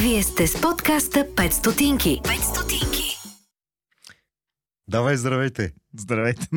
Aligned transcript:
Вие 0.00 0.22
сте 0.22 0.46
с 0.46 0.60
подкаста 0.60 1.18
5 1.18 1.50
стотинки. 1.50 2.20
5 2.24 2.54
стотинки. 2.54 3.18
Давай, 4.88 5.16
здравейте! 5.16 5.72
Здравейте. 5.98 6.48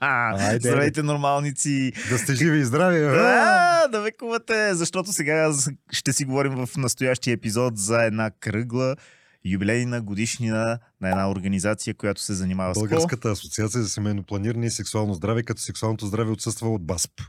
Айде. 0.00 0.68
Здравейте, 0.68 1.02
нормалници. 1.02 1.92
Да 2.10 2.18
сте 2.18 2.34
живи 2.34 2.58
и 2.58 2.64
здрави! 2.64 2.98
бе! 2.98 3.18
А, 3.20 3.88
да 3.88 4.00
векувате, 4.00 4.74
защото 4.74 5.12
сега 5.12 5.52
ще 5.92 6.12
си 6.12 6.24
говорим 6.24 6.66
в 6.66 6.68
настоящия 6.76 7.32
епизод 7.32 7.78
за 7.78 8.02
една 8.04 8.30
кръгла 8.30 8.96
юбилейна 9.44 10.02
годишнина 10.02 10.78
на 11.00 11.10
една 11.10 11.30
организация, 11.30 11.94
която 11.94 12.20
се 12.20 12.34
занимава 12.34 12.74
с? 12.74 12.78
Българската 12.78 13.30
асоциация 13.30 13.82
за 13.82 13.88
семейно 13.88 14.22
планиране 14.22 14.66
и 14.66 14.70
сексуално 14.70 15.14
здраве, 15.14 15.42
като 15.42 15.62
сексуалното 15.62 16.06
здраве 16.06 16.30
отсъства 16.30 16.74
от 16.74 16.86
БАСП. 16.86 17.22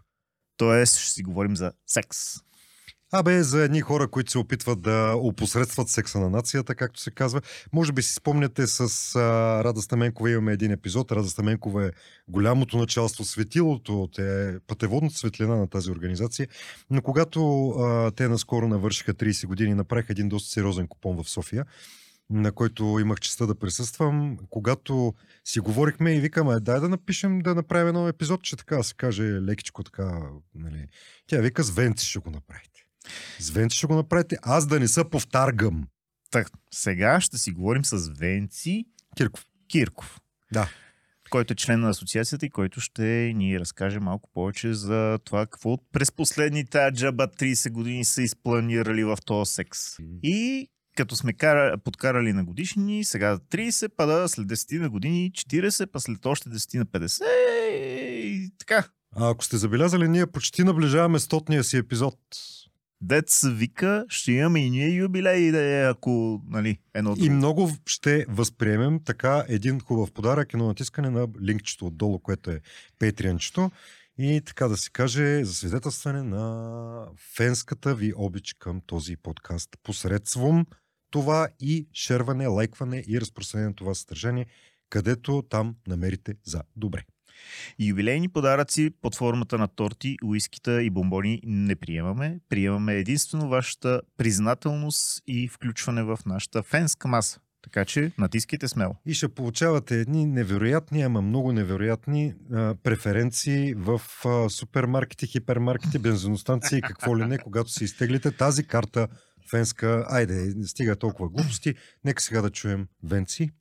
Тоест, 0.57 0.97
ще 0.97 1.11
си 1.11 1.23
говорим 1.23 1.55
за 1.55 1.71
секс. 1.87 2.44
Абе, 3.17 3.43
за 3.43 3.63
едни 3.63 3.81
хора, 3.81 4.07
които 4.07 4.31
се 4.31 4.37
опитват 4.37 4.81
да 4.81 5.13
опосредстват 5.17 5.89
секса 5.89 6.19
на 6.19 6.29
нацията, 6.29 6.75
както 6.75 6.99
се 6.99 7.11
казва. 7.11 7.41
Може 7.73 7.91
би 7.91 8.01
си 8.01 8.13
спомняте 8.13 8.67
с 8.67 9.15
а, 9.15 9.63
Рада 9.63 9.81
Стаменкова 9.81 10.31
имаме 10.31 10.53
един 10.53 10.71
епизод. 10.71 11.11
Рада 11.11 11.27
Стаменкова 11.27 11.85
е 11.85 11.91
голямото 12.27 12.77
началство, 12.77 13.23
светилото, 13.23 14.09
те 14.15 14.49
е 14.49 14.59
пътеводната 14.67 15.15
светлина 15.15 15.55
на 15.55 15.67
тази 15.67 15.91
организация. 15.91 16.47
Но 16.89 17.01
когато 17.01 17.69
а, 17.69 18.11
те 18.11 18.27
наскоро 18.27 18.67
навършиха 18.67 19.13
30 19.13 19.47
години, 19.47 19.73
направиха 19.73 20.13
един 20.13 20.29
доста 20.29 20.49
сериозен 20.49 20.87
купон 20.87 21.23
в 21.23 21.29
София, 21.29 21.65
на 22.29 22.51
който 22.51 22.97
имах 23.01 23.19
честа 23.19 23.47
да 23.47 23.55
присъствам, 23.55 24.37
когато 24.49 25.13
си 25.45 25.59
говорихме 25.59 26.15
и 26.15 26.19
викаме, 26.19 26.59
дай 26.59 26.79
да 26.79 26.89
напишем, 26.89 27.39
да 27.39 27.55
направим 27.55 27.87
едно 27.87 28.07
епизод, 28.07 28.43
че 28.43 28.55
така 28.55 28.83
се 28.83 28.93
каже 28.93 29.23
лекичко 29.23 29.83
така, 29.83 30.21
нали. 30.55 30.87
Тя 31.27 31.37
вика, 31.41 31.63
с 31.63 31.71
Венци 31.71 32.05
ще 32.05 32.19
го 32.19 32.31
направите. 32.31 32.74
С 33.39 33.49
Венци 33.49 33.77
ще 33.77 33.87
го 33.87 33.95
направите, 33.95 34.37
аз 34.41 34.67
да 34.67 34.79
не 34.79 34.87
се 34.87 35.09
повтаргам. 35.09 35.87
Так, 36.31 36.47
сега 36.73 37.21
ще 37.21 37.37
си 37.37 37.51
говорим 37.51 37.85
с 37.85 38.09
Венци 38.19 38.85
Кирков. 39.17 39.45
Кирков, 39.69 40.19
Да. 40.51 40.69
който 41.29 41.53
е 41.53 41.55
член 41.55 41.79
на 41.79 41.89
асоциацията 41.89 42.45
и 42.45 42.49
който 42.49 42.81
ще 42.81 43.03
ни 43.35 43.59
разкаже 43.59 43.99
малко 43.99 44.29
повече 44.33 44.73
за 44.73 45.19
това 45.23 45.45
какво 45.45 45.77
през 45.91 46.11
последните 46.11 46.77
аджаба 46.77 47.27
30 47.27 47.71
години 47.71 48.05
са 48.05 48.21
изпланирали 48.21 49.03
в 49.03 49.17
този 49.25 49.53
секс. 49.53 49.79
И 50.23 50.67
като 50.97 51.15
сме 51.15 51.33
кара, 51.33 51.77
подкарали 51.77 52.33
на 52.33 52.43
годишни, 52.43 53.03
сега 53.03 53.37
30, 53.37 53.89
пада 53.89 54.29
след 54.29 54.47
10 54.47 54.79
на 54.79 54.89
години 54.89 55.31
40, 55.31 55.85
па 55.91 55.99
след 55.99 56.25
още 56.25 56.49
10 56.49 56.77
на 56.77 56.85
50 56.85 57.23
и 58.25 58.51
така. 58.57 58.83
А 59.15 59.29
ако 59.29 59.43
сте 59.43 59.57
забелязали, 59.57 60.07
ние 60.07 60.27
почти 60.27 60.63
наближаваме 60.63 61.19
стотния 61.19 61.63
си 61.63 61.77
епизод. 61.77 62.19
Дец 63.01 63.43
вика, 63.47 64.05
ще 64.09 64.31
имаме 64.31 64.59
и 64.65 64.69
ние 64.69 64.89
юбилей, 64.89 65.51
да 65.51 65.61
е, 65.61 65.89
ако, 65.89 66.41
нали, 66.47 66.77
едно 66.93 67.13
И 67.17 67.19
друго. 67.19 67.33
много 67.35 67.71
ще 67.85 68.25
възприемем 68.29 68.99
така 69.05 69.45
един 69.47 69.79
хубав 69.79 70.11
подарък, 70.11 70.53
едно 70.53 70.67
натискане 70.67 71.09
на 71.09 71.27
линкчето 71.41 71.87
отдолу, 71.87 72.19
което 72.19 72.51
е 72.51 72.61
Patreon-чето. 72.99 73.71
И 74.17 74.41
така 74.45 74.67
да 74.67 74.77
се 74.77 74.89
каже, 74.89 75.43
за 75.43 75.53
свидетелстване 75.53 76.23
на 76.23 77.07
фенската 77.35 77.95
ви 77.95 78.13
обич 78.15 78.53
към 78.53 78.81
този 78.85 79.17
подкаст. 79.17 79.69
Посредством 79.83 80.65
това 81.09 81.47
и 81.59 81.87
шерване, 81.93 82.47
лайкване 82.47 83.03
и 83.07 83.21
разпространение 83.21 83.67
на 83.67 83.75
това 83.75 83.93
съдържание, 83.93 84.45
където 84.89 85.43
там 85.49 85.75
намерите 85.87 86.35
за 86.43 86.61
добре. 86.75 87.03
Юбилейни 87.79 88.29
подаръци 88.29 88.91
под 89.01 89.15
формата 89.15 89.57
на 89.57 89.67
торти, 89.67 90.17
уискита 90.23 90.83
и 90.83 90.89
бомбони 90.89 91.41
не 91.43 91.75
приемаме. 91.75 92.39
Приемаме 92.49 92.93
единствено 92.93 93.49
вашата 93.49 94.01
признателност 94.17 95.23
и 95.27 95.47
включване 95.47 96.03
в 96.03 96.19
нашата 96.25 96.63
фенска 96.63 97.07
маса. 97.07 97.39
Така 97.65 97.85
че 97.85 98.11
натискайте 98.17 98.67
смело. 98.67 98.95
И 99.05 99.13
ще 99.13 99.27
получавате 99.27 99.99
едни 99.99 100.25
невероятни, 100.25 101.01
ама 101.01 101.21
много 101.21 101.51
невероятни 101.51 102.33
а, 102.53 102.75
преференции 102.83 103.73
в 103.73 104.01
а, 104.25 104.49
супермаркети, 104.49 105.27
хипермаркети, 105.27 105.99
бензиностанции 105.99 106.77
и 106.77 106.81
какво 106.81 107.17
ли 107.17 107.25
не, 107.25 107.37
когато 107.37 107.69
си 107.71 107.83
изтеглите 107.83 108.31
тази 108.31 108.67
карта 108.67 109.07
фенска. 109.49 110.05
Айде, 110.09 110.53
не 110.55 110.67
стига 110.67 110.95
толкова 110.95 111.29
глупости. 111.29 111.75
Нека 112.03 112.21
сега 112.21 112.41
да 112.41 112.49
чуем 112.49 112.87
Венци. 113.03 113.51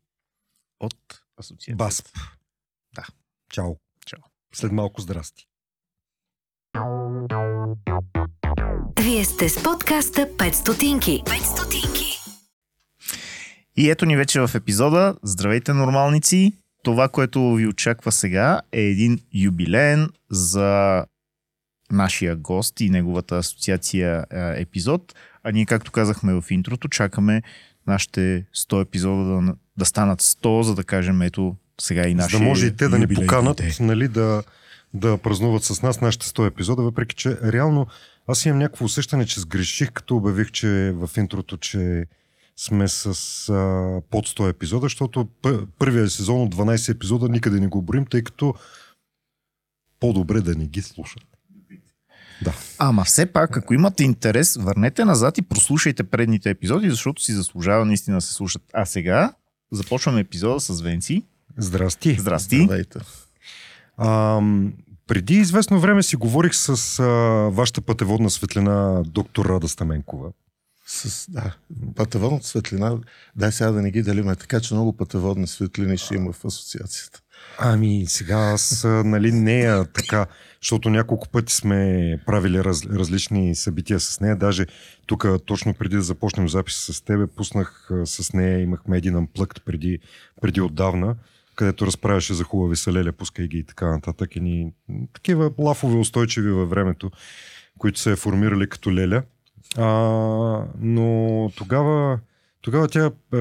От 0.80 1.22
асоциацията. 1.38 1.76
Басп. 1.76 2.08
Да. 2.94 3.06
Чао. 3.50 3.76
Чао. 4.06 4.20
След 4.54 4.72
малко 4.72 5.00
здрасти. 5.00 5.46
Вие 9.00 9.24
сте 9.24 9.48
с 9.48 9.62
подкаста 9.62 10.20
5 10.20 10.52
стотинки. 10.52 11.22
5 11.26 11.42
стотинки. 11.42 12.04
И 13.76 13.90
ето 13.90 14.06
ни 14.06 14.16
вече 14.16 14.40
в 14.40 14.50
епизода. 14.54 15.16
Здравейте, 15.22 15.72
нормалници! 15.72 16.52
Това, 16.82 17.08
което 17.08 17.54
ви 17.54 17.66
очаква 17.66 18.12
сега 18.12 18.60
е 18.72 18.80
един 18.80 19.18
юбилеен 19.34 20.08
за 20.30 21.04
нашия 21.90 22.36
гост 22.36 22.80
и 22.80 22.90
неговата 22.90 23.36
асоциация 23.36 24.26
е, 24.30 24.62
епизод. 24.62 25.14
А 25.42 25.52
ние, 25.52 25.66
както 25.66 25.92
казахме 25.92 26.40
в 26.40 26.44
интрото, 26.50 26.88
чакаме 26.88 27.42
нашите 27.86 28.46
100 28.54 28.82
епизода 28.82 29.24
да, 29.24 29.54
да 29.76 29.84
станат 29.84 30.22
100, 30.22 30.60
за 30.60 30.74
да 30.74 30.84
кажем 30.84 31.22
ето 31.22 31.56
сега 31.80 32.08
и 32.08 32.10
За 32.10 32.16
нашия 32.16 32.40
да 32.40 32.44
може 32.44 32.66
и 32.66 32.76
те 32.76 32.88
да 32.88 32.98
ни 32.98 33.14
поканат, 33.14 33.62
нали, 33.80 34.08
да, 34.08 34.42
да 34.94 35.18
празнуват 35.18 35.64
с 35.64 35.82
нас 35.82 36.00
нашите 36.00 36.26
100 36.26 36.46
епизода, 36.46 36.82
въпреки 36.82 37.16
че 37.16 37.38
реално 37.42 37.86
аз 38.26 38.46
имам 38.46 38.58
някакво 38.58 38.84
усещане, 38.84 39.26
че 39.26 39.40
сгреших, 39.40 39.92
като 39.92 40.16
обявих, 40.16 40.50
че 40.50 40.92
в 40.94 41.10
интрото, 41.16 41.56
че 41.56 42.06
сме 42.56 42.88
с 42.88 43.06
а, 43.06 43.12
под 44.10 44.28
100 44.28 44.50
епизода, 44.50 44.84
защото 44.84 45.28
пър- 45.42 45.66
първия 45.78 46.10
сезон 46.10 46.42
от 46.42 46.54
12 46.54 46.94
епизода 46.94 47.28
никъде 47.28 47.60
не 47.60 47.66
го 47.66 47.82
броим, 47.82 48.06
тъй 48.06 48.22
като 48.22 48.54
по-добре 50.00 50.40
да 50.40 50.54
не 50.54 50.66
ги 50.66 50.82
слушат. 50.82 51.22
Да. 52.42 52.54
Ама 52.78 53.04
все 53.04 53.26
пак, 53.26 53.56
ако 53.56 53.74
имате 53.74 54.04
интерес, 54.04 54.56
върнете 54.56 55.04
назад 55.04 55.38
и 55.38 55.42
прослушайте 55.42 56.04
предните 56.04 56.50
епизоди, 56.50 56.90
защото 56.90 57.22
си 57.22 57.32
заслужава 57.32 57.84
наистина 57.84 58.16
да 58.16 58.20
се 58.20 58.34
слушат. 58.34 58.62
А 58.72 58.86
сега 58.86 59.34
започваме 59.72 60.20
епизода 60.20 60.60
с 60.60 60.80
Венци. 60.80 61.22
Здрасти. 61.58 62.16
Здрасти. 62.20 62.62
Здравейте. 62.64 62.98
А, 63.96 64.40
преди 65.06 65.34
известно 65.34 65.80
време 65.80 66.02
си 66.02 66.16
говорих 66.16 66.54
с 66.54 66.98
а, 66.98 67.04
вашата 67.50 67.80
пътеводна 67.80 68.30
светлина 68.30 69.02
доктор 69.06 69.46
Рада 69.46 69.68
Стаменкова. 69.68 70.32
С, 70.86 71.30
да, 71.30 71.54
пътеводната 71.96 72.46
светлина, 72.46 72.98
дай 73.36 73.52
сега 73.52 73.70
да 73.70 73.82
не 73.82 73.90
ги 73.90 74.02
делиме, 74.02 74.36
така 74.36 74.60
че 74.60 74.74
много 74.74 74.96
пътеводни 74.96 75.46
светлини 75.46 75.98
ще 75.98 76.14
има 76.14 76.32
в 76.32 76.44
асоциацията. 76.44 77.20
Ами 77.58 78.04
сега 78.08 78.36
аз, 78.36 78.84
нали, 78.84 79.32
нея 79.32 79.84
така, 79.84 80.26
защото 80.62 80.90
няколко 80.90 81.28
пъти 81.28 81.54
сме 81.54 82.18
правили 82.26 82.64
раз, 82.64 82.86
различни 82.86 83.54
събития 83.54 84.00
с 84.00 84.20
нея. 84.20 84.36
Даже 84.36 84.66
тук, 85.06 85.26
точно 85.46 85.74
преди 85.74 85.96
да 85.96 86.02
започнем 86.02 86.48
запис 86.48 86.74
с 86.74 87.00
тебе, 87.00 87.26
пуснах 87.26 87.90
с 88.04 88.32
нея, 88.32 88.60
имахме 88.60 88.96
един 88.96 89.16
амплъкт 89.16 89.64
преди, 89.64 89.98
преди 90.40 90.60
отдавна, 90.60 91.16
където 91.54 91.86
разправяше 91.86 92.34
за 92.34 92.44
хубави 92.44 92.76
салеля, 92.76 93.12
пускай 93.12 93.48
ги 93.48 93.58
и 93.58 93.64
така 93.64 93.90
нататък. 93.90 94.36
И 94.36 94.40
ни, 94.40 94.72
такива 95.12 95.52
лафове 95.58 95.96
устойчиви 95.96 96.50
във 96.50 96.70
времето, 96.70 97.10
които 97.78 98.00
се 98.00 98.12
е 98.12 98.16
формирали 98.16 98.68
като 98.68 98.92
леля. 98.92 99.22
А, 99.76 99.84
но 100.78 101.50
тогава, 101.56 102.20
тогава 102.60 102.88
тя 102.88 103.10
а, 103.32 103.38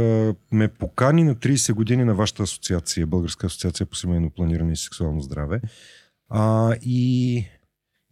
ме 0.51 0.67
покани 0.67 1.23
на 1.23 1.35
30 1.35 1.73
години 1.73 2.03
на 2.03 2.15
вашата 2.15 2.43
асоциация, 2.43 3.07
Българска 3.07 3.47
асоциация 3.47 3.85
по 3.85 3.95
семейно 3.95 4.29
планиране 4.29 4.73
и 4.73 4.77
сексуално 4.77 5.21
здраве. 5.21 5.61
А, 6.29 6.75
и, 6.81 7.35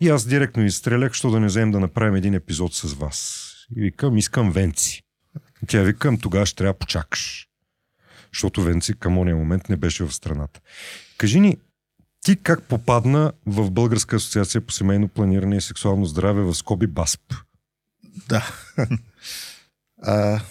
и 0.02 0.10
аз 0.10 0.26
директно 0.26 0.66
изстрелях, 0.66 1.14
що 1.14 1.32
да 1.32 1.40
не 1.40 1.48
вземем 1.48 1.72
да 1.72 1.80
направим 1.80 2.16
един 2.16 2.34
епизод 2.34 2.74
с 2.74 2.94
вас. 2.94 3.48
И 3.76 3.82
викам, 3.82 4.18
искам 4.18 4.52
Венци. 4.52 5.04
Тя 5.68 5.82
викам, 5.82 6.18
тогава 6.18 6.46
ще 6.46 6.56
трябва 6.56 6.74
почакаш. 6.74 7.48
Защото 8.34 8.64
Венци 8.64 8.94
към 8.94 9.18
ония 9.18 9.36
момент 9.36 9.70
не 9.70 9.76
беше 9.76 10.04
в 10.04 10.14
страната. 10.14 10.60
Кажи 11.18 11.40
ни, 11.40 11.58
ти 12.24 12.36
как 12.36 12.64
попадна 12.64 13.32
в 13.46 13.72
Българска 13.72 14.16
асоциация 14.16 14.62
по 14.62 14.74
семейно 14.74 15.08
планиране 15.08 15.58
и 15.58 15.62
сексуално 15.62 16.06
здраве 16.06 16.42
в 16.42 16.56
скоби 16.56 16.88
БАСП? 16.88 17.36
Да. 18.30 18.48
а, 20.02 20.42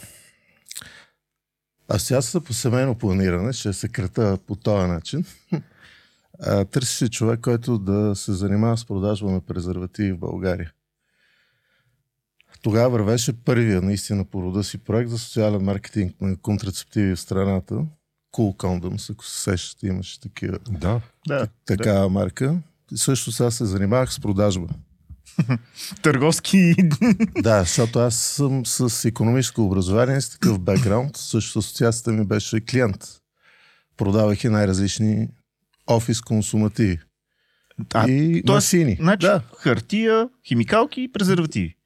Асоциацията 1.89 2.41
по 2.41 2.53
семейно 2.53 2.95
планиране, 2.95 3.53
ще 3.53 3.73
се 3.73 3.89
крата 3.89 4.39
по 4.47 4.57
този 4.57 4.87
начин, 4.87 5.25
а, 6.41 6.65
търсеше 6.65 7.09
човек, 7.09 7.41
който 7.41 7.79
да 7.79 8.17
се 8.17 8.33
занимава 8.33 8.77
с 8.77 8.85
продажба 8.85 9.31
на 9.31 9.41
презервативи 9.41 10.13
в 10.13 10.19
България. 10.19 10.73
Тогава 12.63 12.91
вървеше 12.91 13.33
първия 13.33 13.83
наистина 13.83 14.25
по 14.25 14.43
рода 14.43 14.65
си 14.65 14.79
проект 14.79 15.11
за 15.11 15.19
социален 15.19 15.63
маркетинг 15.63 16.21
на 16.21 16.37
контрацептиви 16.37 17.15
в 17.17 17.21
страната. 17.21 17.75
Cool 18.37 18.57
Condoms, 18.57 19.13
ако 19.13 19.25
се 19.25 19.41
сещате, 19.43 19.87
имаше 19.87 20.21
такива 20.21 20.59
Да. 20.71 21.01
Да. 21.29 21.47
такава 21.67 22.09
марка. 22.09 22.59
И 22.93 22.97
също 22.99 23.33
сега 23.33 23.51
се 23.51 23.65
занимавах 23.65 24.13
с 24.13 24.21
продажба. 24.21 24.67
Търговски. 26.03 26.75
Да, 27.43 27.61
защото 27.61 27.99
аз 27.99 28.17
съм 28.17 28.67
с 28.67 29.05
економическо 29.05 29.65
образование, 29.65 30.21
с 30.21 30.31
такъв 30.31 30.59
бекграунд. 30.59 31.17
Също 31.17 31.59
асоциацията 31.59 32.13
ми 32.13 32.25
беше 32.25 32.61
клиент. 32.61 33.09
Продавах 33.97 34.45
и 34.45 34.49
най-различни 34.49 35.29
офис 35.87 36.21
консумативи. 36.21 36.99
А, 37.95 38.09
и 38.11 38.43
тоест, 38.47 38.67
машини. 38.73 38.97
Значи, 39.01 39.27
Да. 39.27 39.43
хартия, 39.57 40.29
химикалки 40.49 41.03
и 41.03 41.13
презервативи. 41.13 41.77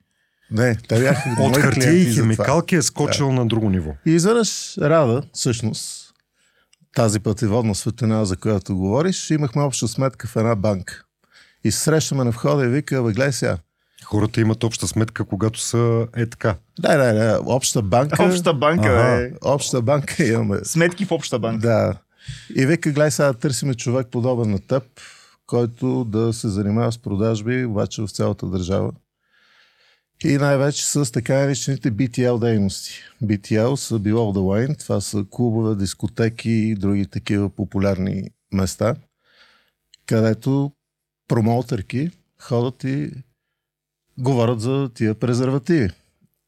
Не, 0.55 0.77
те 0.89 1.01
бяха 1.01 1.37
От 1.41 1.57
хартия 1.57 1.93
и 1.93 2.13
химикалки 2.13 2.77
е 2.77 2.83
скочил 2.83 3.33
на 3.33 3.47
друго 3.47 3.71
ниво. 3.71 3.91
И 4.07 4.11
изведнъж 4.11 4.79
Рада, 4.79 5.23
всъщност, 5.33 6.13
тази 6.95 7.21
пътеводна 7.21 7.75
светлина, 7.75 8.25
за 8.25 8.37
която 8.37 8.77
говориш, 8.77 9.31
имахме 9.31 9.63
обща 9.63 9.89
сметка 9.89 10.29
в 10.29 10.37
една 10.37 10.55
банка. 10.55 11.05
И 11.65 11.71
се 11.71 11.79
срещаме 11.79 12.25
на 12.25 12.31
входа 12.31 12.65
и 12.65 12.69
вика, 12.69 13.03
бе, 13.03 13.13
гледай 13.13 13.33
сега. 13.33 13.59
Хората 14.05 14.41
имат 14.41 14.65
обща 14.65 14.89
сметка, 14.89 15.25
когато 15.25 15.61
са 15.61 16.07
е 16.17 16.27
така. 16.27 16.57
Да, 16.81 16.97
да, 16.97 17.13
да, 17.13 17.41
обща 17.47 17.83
банка. 17.83 18.25
Обща 18.25 18.55
банка, 18.55 18.89
Ага. 18.89 19.23
е. 19.23 19.31
Обща 19.43 19.83
банка 19.83 20.25
имаме. 20.25 20.59
Сметки 20.65 21.05
в 21.05 21.13
обща 21.13 21.39
банка. 21.39 21.67
Да. 21.67 21.95
И 22.57 22.67
вика, 22.67 22.91
гледай 22.91 23.11
сега, 23.11 23.33
търсиме 23.33 23.75
човек 23.75 24.07
подобен 24.11 24.51
на 24.51 24.59
теб, 24.59 24.83
който 25.47 26.05
да 26.05 26.33
се 26.33 26.49
занимава 26.49 26.93
с 26.93 26.99
продажби, 26.99 27.65
обаче 27.65 28.03
в 28.03 28.09
цялата 28.09 28.47
държава. 28.47 28.93
И 30.25 30.39
най-вече 30.39 30.87
с 30.87 31.13
така 31.13 31.35
наречените 31.35 31.93
BTL 31.93 32.39
дейности. 32.39 32.91
BTL 33.25 33.75
са 33.75 33.95
Below 33.95 34.13
the 34.13 34.39
Line, 34.39 34.79
това 34.79 35.01
са 35.01 35.25
клубове, 35.31 35.77
дискотеки 35.77 36.51
и 36.51 36.75
други 36.75 37.07
такива 37.07 37.51
популярни 37.51 38.31
места, 38.53 38.95
където 40.07 40.73
промоутърки 41.29 42.11
ходят 42.41 42.85
и 42.85 43.11
говорят 44.19 44.61
за 44.61 44.91
тия 44.95 45.15
презервативи. 45.15 45.91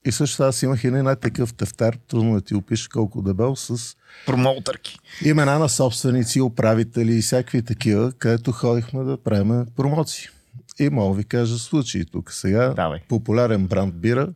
И 0.06 0.12
също 0.12 0.42
аз 0.42 0.62
имах 0.62 0.84
един 0.84 1.02
най-такъв 1.02 1.54
тефтер, 1.54 1.98
трудно 2.08 2.34
да 2.34 2.40
ти 2.40 2.54
опиша 2.54 2.88
колко 2.88 3.22
дебел, 3.22 3.56
с 3.56 3.96
Промоутърки. 4.26 4.98
имена 5.24 5.58
на 5.58 5.68
собственици, 5.68 6.40
управители 6.40 7.16
и 7.16 7.22
всякакви 7.22 7.62
такива, 7.62 8.12
където 8.12 8.52
ходихме 8.52 9.04
да 9.04 9.22
правим 9.22 9.66
промоции. 9.76 10.28
И 10.80 10.90
мога 10.90 11.14
да 11.14 11.18
ви 11.18 11.24
кажа 11.24 11.58
случаи 11.58 12.04
тук. 12.04 12.32
Сега 12.32 12.68
Давай. 12.68 13.00
популярен 13.08 13.66
бранд 13.66 13.94
бира 13.94 14.32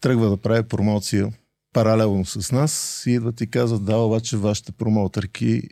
тръгва 0.00 0.30
да 0.30 0.36
прави 0.36 0.62
промоция 0.62 1.32
паралелно 1.72 2.24
с 2.24 2.52
нас 2.52 3.02
и 3.06 3.10
идват 3.10 3.40
и 3.40 3.50
казват, 3.50 3.84
да, 3.84 3.96
обаче 3.96 4.36
вашите 4.36 4.72
промоутърки 4.72 5.62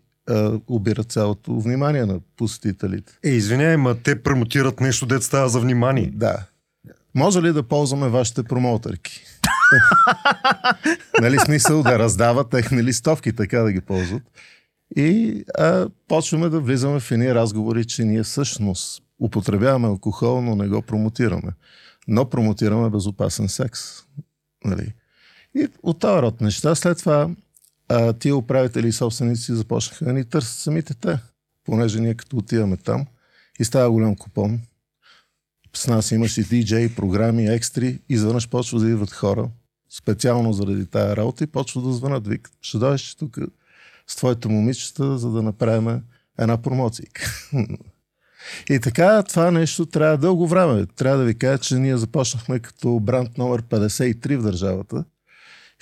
обират 0.66 1.12
цялото 1.12 1.60
внимание 1.60 2.06
на 2.06 2.20
посетителите. 2.36 3.12
Е, 3.24 3.30
извиняй, 3.30 3.76
ма 3.76 3.94
те 4.02 4.22
промотират 4.22 4.80
нещо, 4.80 5.06
дет 5.06 5.22
става 5.22 5.48
за 5.48 5.60
внимание. 5.60 6.10
Да. 6.14 6.46
Може 7.14 7.42
ли 7.42 7.52
да 7.52 7.62
ползваме 7.62 8.08
вашите 8.08 8.42
промоутърки? 8.42 9.24
нали 11.20 11.38
смисъл 11.38 11.82
да 11.82 11.98
раздават 11.98 12.50
техни 12.50 12.84
листовки, 12.84 13.32
така 13.32 13.58
да 13.58 13.72
ги 13.72 13.80
ползват. 13.80 14.22
И 14.96 15.44
а, 15.58 15.88
почваме 16.08 16.48
да 16.48 16.60
влизаме 16.60 17.00
в 17.00 17.10
едни 17.10 17.34
разговори, 17.34 17.84
че 17.84 18.04
ние 18.04 18.22
всъщност 18.22 19.02
употребяваме 19.20 19.88
алкохол, 19.88 20.42
но 20.42 20.56
не 20.56 20.68
го 20.68 20.82
промотираме. 20.82 21.52
Но 22.08 22.30
промотираме 22.30 22.90
безопасен 22.90 23.48
секс. 23.48 23.80
Нали? 24.64 24.94
И 25.54 25.68
от 25.82 25.98
този 25.98 26.22
род 26.22 26.40
неща, 26.40 26.74
след 26.74 26.98
това 26.98 27.30
а, 27.88 28.12
тия 28.12 28.36
управители 28.36 28.88
и 28.88 28.92
собственици 28.92 29.54
започнаха 29.54 30.04
да 30.04 30.12
ни 30.12 30.24
търсят 30.24 30.58
самите 30.58 30.94
те. 30.94 31.18
Понеже 31.64 32.00
ние 32.00 32.14
като 32.14 32.36
отиваме 32.36 32.76
там 32.76 33.06
и 33.58 33.64
става 33.64 33.90
голям 33.90 34.16
купон, 34.16 34.60
с 35.74 35.86
нас 35.86 36.10
имаше 36.10 36.44
DJ, 36.44 36.94
програми, 36.94 37.46
екстри. 37.46 37.98
Изведнъж 38.08 38.48
почва 38.48 38.80
да 38.80 38.90
идват 38.90 39.12
хора, 39.12 39.50
специално 39.90 40.52
заради 40.52 40.86
тая 40.86 41.16
работа 41.16 41.44
и 41.44 41.46
почва 41.46 41.82
да 41.82 41.92
звънат. 41.92 42.26
Викат, 42.26 42.52
ще 42.60 42.78
дойдеш 42.78 43.14
тук 43.14 43.38
с 44.06 44.16
твоите 44.16 44.48
момичета, 44.48 45.18
за 45.18 45.30
да 45.30 45.42
направим 45.42 46.02
една 46.38 46.62
промоция. 46.62 47.06
И 48.70 48.80
така, 48.80 49.22
това 49.22 49.50
нещо 49.50 49.86
трябва 49.86 50.18
дълго 50.18 50.46
време. 50.46 50.86
Трябва 50.86 51.18
да 51.18 51.24
ви 51.24 51.38
кажа, 51.38 51.58
че 51.58 51.74
ние 51.74 51.96
започнахме 51.96 52.58
като 52.58 53.00
бранд 53.00 53.38
номер 53.38 53.62
53 53.62 54.36
в 54.36 54.42
държавата. 54.42 55.04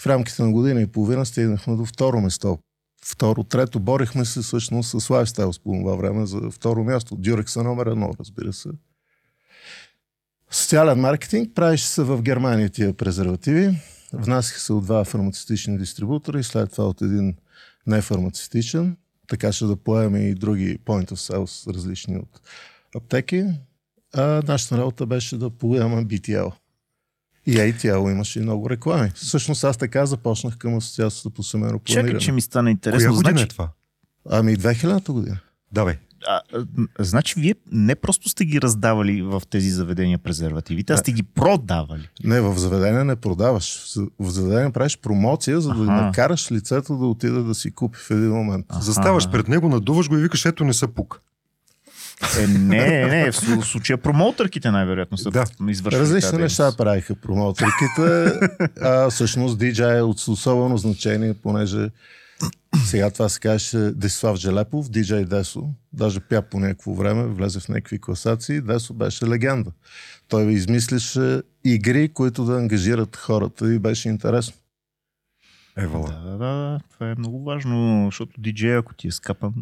В 0.01 0.07
рамките 0.07 0.43
на 0.43 0.53
година 0.53 0.81
и 0.81 0.87
половина 0.87 1.27
стигнахме 1.27 1.77
до 1.77 1.85
второ 1.85 2.21
место. 2.21 2.59
Второ, 3.05 3.45
трето, 3.45 3.81
борихме 3.81 4.25
се 4.25 4.41
всъщност 4.41 4.91
с 4.91 5.09
Lifestyle 5.09 5.63
по 5.63 5.73
това 5.73 5.97
време 5.97 6.27
за 6.27 6.41
второ 6.51 6.85
място. 6.85 7.17
Дюрекс 7.17 7.57
е 7.57 7.63
номер 7.63 7.87
едно, 7.87 8.11
разбира 8.21 8.53
се. 8.53 8.69
Социален 10.51 11.01
маркетинг 11.01 11.55
правеше 11.55 11.87
се 11.87 12.03
в 12.03 12.23
Германия 12.23 12.71
тия 12.71 12.93
презервативи. 12.93 13.79
Внасяха 14.13 14.61
се 14.61 14.73
от 14.73 14.85
два 14.85 15.05
фармацевтични 15.05 15.79
дистрибутора 15.79 16.41
и 16.41 16.45
след 16.45 16.71
това 16.73 16.85
от 16.85 17.03
един 17.03 17.37
нефармацевтичен. 17.87 18.97
Така 19.29 19.53
ще 19.53 19.65
да 19.65 19.77
поеме 19.77 20.19
и 20.19 20.35
други 20.35 20.79
point 20.79 21.13
of 21.13 21.35
sales, 21.35 21.75
различни 21.75 22.17
от 22.17 22.41
аптеки. 22.97 23.45
А 24.15 24.43
нашата 24.49 24.79
работа 24.79 25.07
беше 25.07 25.37
да 25.37 25.51
поемаме 25.51 26.05
BTL. 26.05 26.53
И 27.47 27.57
ATL 27.57 28.13
имаше 28.13 28.39
и 28.39 28.43
много 28.43 28.71
реклами. 28.71 29.11
Всъщност 29.15 29.65
аз 29.65 29.77
така 29.77 30.07
започнах 30.07 30.59
към 30.59 30.77
Асоциацията 30.77 31.31
по 31.31 31.43
семейно 31.43 31.79
планиране. 31.79 32.09
Чакай, 32.09 32.21
че 32.21 32.33
ми 32.33 32.41
стана 32.41 32.71
интересно. 32.71 33.09
Коя 33.09 33.17
година 33.17 33.31
значи, 33.31 33.45
е 33.45 33.49
това? 33.49 33.71
Ами 34.31 34.57
2000-та 34.57 35.13
година. 35.13 35.39
Давай. 35.73 35.99
А, 36.27 36.41
значи 36.99 37.35
вие 37.37 37.55
не 37.73 37.95
просто 37.95 38.29
сте 38.29 38.45
ги 38.45 38.61
раздавали 38.61 39.23
в 39.23 39.43
тези 39.51 39.71
заведения 39.71 40.19
презервативите, 40.19 40.93
а 40.93 40.97
сте 40.97 41.13
ги 41.13 41.23
продавали. 41.23 42.09
Не, 42.25 42.41
в 42.41 42.59
заведение 42.59 43.05
не 43.05 43.17
продаваш. 43.17 43.79
В 44.19 44.31
заведение 44.31 44.71
правиш 44.71 44.99
промоция, 44.99 45.61
за 45.61 45.69
да 45.69 45.83
Аха. 45.83 45.93
накараш 45.93 46.53
лицето 46.53 46.97
да 46.97 47.07
отида 47.07 47.43
да 47.43 47.55
си 47.55 47.71
купи 47.71 47.99
в 47.99 48.11
един 48.11 48.31
момент. 48.31 48.67
Аха. 48.69 48.83
Заставаш 48.83 49.31
пред 49.31 49.49
него, 49.49 49.69
надуваш 49.69 50.09
го 50.09 50.17
и 50.17 50.23
викаш, 50.23 50.45
ето 50.45 50.65
не 50.65 50.73
са 50.73 50.89
пук. 50.89 51.21
Е, 52.41 52.47
не, 52.47 52.59
не, 52.89 53.07
не. 53.07 53.33
В 53.33 53.37
слу- 53.37 53.61
в 53.61 53.67
случая 53.67 53.99
промоутърките 53.99 54.71
най-вероятно 54.71 55.19
са 55.19 55.31
Да. 55.31 55.45
извършили 55.69 56.01
Различни 56.01 56.39
неща 56.39 56.73
правиха 56.77 57.15
промоутерките, 57.15 58.33
а 58.83 59.11
всъщност 59.11 59.59
DJ 59.59 59.99
е 59.99 60.03
от 60.03 60.19
особено 60.19 60.77
значение, 60.79 61.35
понеже 61.35 61.89
сега 62.85 63.11
това 63.11 63.29
се 63.29 63.41
казваше 63.41 63.79
Десислав 63.79 64.37
Желепов, 64.37 64.89
DJ 64.89 65.25
Десо, 65.25 65.69
даже 65.93 66.21
пя 66.21 66.43
по 66.43 66.61
някакво 66.61 66.95
време, 66.95 67.27
влезе 67.27 67.61
в 67.61 67.69
някакви 67.69 68.01
класации, 68.01 68.61
Десо 68.61 68.95
беше 68.95 69.27
легенда. 69.27 69.73
Той 70.29 70.53
измисляше 70.53 71.43
игри, 71.65 72.09
които 72.09 72.45
да 72.45 72.57
ангажират 72.57 73.17
хората 73.17 73.75
и 73.75 73.79
беше 73.79 74.09
интересно. 74.09 74.55
Евала. 75.77 76.09
Да, 76.09 76.31
да, 76.31 76.39
да, 76.39 76.81
това 76.91 77.11
е 77.11 77.15
много 77.19 77.45
важно, 77.45 78.07
защото 78.07 78.41
диджей, 78.41 78.77
ако 78.77 78.95
ти 78.95 79.09
е 79.09 79.13
скапан, 79.13 79.55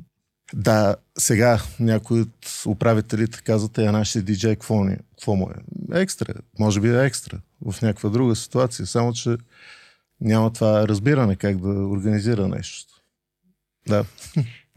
Да, 0.54 0.96
сега 1.18 1.62
някои 1.80 2.20
от 2.20 2.62
управителите 2.66 3.42
казват, 3.42 3.78
е, 3.78 3.92
нашия 3.92 4.22
диджей, 4.22 4.54
какво, 4.54 4.84
ни, 4.84 4.96
какво 5.10 5.34
му 5.34 5.50
е? 5.50 6.00
Екстра. 6.00 6.34
Може 6.58 6.80
би 6.80 6.88
е 6.88 7.04
екстра 7.04 7.38
в 7.66 7.82
някаква 7.82 8.10
друга 8.10 8.36
ситуация, 8.36 8.86
само 8.86 9.12
че 9.12 9.36
няма 10.20 10.52
това 10.52 10.88
разбиране 10.88 11.36
как 11.36 11.56
да 11.60 11.68
организира 11.68 12.48
нещо. 12.48 12.92
Да, 13.88 14.04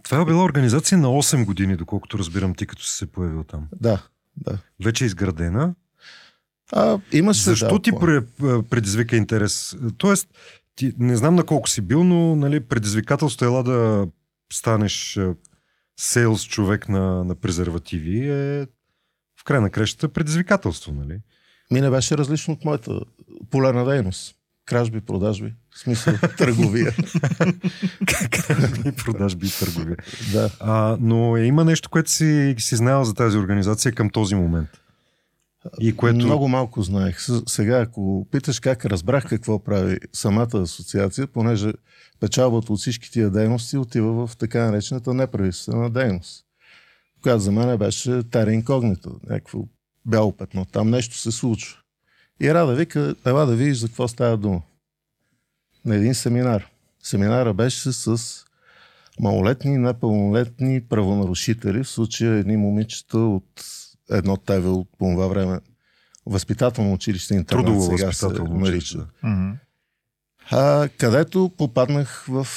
Това 0.03 0.21
е 0.21 0.25
била 0.25 0.43
организация 0.43 0.97
на 0.97 1.07
8 1.07 1.45
години, 1.45 1.75
доколкото 1.75 2.17
разбирам 2.17 2.55
ти, 2.55 2.65
като 2.65 2.83
си 2.83 2.97
се 2.97 3.11
появил 3.11 3.43
там. 3.43 3.67
да, 3.75 4.03
да. 4.37 4.57
Вече 4.83 5.03
е 5.03 5.07
изградена. 5.07 5.75
А, 6.71 6.99
имаше, 7.11 7.41
Защо 7.43 7.75
да, 7.75 7.81
ти 7.81 7.91
план. 7.91 8.01
пре- 8.01 8.63
предизвика 8.69 9.15
интерес? 9.15 9.77
Тоест, 9.97 10.27
ти, 10.75 10.93
не 10.97 11.17
знам 11.17 11.35
на 11.35 11.43
колко 11.45 11.69
си 11.69 11.81
бил, 11.81 12.03
но 12.03 12.35
нали, 12.35 12.59
предизвикателството 12.59 13.45
ела 13.45 13.63
да 13.63 14.07
станеш 14.53 15.19
сейлс 15.99 16.43
човек 16.45 16.89
на, 16.89 17.23
на 17.23 17.35
презервативи 17.35 18.29
е 18.29 18.67
в 19.39 19.43
край 19.43 19.61
на 19.61 19.69
крещата 19.69 20.09
предизвикателство, 20.09 20.91
нали? 20.93 21.19
Ми 21.71 21.81
не 21.81 21.89
беше 21.89 22.17
различно 22.17 22.53
от 22.53 22.65
моята 22.65 22.99
полярна 23.49 23.85
дейност. 23.85 24.35
Кражби, 24.69 25.01
продажби, 25.01 25.53
в 25.75 25.79
смисъл 25.79 26.13
търговия. 26.37 26.95
И 28.85 28.91
продажби 28.91 29.47
и 29.47 29.51
търговия. 29.59 29.97
да. 30.33 30.49
А, 30.59 30.97
но 31.01 31.37
е, 31.37 31.43
има 31.43 31.65
нещо, 31.65 31.89
което 31.89 32.11
си, 32.11 32.55
си 32.59 32.75
знаел 32.75 33.03
за 33.03 33.13
тази 33.13 33.37
организация 33.37 33.91
към 33.91 34.09
този 34.09 34.35
момент. 34.35 34.69
И 35.79 35.95
което... 35.95 36.25
Много 36.25 36.47
малко 36.47 36.81
знаех. 36.81 37.17
Сега, 37.47 37.81
ако 37.81 38.27
питаш 38.31 38.59
как 38.59 38.85
разбрах 38.85 39.29
какво 39.29 39.63
прави 39.63 39.97
самата 40.13 40.49
асоциация, 40.53 41.27
понеже 41.27 41.71
печалбата 42.19 42.73
от 42.73 42.79
всички 42.79 43.11
тия 43.11 43.29
дейности 43.29 43.77
отива 43.77 44.27
в 44.27 44.37
така 44.37 44.65
наречената 44.65 45.13
неправителствена 45.13 45.89
дейност, 45.89 46.45
която 47.21 47.39
за 47.39 47.51
мен 47.51 47.77
беше 47.77 48.23
тера 48.23 48.53
инкогнита, 48.53 49.09
някакво 49.29 49.59
бяло 50.05 50.37
петно. 50.37 50.65
Там 50.65 50.89
нещо 50.89 51.17
се 51.17 51.31
случва. 51.31 51.77
И 52.41 52.53
Рада 52.53 52.75
вика, 52.75 53.15
ела 53.25 53.45
да 53.45 53.55
видиш 53.55 53.77
за 53.77 53.87
какво 53.87 54.07
става 54.07 54.37
дума. 54.37 54.61
На 55.85 55.95
един 55.95 56.15
семинар. 56.15 56.67
Семинара 57.03 57.53
беше 57.53 57.91
с 57.91 58.17
малолетни 59.19 59.73
и 59.73 59.77
непълнолетни 59.77 60.81
правонарушители, 60.81 61.83
в 61.83 61.89
случая 61.89 62.33
едни 62.33 62.57
момичета 62.57 63.17
от 63.17 63.63
едно 64.09 64.37
ТВ 64.37 64.71
от 64.71 64.89
по 64.97 65.05
това 65.05 65.27
време. 65.27 65.59
Възпитателно 66.25 66.93
училище 66.93 67.35
интернат 67.35 67.65
Трудово 67.65 67.97
сега 67.97 68.11
се 68.11 68.27
нарича. 68.27 69.05
А, 70.51 70.89
където 70.97 71.51
попаднах 71.57 72.25
в 72.29 72.47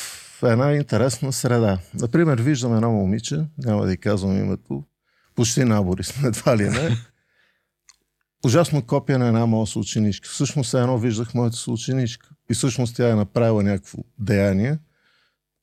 една 0.43 0.73
интересна 0.73 1.33
среда. 1.33 1.79
Например, 1.95 2.39
виждам 2.39 2.75
едно 2.75 2.91
момиче, 2.91 3.45
няма 3.59 3.87
да 3.87 3.93
й 3.93 3.97
казвам 3.97 4.39
името, 4.39 4.85
почти 5.35 5.65
набори 5.65 6.05
сме, 6.05 6.29
едва 6.29 6.57
ли 6.57 6.69
не. 6.69 6.97
Ужасно 8.46 8.82
копия 8.82 9.18
на 9.18 9.26
една 9.26 9.46
моя 9.46 9.66
съученичка. 9.66 10.28
Всъщност 10.28 10.75
едно 10.75 10.99
виждах 10.99 11.34
моята 11.34 11.56
съученичка. 11.56 12.28
И 12.50 12.54
всъщност 12.54 12.96
тя 12.96 13.11
е 13.11 13.14
направила 13.14 13.62
някакво 13.62 13.99
деяние. 14.18 14.78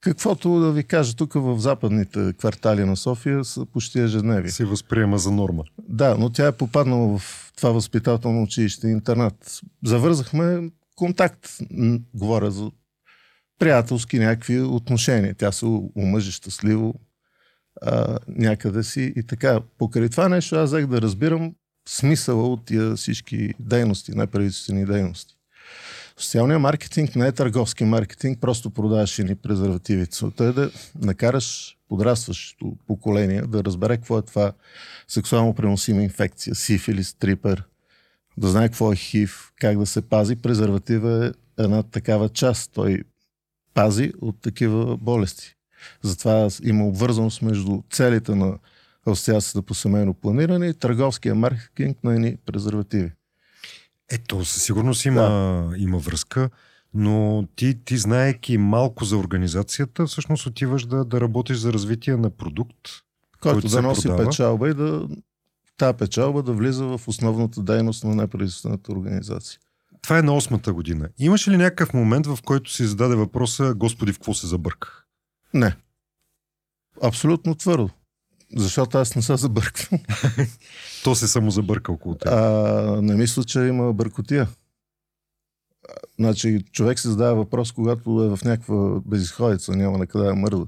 Каквото 0.02 0.60
да 0.60 0.72
ви 0.72 0.84
кажа, 0.84 1.16
тук 1.16 1.34
в 1.34 1.60
западните 1.60 2.34
квартали 2.38 2.86
на 2.86 2.98
София 2.98 3.44
са 3.46 3.66
почти 3.66 4.00
ежедневие. 4.00 4.52
Се 4.52 4.66
възприема 4.66 5.18
за 5.18 5.32
норма. 5.32 5.64
Да, 5.90 6.18
но 6.18 6.30
тя 6.30 6.48
е 6.48 6.52
попаднала 6.52 7.20
в 7.20 7.52
това 7.58 7.70
възпитателно 7.72 8.44
училище 8.44 8.88
интернат. 8.88 9.62
Завързахме 9.86 10.70
контакт. 10.96 11.50
Говоря 12.14 12.52
за 12.52 12.72
приятелски 13.60 14.20
някакви 14.20 14.62
отношения. 14.62 15.36
Тя 15.36 15.52
се 15.52 15.66
омъжи 15.98 16.32
щастливо 16.32 16.94
а, 17.82 18.18
някъде 18.28 18.84
си 18.84 19.14
и 19.16 19.24
така. 19.24 19.60
Покрай 19.78 20.10
това 20.10 20.30
нещо 20.30 20.56
аз 20.56 20.70
взех 20.70 20.88
да 20.88 21.02
разбирам 21.02 21.54
смисъла 21.90 22.48
от 22.48 22.66
тия 22.66 22.96
всички 22.96 23.54
дейности, 23.60 24.12
неправителствени 24.16 24.86
дейности. 24.86 25.36
Социалният 26.18 26.62
маркетинг 26.62 27.16
не 27.16 27.28
е 27.28 27.32
търговски 27.32 27.84
маркетинг, 27.84 28.40
просто 28.42 28.70
продаваш 28.70 29.18
ни 29.18 29.36
презервативи. 29.36 30.08
Целта 30.08 30.44
е 30.44 30.52
да 30.52 30.72
накараш 31.02 31.78
подрастващото 31.90 32.78
поколение 32.88 33.42
да 33.42 33.64
разбере 33.64 33.98
какво 33.98 34.18
е 34.20 34.22
това 34.22 34.54
сексуално 35.08 35.56
преносима 35.56 36.04
инфекция, 36.04 36.56
сифилис, 36.56 37.14
трипер, 37.14 37.64
да 38.38 38.48
знае 38.48 38.68
какво 38.68 38.94
е 38.94 38.96
хив, 38.96 39.52
как 39.60 39.80
да 39.80 39.86
се 39.86 40.02
пази. 40.02 40.36
Презерватива 40.36 41.26
е 41.26 41.64
една 41.64 41.84
такава 41.84 42.30
част. 42.30 42.72
Той 42.74 43.04
пази 43.74 44.12
от 44.22 44.42
такива 44.42 44.98
болести. 44.98 45.56
Затова 46.02 46.48
има 46.64 46.88
обвързаност 46.88 47.42
между 47.42 47.82
целите 47.92 48.36
на 48.36 48.58
Асоциацията 49.08 49.62
по 49.62 49.74
семейно 49.74 50.14
планиране 50.14 50.68
и 50.68 50.74
търговския 50.74 51.36
маркетинг 51.36 51.98
на 52.04 52.14
едни 52.14 52.38
презервативи. 52.46 53.12
Ето, 54.12 54.46
със 54.46 54.64
сигурност 54.64 55.06
има, 55.06 55.74
има 55.78 55.98
връзка, 55.98 56.50
но 56.94 57.48
ти, 57.56 57.84
ти 57.86 57.98
знаеки 57.98 58.58
малко 58.58 59.06
за 59.06 59.18
организацията, 59.18 60.06
всъщност 60.06 60.46
отиваш 60.46 60.86
да, 60.86 61.06
да 61.06 61.22
работиш 61.22 61.58
за 61.58 61.74
развитие 61.74 62.16
на 62.16 62.30
продукт. 62.30 62.76
Който 63.42 63.62
Който 63.62 63.76
да 63.76 63.82
носи 63.82 64.08
продава. 64.08 64.30
печалба 64.30 64.70
и 64.70 64.74
да 64.74 65.08
тази 65.78 65.98
печалба 65.98 66.44
да 66.44 66.54
влиза 66.54 66.86
в 66.86 67.02
основната 67.08 67.64
дейност 67.64 68.04
на 68.04 68.16
неправителствената 68.16 68.92
организация. 68.92 69.60
Това 70.02 70.20
е 70.20 70.22
на 70.22 70.36
осмата 70.36 70.74
година. 70.74 71.10
Имаше 71.20 71.52
ли 71.52 71.58
някакъв 71.58 71.94
момент, 71.94 72.26
в 72.26 72.40
който 72.46 72.72
си 72.72 72.86
зададе 72.86 73.16
въпроса, 73.16 73.74
Господи, 73.74 74.14
в 74.14 74.16
какво 74.16 74.34
се 74.34 74.48
забърках? 74.48 75.06
Не. 75.54 75.76
Абсолютно 77.04 77.56
твърдо. 77.56 77.90
Защото 78.56 78.98
аз 78.98 79.16
не 79.16 79.22
се 79.22 79.38
забърквам. 79.38 80.02
То 81.04 81.16
се 81.16 81.28
само 81.28 81.52
забърка 81.52 81.92
около 81.92 82.16
теб. 82.16 82.28
А, 82.32 83.00
не 83.02 83.16
мисля, 83.16 83.44
че 83.44 83.60
има 83.60 83.94
бъркотия. 83.94 84.48
Значи, 86.20 86.64
човек 86.72 87.00
се 87.00 87.10
задава 87.10 87.36
въпрос, 87.36 87.72
когато 87.72 88.24
е 88.24 88.38
в 88.38 88.40
някаква 88.46 89.00
безисходица, 89.06 89.76
няма 89.76 89.98
на 89.98 90.08
къде 90.08 90.26
да 90.26 90.36
мърда. 90.36 90.66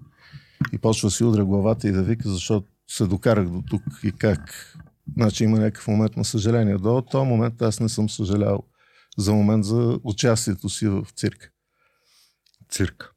И 0.73 0.77
почва 0.77 1.07
да 1.07 1.11
си 1.11 1.23
удря 1.23 1.45
главата 1.45 1.87
и 1.87 1.91
да 1.91 2.03
вика, 2.03 2.29
защото 2.29 2.67
се 2.87 3.05
докарах 3.05 3.49
до 3.49 3.63
тук 3.69 3.83
и 4.03 4.11
как. 4.11 4.73
Значи 5.17 5.43
има 5.43 5.59
някакъв 5.59 5.87
момент 5.87 6.17
на 6.17 6.25
съжаление. 6.25 6.77
До 6.77 7.01
този 7.11 7.27
момент 7.27 7.61
аз 7.61 7.79
не 7.79 7.89
съм 7.89 8.09
съжалял 8.09 8.63
за 9.17 9.33
момент 9.33 9.65
за 9.65 9.99
участието 10.03 10.69
си 10.69 10.87
в 10.87 11.07
цирка. 11.15 11.49
Цирк. 12.69 13.13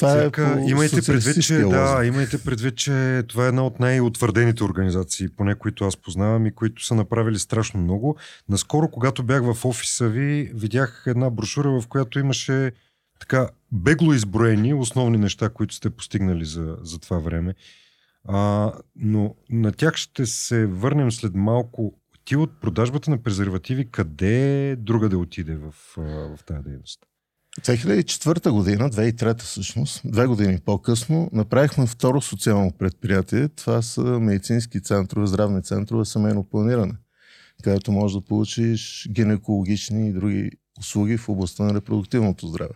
Това 0.00 0.22
е 0.22 0.30
по 0.30 0.68
имайте 0.68 1.02
предвид, 1.02 1.42
че, 1.42 1.58
да, 1.58 2.04
имайте 2.04 2.38
предвид, 2.38 2.76
че 2.76 3.22
това 3.28 3.44
е 3.44 3.48
една 3.48 3.66
от 3.66 3.80
най-утвърдените 3.80 4.64
организации, 4.64 5.28
поне 5.28 5.54
които 5.54 5.84
аз 5.84 5.96
познавам 5.96 6.46
и 6.46 6.54
които 6.54 6.84
са 6.84 6.94
направили 6.94 7.38
страшно 7.38 7.80
много. 7.80 8.16
Наскоро, 8.48 8.88
когато 8.88 9.22
бях 9.22 9.42
в 9.42 9.64
офиса 9.64 10.08
ви, 10.08 10.50
видях 10.54 11.04
една 11.06 11.30
брошура, 11.30 11.80
в 11.80 11.88
която 11.88 12.18
имаше 12.18 12.72
така 13.20 13.48
бегло 13.72 14.12
изброени 14.12 14.74
основни 14.74 15.18
неща, 15.18 15.48
които 15.48 15.74
сте 15.74 15.90
постигнали 15.90 16.44
за, 16.44 16.76
за 16.82 16.98
това 16.98 17.18
време. 17.18 17.54
А, 18.28 18.72
но 18.96 19.34
на 19.50 19.72
тях 19.72 19.96
ще 19.96 20.26
се 20.26 20.66
върнем 20.66 21.12
след 21.12 21.34
малко. 21.34 21.94
Ти 22.24 22.36
от 22.36 22.60
продажбата 22.60 23.10
на 23.10 23.22
презервативи, 23.22 23.90
къде 23.90 24.76
друга 24.78 25.08
да 25.08 25.18
отиде 25.18 25.54
в, 25.54 25.74
в 26.36 26.44
тази 26.46 26.62
дейност? 26.62 27.09
2004 27.62 28.50
година, 28.50 28.90
2003 28.90 29.40
всъщност, 29.42 30.00
две 30.04 30.26
години 30.26 30.58
по-късно, 30.64 31.30
направихме 31.32 31.86
второ 31.86 32.20
социално 32.20 32.72
предприятие. 32.72 33.48
Това 33.48 33.82
са 33.82 34.02
медицински 34.02 34.82
центрове, 34.82 35.26
здравни 35.26 35.62
центрове, 35.62 36.04
семейно 36.04 36.44
планиране, 36.44 36.92
където 37.62 37.92
можеш 37.92 38.14
да 38.14 38.20
получиш 38.20 39.08
гинекологични 39.10 40.08
и 40.08 40.12
други 40.12 40.50
услуги 40.78 41.16
в 41.16 41.28
областта 41.28 41.64
на 41.64 41.74
репродуктивното 41.74 42.46
здраве. 42.46 42.74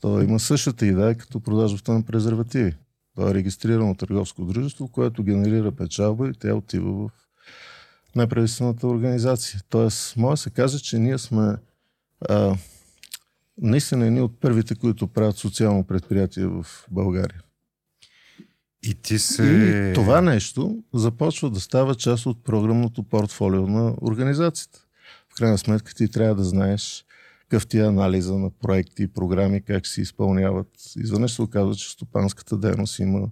То 0.00 0.22
има 0.22 0.40
същата 0.40 0.86
идея 0.86 1.14
като 1.14 1.40
продажбата 1.40 1.92
на 1.92 2.02
презервативи. 2.02 2.74
То 3.16 3.30
е 3.30 3.34
регистрирано 3.34 3.94
търговско 3.94 4.44
дружество, 4.44 4.88
което 4.88 5.24
генерира 5.24 5.72
печалба 5.72 6.28
и 6.28 6.32
тя 6.40 6.54
отива 6.54 6.92
в 6.92 7.10
неправителствената 8.16 8.86
организация. 8.86 9.60
Тоест, 9.68 10.16
може 10.16 10.30
да 10.30 10.36
се 10.36 10.50
каже, 10.50 10.78
че 10.78 10.98
ние 10.98 11.18
сме 11.18 11.56
а, 12.28 12.54
наистина 13.60 14.06
едни 14.06 14.20
от 14.20 14.40
първите, 14.40 14.74
които 14.74 15.06
правят 15.06 15.36
социално 15.36 15.84
предприятие 15.84 16.46
в 16.46 16.66
България. 16.90 17.42
И 18.82 18.94
ти 18.94 19.18
се... 19.18 19.44
И 19.90 19.94
това 19.94 20.20
нещо 20.20 20.82
започва 20.94 21.50
да 21.50 21.60
става 21.60 21.94
част 21.94 22.26
от 22.26 22.44
програмното 22.44 23.02
портфолио 23.02 23.66
на 23.66 23.94
организацията. 24.02 24.80
В 25.32 25.34
крайна 25.34 25.58
сметка 25.58 25.94
ти 25.94 26.10
трябва 26.10 26.34
да 26.34 26.44
знаеш 26.44 27.04
какъв 27.50 27.66
ти 27.66 27.78
е 27.78 27.86
анализа 27.86 28.38
на 28.38 28.50
проекти 28.50 29.02
и 29.02 29.08
програми, 29.08 29.62
как 29.62 29.86
се 29.86 30.00
изпълняват. 30.00 30.68
Изведнъж 30.96 31.32
се 31.32 31.42
оказва, 31.42 31.74
че 31.74 31.90
стопанската 31.90 32.56
дейност 32.56 32.98
има 32.98 33.28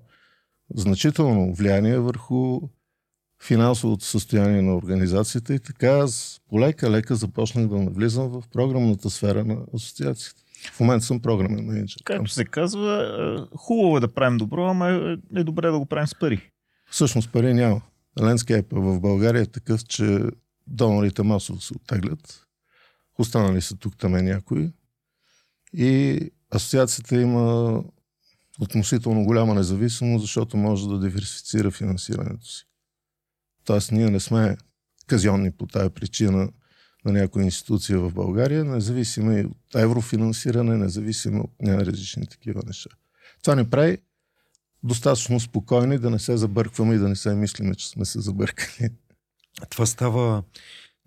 значително 0.75 1.55
влияние 1.55 1.99
върху 1.99 2.61
финансовото 3.42 4.04
състояние 4.04 4.62
на 4.62 4.76
организацията 4.76 5.54
и 5.54 5.59
така 5.59 5.88
аз 5.88 6.40
полека-лека 6.49 7.14
започнах 7.14 7.66
да 7.68 7.76
навлизам 7.76 8.28
в 8.28 8.42
програмната 8.52 9.11
сфера 9.11 9.45
на 9.45 9.57
асоциацията. 9.75 10.42
В 10.73 10.80
момента 10.80 11.07
съм 11.07 11.21
програмен 11.21 11.64
менеджер. 11.64 12.02
Както 12.04 12.30
се 12.30 12.45
казва, 12.45 13.02
е, 13.52 13.57
хубаво 13.57 13.97
е 13.97 14.00
да 14.00 14.14
правим 14.14 14.38
добро, 14.38 14.66
ама 14.66 14.88
е- 14.90 15.40
е 15.40 15.45
добре 15.45 15.71
да 15.71 15.78
го 15.78 15.87
правим 15.87 16.07
с 16.07 16.14
пари. 16.14 16.50
Всъщност 16.90 17.33
пари 17.33 17.54
няма. 17.54 17.80
Лендскейпа 18.21 18.80
в 18.80 19.00
България 19.00 19.42
е 19.42 19.47
такъв, 19.47 19.85
че 19.85 20.21
донорите 20.66 21.23
масово 21.23 21.61
се 21.61 21.75
оттеглят. 21.75 22.47
Останали 23.18 23.61
са 23.61 23.76
тук 23.76 23.97
там 23.99 24.16
е 24.16 24.23
някои. 24.23 24.71
И 25.73 26.21
асоциацията 26.50 27.21
има 27.21 27.83
относително 28.61 29.25
голяма 29.25 29.54
независимост, 29.54 30.23
защото 30.23 30.57
може 30.57 30.88
да 30.88 31.00
диверсифицира 31.00 31.71
финансирането 31.71 32.47
си. 32.47 32.68
Тоест 33.69 33.93
ние 33.93 34.11
не 34.11 34.21
сме 34.21 34.57
казионни 35.07 35.53
по 35.53 35.67
тая 35.67 35.91
причина 35.91 36.49
на 37.05 37.13
някоя 37.13 37.45
институция 37.45 37.99
в 37.99 38.13
България, 38.13 38.65
независимо 38.65 39.33
и 39.33 39.45
от 39.45 39.75
еврофинансиране, 39.75 40.77
независимо 40.77 41.41
от 41.41 41.51
най-различни 41.63 42.27
такива 42.27 42.63
неща. 42.67 42.91
Това 43.43 43.55
не 43.55 43.71
прави 43.71 43.99
достатъчно 44.83 45.41
спокойни 45.41 45.99
да 45.99 46.11
не 46.11 46.19
се 46.19 46.37
забъркваме 46.37 46.95
и 46.95 46.99
да 46.99 47.09
не 47.09 47.17
се 47.17 47.35
мислиме, 47.35 47.75
че 47.75 47.89
сме 47.89 48.05
се 48.05 48.21
забъркали. 48.21 48.89
Това 49.71 49.87
става, 49.87 50.43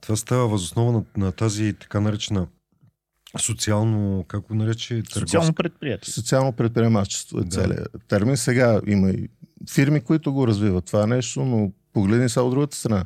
това 0.01 0.15
става 0.15 0.47
възоснова 0.47 0.91
на, 0.91 1.03
на 1.17 1.31
тази 1.31 1.73
така 1.73 1.99
наречена 1.99 2.47
социално, 3.39 4.25
как 4.27 4.41
го 4.41 4.55
нарече? 4.55 5.03
Социално 5.13 5.53
предприятие. 5.53 6.13
Социално 6.13 6.53
предприемачество 6.53 7.39
е 7.39 7.43
Да. 7.43 7.49
целият 7.49 7.95
термин. 8.07 8.37
Сега 8.37 8.81
има 8.87 9.09
и 9.09 9.29
фирми, 9.71 10.01
които 10.01 10.33
го 10.33 10.47
развиват 10.47 10.85
това 10.85 11.07
нещо, 11.07 11.45
но 11.45 11.71
погледни 11.93 12.29
са 12.29 12.41
от 12.41 12.51
другата 12.51 12.77
страна. 12.77 13.05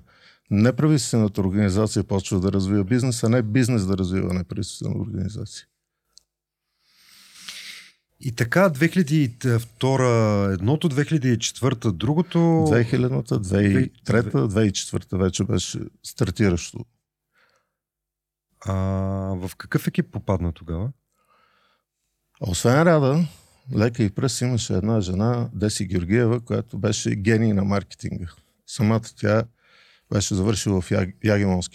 Неправителствената 0.52 1.42
организация 1.42 2.04
почва 2.04 2.40
да 2.40 2.52
развива 2.52 2.84
бизнес, 2.84 3.24
а 3.24 3.30
не 3.30 3.42
бизнес 3.42 3.86
да 3.86 3.98
развива 3.98 4.34
неправителствена 4.34 4.96
организация. 5.00 5.66
И 8.20 8.36
така, 8.36 8.70
2002, 8.70 10.54
едното, 10.54 10.90
2004, 10.90 11.92
другото... 11.92 12.38
2000-та, 12.38 13.36
2003-та, 13.36 14.40
2004-та 14.40 15.18
вече 15.18 15.44
беше 15.44 15.80
стартиращо. 16.04 16.86
А, 18.66 18.74
в 19.36 19.52
какъв 19.58 19.88
екип 19.88 20.12
попадна 20.12 20.52
тогава? 20.52 20.92
Освен 22.42 22.84
Рада, 22.84 23.28
лека 23.76 24.04
и 24.04 24.10
пръс 24.10 24.42
имаше 24.42 24.74
една 24.74 25.02
жена, 25.02 25.50
Деси 25.54 25.86
Георгиева, 25.86 26.40
която 26.40 26.78
беше 26.78 27.16
гений 27.16 27.54
на 27.54 27.64
маркетинга. 27.64 28.28
Самата 28.68 29.02
тя 29.18 29.44
Беше 30.14 30.36
завършила 30.36 30.82
в 30.82 30.92
Яг... 30.92 31.16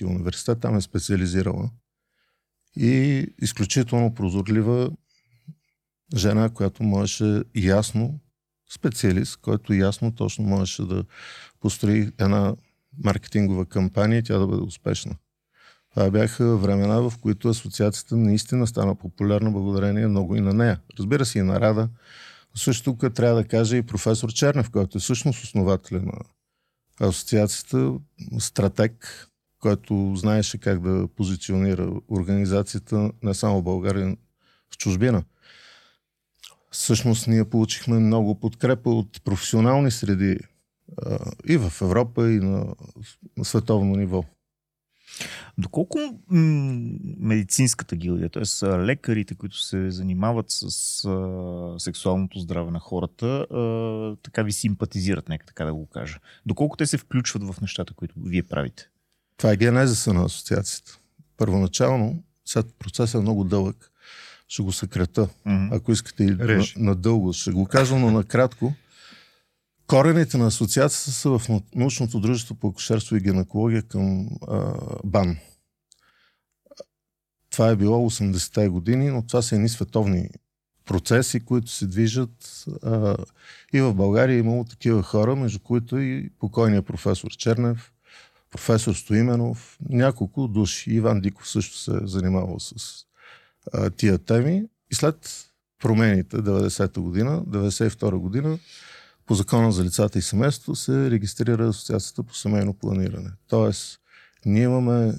Университет, 0.04 0.60
там 0.60 0.76
е 0.76 0.80
специализирала. 0.80 1.70
И 2.76 3.26
изключително 3.42 4.14
прозорлива 4.14 4.90
жена, 6.16 6.48
която 6.48 6.82
можеше 6.82 7.42
ясно, 7.54 8.20
специалист, 8.74 9.36
който 9.36 9.72
ясно 9.72 10.14
точно 10.14 10.44
можеше 10.44 10.82
да 10.82 11.04
построи 11.60 12.12
една 12.18 12.54
маркетингова 13.04 13.66
кампания 13.66 14.18
и 14.18 14.22
тя 14.22 14.38
да 14.38 14.46
бъде 14.46 14.62
успешна. 14.62 15.16
Това 15.90 16.10
бяха 16.10 16.56
времена, 16.56 17.00
в 17.00 17.12
които 17.20 17.48
асоциацията 17.48 18.16
наистина 18.16 18.66
стана 18.66 18.94
популярна 18.94 19.50
благодарение 19.50 20.06
много 20.06 20.36
и 20.36 20.40
на 20.40 20.54
нея. 20.54 20.80
Разбира 20.98 21.24
се 21.24 21.38
и 21.38 21.42
на 21.42 21.60
Рада. 21.60 21.88
Също 22.54 22.84
тук 22.84 23.14
трябва 23.14 23.42
да 23.42 23.48
кажа 23.48 23.76
и 23.76 23.82
професор 23.82 24.32
Чернев, 24.32 24.70
който 24.70 24.98
е 24.98 25.00
всъщност 25.00 25.44
основателя 25.44 26.02
на 26.02 26.12
асоциацията, 27.00 27.92
стратег, 28.38 29.26
който 29.58 30.14
знаеше 30.16 30.58
как 30.58 30.80
да 30.80 31.08
позиционира 31.08 31.92
организацията 32.08 33.12
не 33.22 33.34
само 33.34 33.60
в 33.60 33.64
България, 33.64 34.16
в 34.74 34.76
чужбина. 34.78 35.24
Всъщност 36.70 37.26
ние 37.26 37.50
получихме 37.50 37.98
много 37.98 38.40
подкрепа 38.40 38.90
от 38.90 39.24
професионални 39.24 39.90
среди 39.90 40.38
и 41.48 41.56
в 41.56 41.72
Европа, 41.82 42.30
и 42.30 42.38
на, 42.38 42.74
световно 43.42 43.96
ниво. 43.96 44.24
Доколко 45.58 45.98
м- 46.28 46.98
медицинската 47.18 47.96
гилдия, 47.96 48.28
т.е. 48.28 48.66
лекарите, 48.66 49.34
които 49.34 49.58
се 49.58 49.90
занимават 49.90 50.46
с 50.48 50.64
а, 51.04 51.78
сексуалното 51.78 52.38
здраве 52.38 52.70
на 52.70 52.78
хората, 52.78 53.26
а, 53.26 54.16
така 54.22 54.42
ви 54.42 54.52
симпатизират, 54.52 55.28
нека 55.28 55.46
така 55.46 55.64
да 55.64 55.74
го 55.74 55.86
кажа. 55.86 56.18
Доколко 56.46 56.76
те 56.76 56.86
се 56.86 56.98
включват 56.98 57.42
в 57.42 57.60
нещата, 57.60 57.94
които 57.94 58.14
вие 58.24 58.42
правите? 58.42 58.88
Това 59.36 59.52
е 59.52 59.56
генезиса 59.56 60.14
на 60.14 60.24
асоциацията. 60.24 60.98
Първоначално, 61.36 62.22
след 62.44 62.66
процесът 62.78 63.18
е 63.18 63.22
много 63.22 63.44
дълъг, 63.44 63.90
ще 64.48 64.62
го 64.62 64.72
съкрата. 64.72 65.28
Mm-hmm. 65.46 65.76
Ако 65.76 65.92
искате 65.92 66.24
и 66.24 66.36
надълго, 66.76 67.26
на 67.26 67.32
ще 67.32 67.50
го 67.50 67.66
кажа, 67.66 67.98
но 67.98 68.10
накратко. 68.10 68.74
Корените 69.90 70.38
на 70.38 70.46
асоциацията 70.46 71.10
са 71.10 71.38
в 71.38 71.42
научното 71.74 72.20
дружество 72.20 72.54
по 72.54 72.68
акушерство 72.68 73.16
и 73.16 73.20
гинекология 73.20 73.82
към 73.82 74.28
а, 74.48 74.74
БАН. 75.04 75.38
Това 77.50 77.68
е 77.68 77.76
било 77.76 78.10
80-те 78.10 78.68
години, 78.68 79.10
но 79.10 79.26
това 79.26 79.42
са 79.42 79.54
едни 79.54 79.68
световни 79.68 80.28
процеси, 80.84 81.40
които 81.40 81.70
се 81.70 81.86
движат. 81.86 82.64
А, 82.82 83.16
и 83.72 83.80
в 83.80 83.94
България 83.94 84.34
е 84.36 84.38
имало 84.38 84.64
такива 84.64 85.02
хора, 85.02 85.36
между 85.36 85.58
които 85.58 85.98
и 85.98 86.30
покойният 86.38 86.86
професор 86.86 87.30
Чернев, 87.30 87.92
професор 88.50 88.94
Стоименов, 88.94 89.78
няколко 89.88 90.48
души. 90.48 90.90
Иван 90.90 91.20
Диков 91.20 91.48
също 91.48 91.78
се 91.78 91.90
е 91.90 92.06
занимавал 92.06 92.60
с 92.60 92.74
а, 93.72 93.90
тия 93.90 94.18
теми. 94.18 94.62
И 94.90 94.94
след 94.94 95.46
промените 95.78 96.36
90-та 96.36 97.00
година, 97.00 97.42
92-та 97.46 98.16
година, 98.16 98.58
по 99.30 99.34
закона 99.34 99.72
за 99.72 99.84
лицата 99.84 100.18
и 100.18 100.22
семейството 100.22 100.76
се 100.76 101.10
регистрира 101.10 101.68
Асоциацията 101.68 102.22
по 102.22 102.34
семейно 102.34 102.74
планиране. 102.74 103.30
Тоест, 103.48 104.00
ние 104.46 104.62
имаме 104.62 105.14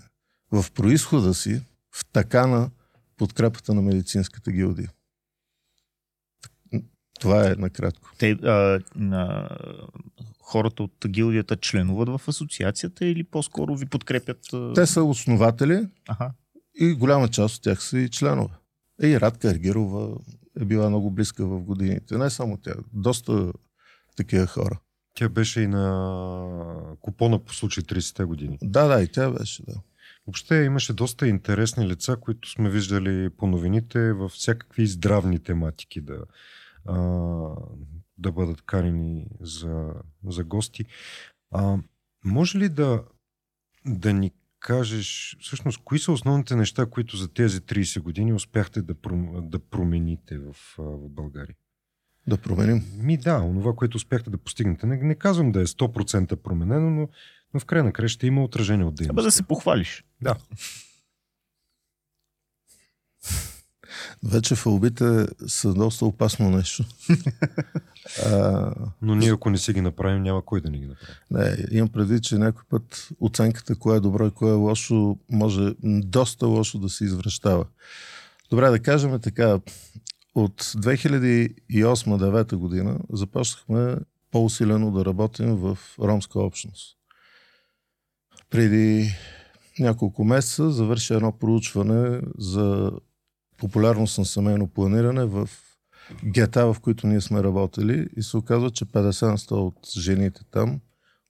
в 0.51 0.65
происхода 0.72 1.34
си 1.34 1.62
в 1.91 2.06
такана 2.13 2.70
подкрепата 3.18 3.74
на 3.74 3.82
медицинската 3.82 4.51
гилдия. 4.51 4.91
Това 7.20 7.51
е 7.51 7.56
накратко. 7.56 8.12
Те, 8.18 8.32
а, 8.32 8.80
на, 8.96 9.50
хората 10.39 10.84
от 10.84 10.94
гилдията 11.08 11.58
членуват 11.58 12.10
в 12.10 12.27
асоциацията 12.27 13.06
или 13.06 13.24
по-скоро 13.24 13.75
ви 13.75 13.86
подкрепят? 13.86 14.53
А... 14.53 14.74
Те 14.74 14.86
са 14.86 15.03
основатели 15.03 15.88
ага. 16.08 16.32
и 16.80 16.94
голяма 16.94 17.27
част 17.27 17.56
от 17.56 17.63
тях 17.63 17.84
са 17.84 18.00
и 18.00 18.10
членове. 18.10 18.53
И 19.03 19.20
Радка 19.20 19.50
Ергирова 19.50 20.18
е 20.59 20.66
била 20.66 20.90
много 20.90 21.12
близка 21.12 21.46
в 21.46 21.62
годините. 21.62 22.18
Не 22.18 22.29
само 22.29 22.57
тя, 22.57 22.74
доста 22.94 23.51
такива 24.24 24.48
хора. 24.48 24.79
Тя 25.14 25.29
беше 25.29 25.62
и 25.62 25.68
на 25.68 26.96
купона 27.01 27.40
по 27.40 27.53
случай 27.53 27.84
30-те 27.84 28.24
години. 28.24 28.57
Да, 28.62 28.88
да, 28.88 29.03
и 29.03 29.07
тя 29.07 29.31
беше, 29.31 29.64
да. 29.64 29.81
Въобще 30.27 30.55
имаше 30.55 30.94
доста 30.94 31.27
интересни 31.27 31.88
лица, 31.88 32.18
които 32.22 32.50
сме 32.50 32.70
виждали 32.70 33.29
по 33.29 33.48
новините 33.48 34.14
в 34.14 34.29
всякакви 34.29 34.88
здравни 34.88 35.40
тематики 35.40 36.01
да, 36.01 36.25
а, 36.86 36.96
да 38.18 38.31
бъдат 38.31 38.62
канени 38.62 39.27
за, 39.42 39.94
за 40.27 40.44
гости. 40.44 40.86
А, 41.51 41.77
може 42.25 42.57
ли 42.57 42.70
да, 42.70 43.03
да 43.86 44.14
ни 44.14 44.31
кажеш 44.60 45.38
всъщност 45.42 45.81
кои 45.84 46.00
са 46.00 46.12
основните 46.12 46.55
неща, 46.55 46.86
които 46.86 47.18
за 47.18 47.34
тези 47.34 47.60
30 47.60 48.00
години 48.00 48.34
успяхте 48.34 48.81
да, 48.81 48.96
да 49.42 49.60
промените 49.60 50.38
в, 50.38 50.55
в 50.77 51.10
България? 51.10 51.55
Да 52.27 52.38
променим? 52.38 52.84
Ми 52.98 53.18
да, 53.18 53.40
онова, 53.40 53.74
което 53.75 53.96
успяхте 53.96 54.29
да 54.29 54.38
постигнете. 54.38 54.86
Не, 54.86 54.98
не 54.98 55.16
казвам 55.16 55.51
да 55.51 55.62
е 55.62 55.66
100% 55.66 56.36
променено, 56.36 56.90
но, 56.90 57.10
но 57.53 57.60
в 57.60 57.66
край 57.66 57.84
на 57.84 57.94
края 57.94 58.10
ще 58.10 58.27
има 58.27 58.44
отражение 58.44 58.86
от 58.86 58.96
дейността. 58.96 59.14
Абе 59.14 59.22
да 59.22 59.31
се 59.31 59.44
похвалиш. 59.44 60.05
Да. 60.22 60.36
Вече 64.24 64.55
фалбите 64.55 65.27
са 65.48 65.74
доста 65.74 66.05
опасно 66.05 66.50
нещо. 66.50 66.84
а... 68.25 68.74
Но 69.01 69.16
ние 69.16 69.31
ако 69.31 69.50
не 69.50 69.57
си 69.57 69.74
ги 69.74 69.81
направим, 69.81 70.24
няма 70.24 70.46
кой 70.46 70.62
да 70.62 70.70
ни 70.70 70.79
ги 70.79 70.86
направи. 70.86 71.14
Не, 71.31 71.57
имам 71.72 71.90
преди, 71.90 72.22
че 72.22 72.38
някой 72.38 72.64
път 72.70 73.10
оценката 73.22 73.75
кое 73.75 73.98
е 73.98 74.00
добро 74.00 74.27
и 74.27 74.31
кое 74.31 74.50
е 74.50 74.53
лошо, 74.53 75.18
може 75.29 75.74
доста 75.84 76.48
лошо 76.48 76.79
да 76.79 76.90
се 76.90 77.05
извръщава. 77.05 77.66
Добре, 78.50 78.70
да 78.70 78.79
кажем 78.79 79.20
така, 79.20 79.60
от 80.35 80.61
2008-2009 80.61 82.55
година 82.55 83.00
започнахме 83.13 83.98
по-усилено 84.31 84.91
да 84.91 85.05
работим 85.05 85.55
в 85.55 85.77
ромска 86.00 86.39
общност. 86.39 86.98
Преди 88.50 89.15
няколко 89.79 90.24
месеца 90.24 90.72
завърши 90.72 91.13
едно 91.13 91.31
проучване 91.31 92.22
за 92.37 92.91
популярност 93.57 94.17
на 94.17 94.25
семейно 94.25 94.67
планиране 94.67 95.25
в 95.25 95.50
гета, 96.25 96.74
в 96.74 96.79
които 96.79 97.07
ние 97.07 97.22
сме 97.22 97.44
работили 97.44 98.07
и 98.17 98.24
се 98.24 98.37
оказва, 98.37 98.72
че 98.72 98.85
50 98.85 99.51
от 99.51 99.91
жените 99.98 100.41
там, 100.51 100.79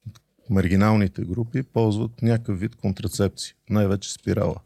от 0.08 0.20
маргиналните 0.50 1.22
групи, 1.22 1.62
ползват 1.62 2.22
някакъв 2.22 2.60
вид 2.60 2.76
контрацепции, 2.76 3.54
най-вече 3.70 4.12
спирала. 4.12 4.56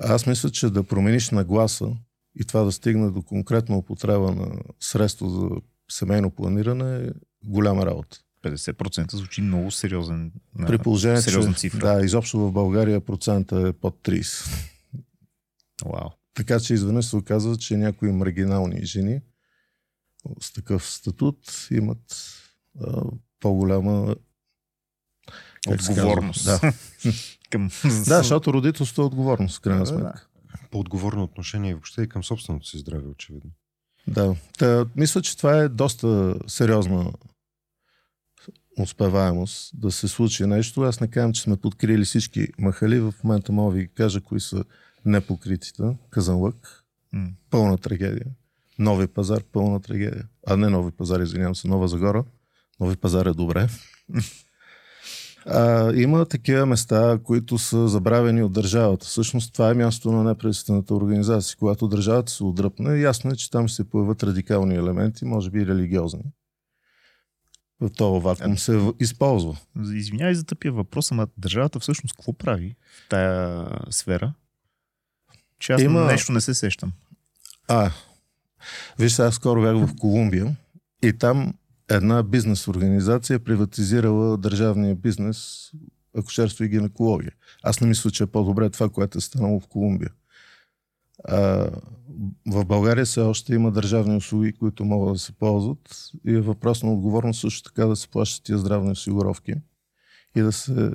Аз 0.00 0.26
мисля, 0.26 0.50
че 0.50 0.70
да 0.70 0.82
промениш 0.82 1.30
нагласа 1.30 1.96
и 2.40 2.44
това 2.44 2.64
да 2.64 2.72
стигне 2.72 3.10
до 3.10 3.22
конкретна 3.22 3.76
употреба 3.76 4.32
на 4.32 4.56
средство 4.80 5.28
за 5.28 5.48
семейно 5.90 6.30
планиране 6.30 6.96
е 6.96 7.10
голяма 7.44 7.86
работа. 7.86 8.18
50% 8.42 9.16
звучи 9.16 9.42
много 9.42 9.70
сериозен. 9.70 10.32
При 10.66 10.78
положение, 10.78 11.20
сериозна 11.20 11.54
цифра. 11.54 11.78
Да, 11.78 12.04
изобщо 12.04 12.38
в 12.38 12.52
България 12.52 13.00
процента 13.00 13.68
е 13.68 13.72
под 13.72 14.00
30. 14.02 14.48
Вау. 15.84 16.10
Така 16.34 16.60
че 16.60 16.74
изведнъж 16.74 17.06
се 17.06 17.16
оказва, 17.16 17.56
че 17.56 17.76
някои 17.76 18.12
маргинални 18.12 18.84
жени 18.84 19.20
с 20.40 20.52
такъв 20.52 20.90
статут 20.90 21.68
имат 21.70 22.32
а, 22.80 23.02
по-голяма 23.40 24.16
отговорност. 25.68 26.44
Да. 26.44 26.60
Към... 27.50 27.70
да, 27.84 28.18
защото 28.18 28.52
родителството 28.52 29.02
е 29.02 29.04
отговорност, 29.04 29.58
в 29.58 29.60
крайна 29.60 29.86
сметка 29.86 30.28
по-отговорно 30.74 31.22
отношение 31.22 31.74
въобще 31.74 32.02
и 32.02 32.08
към 32.08 32.24
собственото 32.24 32.66
си 32.66 32.78
здраве, 32.78 33.08
очевидно. 33.08 33.50
Да. 34.08 34.36
Та, 34.58 34.86
мисля, 34.96 35.22
че 35.22 35.36
това 35.36 35.58
е 35.58 35.68
доста 35.68 36.34
сериозна 36.46 37.12
успеваемост 38.78 39.80
да 39.80 39.92
се 39.92 40.08
случи 40.08 40.46
нещо. 40.46 40.82
Аз 40.82 41.00
не 41.00 41.10
казвам, 41.10 41.32
че 41.32 41.42
сме 41.42 41.56
подкрили 41.56 42.04
всички 42.04 42.48
махали. 42.58 43.00
В 43.00 43.14
момента 43.24 43.52
мога 43.52 43.74
ви 43.74 43.88
кажа 43.88 44.20
кои 44.20 44.40
са 44.40 44.64
непокритите. 45.04 45.82
Казанлък, 46.10 46.84
mm. 47.14 47.32
пълна 47.50 47.78
трагедия. 47.78 48.26
Нови 48.78 49.06
пазар, 49.06 49.42
пълна 49.52 49.80
трагедия. 49.80 50.28
А 50.46 50.56
не 50.56 50.68
нови 50.68 50.92
пазар, 50.92 51.20
извинявам 51.20 51.54
се, 51.54 51.68
Нова 51.68 51.88
Загора. 51.88 52.24
Нови 52.80 52.96
пазар 52.96 53.26
е 53.26 53.32
добре. 53.32 53.68
А, 55.46 55.92
има 55.94 56.26
такива 56.26 56.66
места, 56.66 57.18
които 57.24 57.58
са 57.58 57.88
забравени 57.88 58.42
от 58.42 58.52
държавата. 58.52 59.06
Всъщност 59.06 59.52
това 59.52 59.70
е 59.70 59.74
място 59.74 60.12
на 60.12 60.24
неправителствената 60.24 60.94
организация. 60.94 61.56
Когато 61.58 61.88
държавата 61.88 62.32
се 62.32 62.44
отдръпне, 62.44 62.98
ясно 62.98 63.30
е, 63.30 63.36
че 63.36 63.50
там 63.50 63.68
ще 63.68 63.76
се 63.76 63.90
появят 63.90 64.22
радикални 64.22 64.74
елементи, 64.74 65.24
може 65.24 65.50
би 65.50 65.60
и 65.60 65.66
религиозни. 65.66 66.22
В 67.80 67.90
това 67.90 68.18
вакуум 68.18 68.58
се 68.58 68.92
използва. 69.00 69.56
Извинявай 69.94 70.34
за 70.34 70.44
тъпия 70.44 70.72
въпрос, 70.72 71.12
ама 71.12 71.26
държавата 71.38 71.80
всъщност 71.80 72.16
какво 72.16 72.32
прави 72.32 72.76
в 73.06 73.08
тая 73.08 73.66
сфера? 73.90 74.32
Че 75.58 75.72
аз 75.72 75.82
Има... 75.82 76.04
нещо 76.04 76.32
не 76.32 76.40
се 76.40 76.54
сещам. 76.54 76.92
А, 77.68 77.90
вижте, 78.98 79.22
аз 79.22 79.34
скоро 79.34 79.62
бях 79.62 79.76
в 79.76 79.96
Колумбия 80.00 80.56
и 81.02 81.12
там 81.12 81.54
една 81.90 82.22
бизнес 82.22 82.68
организация 82.68 83.38
приватизирала 83.38 84.36
държавния 84.36 84.94
бизнес, 84.94 85.70
акушерство 86.18 86.64
и 86.64 86.68
гинекология. 86.68 87.32
Аз 87.62 87.80
не 87.80 87.86
мисля, 87.86 88.10
че 88.10 88.22
е 88.22 88.26
по-добре 88.26 88.70
това, 88.70 88.88
което 88.88 89.18
е 89.18 89.20
станало 89.20 89.60
в 89.60 89.66
Колумбия. 89.66 90.10
А, 91.24 91.70
в 92.46 92.64
България 92.64 93.04
все 93.04 93.20
още 93.20 93.54
има 93.54 93.70
държавни 93.70 94.16
услуги, 94.16 94.52
които 94.52 94.84
могат 94.84 95.14
да 95.14 95.18
се 95.18 95.32
ползват 95.32 96.10
и 96.26 96.34
е 96.34 96.40
въпрос 96.40 96.82
на 96.82 96.92
отговорност 96.92 97.40
също 97.40 97.62
така 97.72 97.86
да 97.86 97.96
се 97.96 98.08
плащат 98.08 98.44
тия 98.44 98.58
здравни 98.58 98.90
осигуровки 98.90 99.54
и 100.36 100.40
да 100.40 100.52
се 100.52 100.90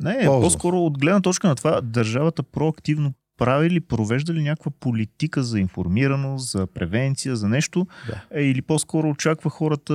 Не, 0.00 0.24
ползва. 0.24 0.40
по-скоро 0.40 0.78
от 0.78 0.98
гледна 0.98 1.20
точка 1.20 1.48
на 1.48 1.54
това, 1.54 1.80
държавата 1.80 2.42
проактивно 2.42 3.12
прави 3.36 3.70
ли, 3.70 3.80
провежда 3.80 4.34
ли 4.34 4.42
някаква 4.42 4.70
политика 4.72 5.42
за 5.42 5.60
информираност, 5.60 6.50
за 6.50 6.66
превенция, 6.66 7.36
за 7.36 7.48
нещо, 7.48 7.86
Да. 8.06 8.20
е, 8.32 8.42
или 8.42 8.62
по-скоро 8.62 9.08
очаква 9.08 9.50
хората, 9.50 9.94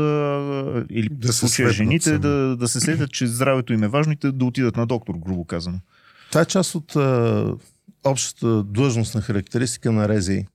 е, 0.90 0.94
или 0.94 1.10
Да 1.12 1.34
случая 1.34 1.70
жените, 1.70 2.04
сами. 2.06 2.20
да, 2.20 2.56
да 2.56 2.68
се 2.68 2.80
следят, 2.80 3.12
че 3.12 3.28
здравето 3.28 3.74
им 3.74 3.84
е 3.84 3.88
важно 3.88 4.14
и 4.14 4.18
да 4.24 4.46
отидат 4.46 4.76
на 4.78 4.86
доктор, 4.86 5.14
грубо 5.18 5.46
казано. 5.46 5.80
Това 6.30 6.42
е 6.42 6.46
част 6.46 6.76
от 6.76 6.96
а, 6.96 7.54
общата 8.04 8.64
длъжностна 8.64 9.22
характеристика 9.22 9.92
на 9.92 10.10
РЕЗИ. 10.10 10.46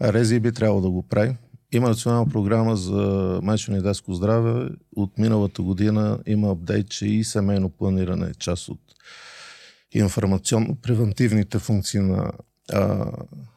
А 0.00 0.12
РЕЗИ 0.12 0.40
би 0.40 0.52
трябвало 0.52 0.80
да 0.80 0.90
го 0.90 1.02
прави. 1.02 1.36
Има 1.72 1.88
национална 1.88 2.30
програма 2.30 2.76
за 2.76 3.00
майчино 3.42 3.76
и 3.76 3.82
детско 3.82 4.14
здраве. 4.14 4.68
От 4.96 5.18
миналата 5.18 5.62
година 5.62 6.18
има 6.26 6.50
апдейт, 6.50 6.88
че 6.88 7.06
и 7.06 7.24
семейно 7.24 7.68
планиране 7.68 8.26
е 8.26 8.34
част 8.34 8.68
от 8.68 8.80
информационно-превентивните 9.94 11.58
функции 11.58 12.00
на 12.00 12.32
а, 12.72 13.12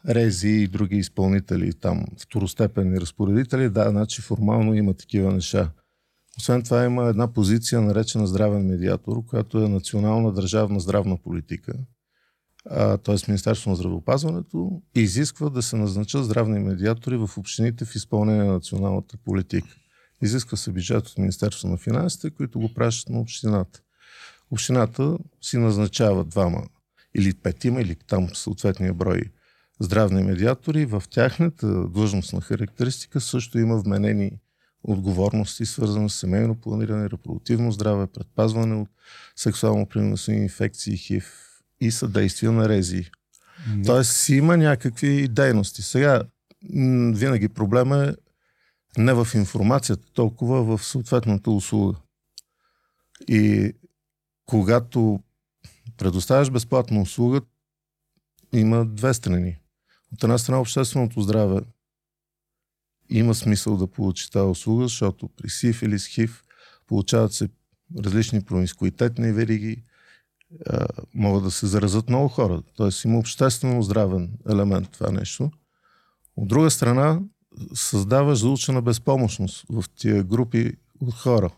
РЕЗИ 0.10 0.50
и 0.50 0.68
други 0.68 0.98
изпълнители, 0.98 1.74
там 1.74 2.06
второстепенни 2.20 3.02
разпоредители. 3.02 3.70
Да, 3.70 3.90
значи 3.90 4.22
формално 4.22 4.74
има 4.74 4.94
такива 4.94 5.32
неща. 5.32 5.72
Освен 6.38 6.64
това 6.64 6.86
има 6.86 7.06
една 7.06 7.34
позиция, 7.34 7.82
наречена 7.82 8.28
здравен 8.28 8.66
медиатор, 8.66 9.26
която 9.26 9.64
е 9.64 9.70
национална 9.70 10.34
държавна 10.34 10.80
здравна 10.80 11.18
политика, 11.18 11.74
т.е. 13.04 13.16
Министерство 13.28 13.70
на 13.70 13.76
здравеопазването, 13.76 14.82
изисква 14.96 15.50
да 15.50 15.62
се 15.62 15.76
назначат 15.76 16.26
здравни 16.26 16.60
медиатори 16.60 17.18
в 17.18 17.30
общините 17.38 17.86
в 17.86 17.96
изпълнение 17.96 18.44
на 18.44 18.54
националната 18.54 19.18
политика. 19.26 19.76
Изисква 20.24 20.58
се 20.58 20.72
бюджет 20.72 21.08
от 21.08 21.18
Министерство 21.18 21.68
на 21.68 21.78
финансите, 21.78 22.30
които 22.30 22.60
го 22.60 22.74
пращат 22.74 23.10
на 23.10 23.20
общината. 23.20 23.82
Общината 24.52 25.18
си 25.42 25.58
назначава 25.58 26.24
двама 26.24 26.64
или 27.16 27.34
петима, 27.34 27.82
или 27.82 27.96
там 27.96 28.30
съответния 28.34 28.94
брой 28.94 29.22
здравни 29.80 30.24
медиатори. 30.24 30.86
В 30.86 31.04
тяхната 31.10 31.88
длъжностна 31.88 32.42
характеристика 32.42 33.22
също 33.22 33.60
има 33.60 33.78
вменени 33.78 34.32
отговорности, 34.84 35.66
свързани 35.66 36.10
с 36.10 36.14
семейно 36.14 36.56
планиране, 36.56 37.10
репродуктивно 37.10 37.72
здраве, 37.72 38.08
предпазване 38.08 38.76
от 38.76 38.90
сексуално 39.36 39.86
преносими 39.86 40.38
инфекции, 40.38 40.98
ХИВ 40.98 41.26
и 41.82 41.92
съдействие 41.92 42.50
на 42.50 42.70
рези. 42.70 43.10
Тоест 43.86 44.12
си 44.12 44.36
има 44.36 44.58
някакви 44.58 45.28
дейности. 45.28 45.82
Сега 45.82 46.24
винаги 47.14 47.50
проблема 47.50 47.98
е 47.98 48.14
не 48.98 49.14
в 49.14 49.28
информацията, 49.36 50.04
толкова 50.14 50.78
в 50.78 50.86
съответната 50.86 51.52
услуга. 51.52 51.98
И 53.28 53.74
когато 54.50 55.20
предоставяш 55.98 56.52
безплатна 56.52 57.02
услуга, 57.02 57.42
има 58.54 58.86
две 58.86 59.14
страни. 59.14 59.58
От 60.14 60.24
една 60.24 60.38
страна 60.38 60.62
общественото 60.62 61.22
здраве 61.22 61.62
има 63.10 63.36
смисъл 63.36 63.78
да 63.78 63.88
получи 63.88 64.32
тази 64.32 64.50
услуга, 64.50 64.84
защото 64.84 65.28
при 65.28 65.50
сифилис, 65.50 66.08
хив 66.08 66.44
получават 66.88 67.34
се 67.34 67.50
различни 67.98 68.42
промискуитетни 68.42 69.32
вериги, 69.32 69.84
могат 71.14 71.44
да 71.44 71.52
се 71.52 71.68
заразат 71.68 72.10
много 72.10 72.28
хора. 72.28 72.64
Тоест 72.76 73.04
има 73.04 73.20
обществено 73.20 73.84
здравен 73.84 74.38
елемент 74.50 74.92
това 74.92 75.12
нещо. 75.12 75.52
От 76.36 76.48
друга 76.48 76.72
страна, 76.72 77.20
създаваш 77.74 78.40
заучена 78.40 78.82
безпомощност 78.82 79.66
в 79.70 79.86
тия 79.96 80.24
групи 80.24 80.74
от 81.02 81.14
хора, 81.14 81.50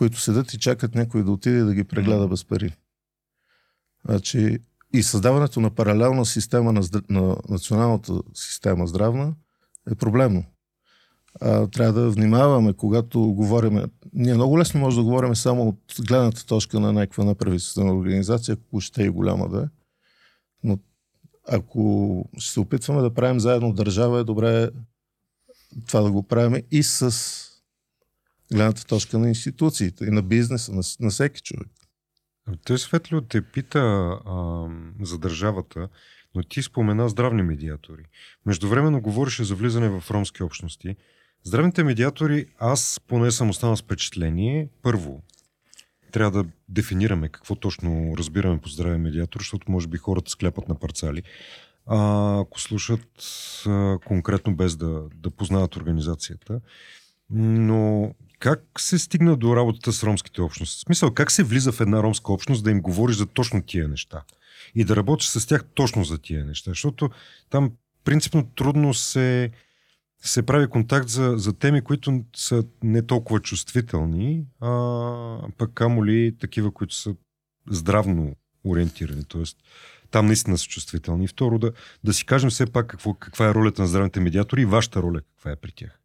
които 0.00 0.20
седят 0.20 0.54
и 0.54 0.58
чакат 0.58 0.94
някой 0.94 1.24
да 1.24 1.30
отиде 1.30 1.62
да 1.62 1.74
ги 1.74 1.84
прегледа 1.84 2.28
без 2.28 2.44
пари. 2.44 2.76
Значи, 4.04 4.58
и 4.94 5.02
създаването 5.02 5.60
на 5.60 5.70
паралелна 5.70 6.26
система 6.26 6.72
на, 6.72 6.82
на 7.10 7.36
националната 7.48 8.12
система 8.34 8.86
здравна 8.86 9.34
е 9.90 9.94
проблемно. 9.94 10.44
А, 11.40 11.66
трябва 11.66 12.00
да 12.00 12.10
внимаваме, 12.10 12.72
когато 12.72 13.20
говорим. 13.20 13.84
Ние 14.12 14.34
много 14.34 14.58
лесно 14.58 14.80
може 14.80 14.96
да 14.96 15.02
говорим 15.02 15.36
само 15.36 15.68
от 15.68 16.06
гледната 16.08 16.46
точка 16.46 16.80
на 16.80 16.92
някаква 16.92 17.24
неправителствена 17.24 17.94
организация, 17.94 18.56
ако 18.66 18.80
ще 18.80 19.02
и 19.02 19.08
голяма 19.08 19.48
да 19.48 19.62
е. 19.62 19.66
Но 20.64 20.78
ако 21.48 22.24
ще 22.38 22.52
се 22.52 22.60
опитваме 22.60 23.02
да 23.02 23.14
правим 23.14 23.40
заедно 23.40 23.72
държава, 23.72 24.20
е 24.20 24.24
добре 24.24 24.70
това 25.86 26.00
да 26.00 26.10
го 26.10 26.22
правим 26.22 26.62
и 26.70 26.82
с 26.82 27.49
гледната 28.52 28.84
точка 28.84 29.18
на 29.18 29.28
институциите 29.28 30.04
и 30.04 30.10
на 30.10 30.22
бизнеса, 30.22 30.72
на, 30.72 30.82
на 31.00 31.10
всеки 31.10 31.40
човек. 31.42 31.68
Той 32.64 32.78
Светлио 32.78 33.20
те 33.20 33.42
пита 33.42 33.78
а, 33.78 34.66
за 35.02 35.18
държавата, 35.18 35.88
но 36.34 36.42
ти 36.42 36.62
спомена 36.62 37.08
здравни 37.08 37.42
медиатори. 37.42 38.02
Междувременно 38.46 39.00
говореше 39.00 39.44
за 39.44 39.54
влизане 39.54 39.88
в 39.88 40.10
ромски 40.10 40.42
общности. 40.42 40.96
Здравните 41.44 41.84
медиатори, 41.84 42.46
аз 42.58 43.00
поне 43.08 43.30
съм 43.30 43.50
останал 43.50 43.76
с 43.76 43.82
впечатление. 43.82 44.68
Първо, 44.82 45.22
трябва 46.12 46.42
да 46.42 46.50
дефинираме 46.68 47.28
какво 47.28 47.54
точно 47.54 48.14
разбираме 48.18 48.60
по 48.60 48.68
здравен 48.68 49.02
медиатор, 49.02 49.40
защото 49.40 49.70
може 49.70 49.88
би 49.88 49.98
хората 49.98 50.30
скляпат 50.30 50.68
на 50.68 50.74
парцали. 50.74 51.22
А, 51.86 52.40
ако 52.40 52.60
слушат 52.60 53.22
а, 53.66 53.98
конкретно 54.04 54.56
без 54.56 54.76
да, 54.76 55.02
да 55.14 55.30
познават 55.30 55.76
организацията. 55.76 56.60
Но 57.30 58.14
как 58.40 58.62
се 58.78 58.98
стигна 58.98 59.36
до 59.36 59.56
работата 59.56 59.92
с 59.92 60.02
ромските 60.02 60.42
общности? 60.42 60.78
В 60.78 60.80
смисъл, 60.80 61.14
как 61.14 61.30
се 61.30 61.42
влиза 61.42 61.72
в 61.72 61.80
една 61.80 62.02
ромска 62.02 62.32
общност 62.32 62.64
да 62.64 62.70
им 62.70 62.80
говориш 62.80 63.16
за 63.16 63.26
точно 63.26 63.62
тия 63.62 63.88
неща? 63.88 64.22
И 64.74 64.84
да 64.84 64.96
работиш 64.96 65.28
с 65.28 65.46
тях 65.46 65.64
точно 65.74 66.04
за 66.04 66.18
тия 66.18 66.44
неща? 66.44 66.70
Защото 66.70 67.10
там 67.50 67.72
принципно 68.04 68.46
трудно 68.46 68.94
се, 68.94 69.50
се 70.22 70.42
прави 70.42 70.68
контакт 70.68 71.08
за, 71.08 71.34
за 71.36 71.52
теми, 71.52 71.82
които 71.82 72.24
са 72.36 72.64
не 72.82 73.06
толкова 73.06 73.40
чувствителни, 73.40 74.44
а 74.60 74.68
пък 75.58 75.70
камо 75.74 76.04
ли 76.04 76.36
такива, 76.40 76.72
които 76.72 76.94
са 76.94 77.14
здравно 77.70 78.36
ориентирани. 78.64 79.24
Тоест, 79.24 79.58
там 80.10 80.26
наистина 80.26 80.58
са 80.58 80.66
чувствителни. 80.66 81.24
И 81.24 81.28
второ, 81.28 81.58
да, 81.58 81.72
да 82.04 82.12
си 82.12 82.26
кажем 82.26 82.50
все 82.50 82.66
пак 82.66 82.86
какво, 82.86 83.14
каква 83.14 83.48
е 83.48 83.54
ролята 83.54 83.82
на 83.82 83.88
здравните 83.88 84.20
медиатори 84.20 84.62
и 84.62 84.66
вашата 84.66 85.02
роля 85.02 85.20
каква 85.20 85.50
е 85.50 85.56
при 85.56 85.72
тях. 85.72 85.99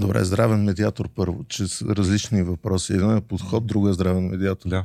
Добре, 0.00 0.24
здравен 0.24 0.64
медиатор 0.64 1.08
първо, 1.14 1.44
че 1.44 1.68
са 1.68 1.84
различни 1.84 2.42
въпроси. 2.42 2.92
Един 2.92 3.16
е 3.16 3.20
подход, 3.20 3.66
друга 3.66 3.90
е 3.90 3.92
здравен 3.92 4.26
медиатор. 4.28 4.68
Да. 4.68 4.84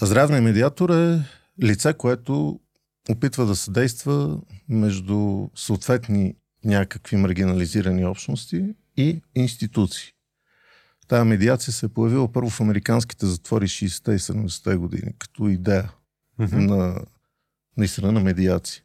А 0.00 0.06
здравният 0.06 0.44
медиатор 0.44 0.90
е 0.90 1.22
лице, 1.62 1.94
което 1.94 2.60
опитва 3.10 3.46
да 3.46 3.56
съдейства 3.56 4.40
между 4.68 5.48
съответни 5.54 6.34
някакви 6.64 7.16
маргинализирани 7.16 8.04
общности 8.04 8.74
и 8.96 9.20
институции. 9.34 10.12
Тая 11.08 11.24
медиация 11.24 11.72
се 11.72 11.86
е 11.86 11.88
появила 11.88 12.32
първо 12.32 12.50
в 12.50 12.60
американските 12.60 13.26
затвори 13.26 13.68
60-те 13.68 14.12
и 14.12 14.18
70-те 14.18 14.76
години, 14.76 15.12
като 15.18 15.48
идея 15.48 15.92
Мгм. 16.38 16.58
на, 16.60 17.00
наистина 17.76 18.12
на 18.12 18.20
медиация. 18.20 18.82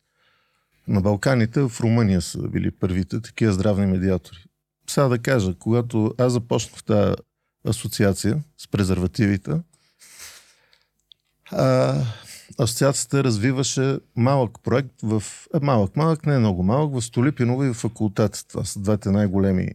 На 0.87 1.01
Балканите, 1.01 1.61
в 1.61 1.71
Румъния 1.79 2.21
са 2.21 2.47
били 2.47 2.71
първите 2.71 3.21
такива 3.21 3.53
здравни 3.53 3.85
медиатори. 3.85 4.37
Сега 4.91 5.07
да 5.07 5.19
кажа, 5.19 5.53
когато 5.59 6.13
аз 6.17 6.33
започнах 6.33 6.83
тази 6.83 7.15
асоциация 7.67 8.43
с 8.57 8.67
презервативите, 8.67 9.51
а, 11.51 11.95
асоциацията 12.57 13.23
развиваше 13.23 13.99
малък 14.15 14.59
проект 14.63 15.01
в... 15.03 15.23
Е, 15.55 15.59
малък, 15.61 15.95
малък, 15.95 16.25
не 16.25 16.35
е 16.35 16.39
много 16.39 16.63
малък, 16.63 16.93
в 16.93 17.01
Столипиново 17.01 17.63
и 17.63 17.69
в 17.69 17.73
факултет. 17.73 18.45
Това 18.49 18.65
са 18.65 18.79
двете 18.79 19.11
най-големи 19.11 19.67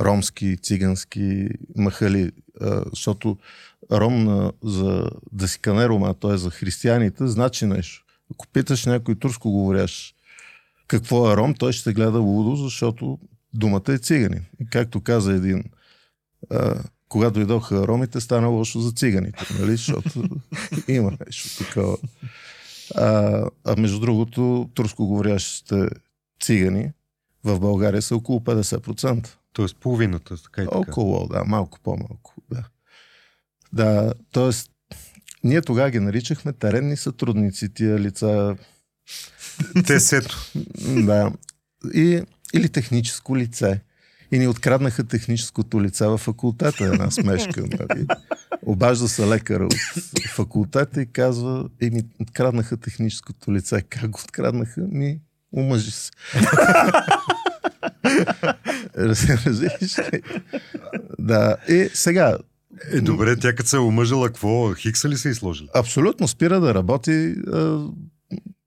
ромски, 0.00 0.56
цигански 0.62 1.48
махали, 1.76 2.32
а, 2.60 2.82
защото 2.90 3.36
ром 3.92 4.24
на, 4.24 4.52
за 4.64 5.10
да 5.32 5.48
си 5.48 5.58
кане 5.58 5.88
рома, 5.88 6.14
т.е. 6.14 6.36
за 6.36 6.50
християните, 6.50 7.26
значи 7.26 7.66
нещо. 7.66 8.04
Ако 8.34 8.46
питаш 8.46 8.86
някой 8.86 9.14
турско 9.14 9.50
говорящ 9.50 10.14
какво 10.86 11.32
е 11.32 11.36
ром, 11.36 11.54
той 11.54 11.72
ще 11.72 11.92
гледа 11.92 12.18
лудо, 12.18 12.56
защото 12.56 13.18
думата 13.54 13.82
е 13.88 13.98
циганин. 13.98 14.44
И 14.60 14.66
както 14.70 15.00
каза 15.00 15.32
един, 15.32 15.64
а, 16.50 16.82
когато 17.08 17.34
дойдоха 17.34 17.88
ромите, 17.88 18.20
стана 18.20 18.48
лошо 18.48 18.80
за 18.80 18.92
циганите, 18.92 19.46
нали? 19.60 19.70
защото 19.70 20.24
има 20.88 21.12
нещо 21.26 21.64
такова. 21.64 21.96
А, 22.94 23.44
а 23.64 23.76
между 23.76 24.00
другото, 24.00 24.70
турско 24.74 25.06
говорящите 25.06 25.88
цигани 26.40 26.92
в 27.44 27.60
България 27.60 28.02
са 28.02 28.16
около 28.16 28.40
50%. 28.40 29.28
Тоест 29.52 29.76
половината, 29.76 30.42
така 30.42 30.62
и 30.62 30.64
така. 30.64 30.78
Около, 30.78 31.28
да, 31.28 31.44
малко 31.44 31.78
по-малко. 31.82 32.34
Да, 32.50 32.64
да 33.72 34.14
т.е. 34.32 34.50
ние 35.44 35.62
тогава 35.62 35.90
ги 35.90 36.00
наричахме 36.00 36.52
теренни 36.52 36.96
сътрудници, 36.96 37.74
тия 37.74 38.00
лица. 38.00 38.56
Те 39.86 40.00
сето. 40.00 40.36
Да. 41.06 41.32
И, 41.94 42.22
или 42.54 42.68
техническо 42.68 43.36
лице. 43.36 43.80
И 44.32 44.38
ни 44.38 44.48
откраднаха 44.48 45.04
техническото 45.04 45.82
лице 45.82 46.06
в 46.06 46.18
факултета, 46.18 46.84
една 46.84 47.10
смешка. 47.10 47.60
Нали? 47.62 48.06
Обажда 48.62 49.08
се 49.08 49.26
лекара 49.26 49.66
от 49.66 49.74
факултета 50.28 51.02
и 51.02 51.06
казва, 51.06 51.68
и 51.80 51.90
ми 51.90 52.02
откраднаха 52.20 52.76
техническото 52.76 53.52
лице. 53.52 53.82
Как 53.82 54.10
го 54.10 54.20
откраднаха? 54.24 54.80
Ми, 54.80 55.18
омъжи 55.52 55.90
се. 55.90 56.10
Разбираш? 58.96 59.96
да. 61.18 61.56
И 61.68 61.88
сега, 61.94 62.38
Е, 62.92 63.00
добре, 63.00 63.36
тя 63.36 63.54
като 63.54 63.68
се 63.68 63.76
е 63.76 63.80
омъжила, 63.80 64.26
какво? 64.26 64.74
Хикса 64.74 65.08
ли 65.08 65.16
се 65.16 65.28
изложили? 65.28 65.68
абсолютно 65.74 66.28
спира 66.28 66.60
да 66.60 66.74
работи. 66.74 67.34
А, 67.52 67.86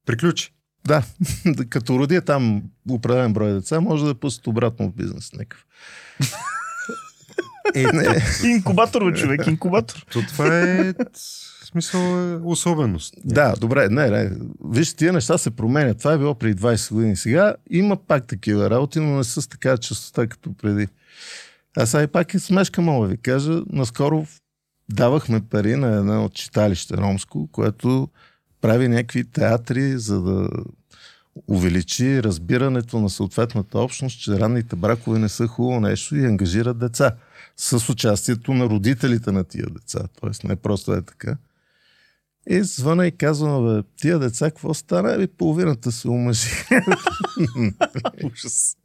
Приключи. 0.05 0.53
Да, 0.85 1.03
като 1.69 1.99
роди 1.99 2.21
там 2.21 2.63
определен 2.89 3.33
брой 3.33 3.53
деца, 3.53 3.81
може 3.81 4.05
да 4.05 4.15
пуснат 4.15 4.47
обратно 4.47 4.87
в 4.87 4.95
бизнес 4.95 5.33
някакъв. 5.33 5.65
Е, 7.75 7.83
не. 7.83 8.23
Инкубатор, 8.43 9.11
бе, 9.11 9.17
човек, 9.17 9.47
инкубатор. 9.47 10.05
То 10.11 10.21
това 10.21 10.59
е 10.59 10.93
смисъл 11.71 11.99
е 11.99 12.35
особеност. 12.35 13.13
Да, 13.25 13.53
добре, 13.59 13.89
не, 13.89 14.09
не. 14.09 14.31
Виж, 14.65 14.93
тия 14.93 15.13
неща 15.13 15.37
се 15.37 15.51
променят. 15.51 15.99
Това 15.99 16.13
е 16.13 16.17
било 16.17 16.35
преди 16.35 16.61
20 16.61 16.93
години. 16.93 17.15
Сега 17.15 17.55
има 17.69 17.97
пак 17.97 18.27
такива 18.27 18.69
работи, 18.69 18.99
но 18.99 19.17
не 19.17 19.23
са 19.23 19.41
с 19.41 19.47
такава 19.47 19.77
частота 19.77 20.27
като 20.27 20.53
преди. 20.53 20.87
А 21.77 21.85
сега 21.85 22.03
и 22.03 22.07
пак 22.07 22.33
е 22.33 22.39
смешка, 22.39 22.81
мога 22.81 23.07
да 23.07 23.11
ви 23.11 23.17
кажа. 23.17 23.61
Наскоро 23.69 24.25
давахме 24.89 25.41
пари 25.49 25.75
на 25.75 25.95
едно 25.95 26.25
от 26.25 26.33
читалище 26.33 26.97
ромско, 26.97 27.49
което 27.51 28.07
прави 28.61 28.87
някакви 28.87 29.23
театри, 29.23 29.97
за 29.97 30.21
да 30.21 30.49
увеличи 31.47 32.23
разбирането 32.23 32.99
на 32.99 33.09
съответната 33.09 33.79
общност, 33.79 34.21
че 34.21 34.39
ранните 34.39 34.75
бракове 34.75 35.19
не 35.19 35.29
са 35.29 35.47
хубаво 35.47 35.79
нещо 35.79 36.15
и 36.15 36.25
ангажират 36.25 36.77
деца 36.77 37.15
с 37.57 37.89
участието 37.89 38.53
на 38.53 38.65
родителите 38.65 39.31
на 39.31 39.43
тия 39.43 39.65
деца. 39.69 39.99
Тоест 40.21 40.43
не 40.43 40.55
просто 40.55 40.93
е 40.93 41.01
така. 41.01 41.37
И 42.49 42.63
звъна 42.63 43.07
и 43.07 43.11
казвам, 43.11 43.65
бе, 43.65 43.83
тия 43.97 44.19
деца, 44.19 44.45
какво 44.45 44.73
стана? 44.73 45.13
Ами 45.13 45.27
половината 45.27 45.91
се 45.91 46.07
омъжи. 46.07 46.49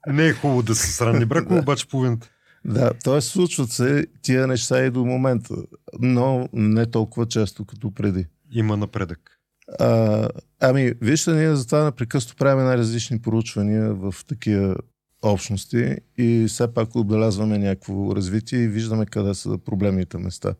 Не 0.06 0.26
е 0.26 0.32
хубаво 0.32 0.62
да 0.62 0.74
се 0.74 0.92
сранни 0.92 1.24
бракове, 1.24 1.60
обаче 1.60 1.88
половината. 1.88 2.28
да, 2.64 2.92
т.е. 3.04 3.20
случват 3.20 3.70
се 3.70 4.06
тия 4.22 4.46
неща 4.46 4.84
и 4.84 4.90
до 4.90 5.04
момента, 5.04 5.54
но 6.00 6.48
не 6.52 6.86
толкова 6.86 7.26
често 7.26 7.64
като 7.64 7.94
преди. 7.94 8.26
Има 8.52 8.76
напредък. 8.76 9.35
А, 9.78 10.28
ами, 10.60 10.92
вижте, 11.00 11.32
ние 11.32 11.56
затова 11.56 11.84
непрекъснато 11.84 12.36
правим 12.36 12.64
най-различни 12.64 13.22
проучвания 13.22 13.94
в 13.94 14.14
такива 14.26 14.76
общности 15.22 15.96
и 16.18 16.46
все 16.48 16.74
пак 16.74 16.96
отбелязваме 16.96 17.58
някакво 17.58 18.16
развитие 18.16 18.58
и 18.58 18.68
виждаме 18.68 19.06
къде 19.06 19.34
са 19.34 19.58
проблемните 19.58 20.18
места. 20.18 20.54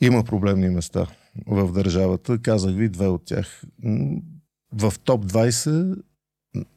Има 0.00 0.24
проблемни 0.24 0.68
места 0.68 1.06
в 1.46 1.72
държавата. 1.72 2.38
Казах 2.38 2.74
ви 2.74 2.88
две 2.88 3.06
от 3.06 3.24
тях. 3.24 3.62
В 4.72 4.94
топ 5.04 5.24
20 5.24 6.02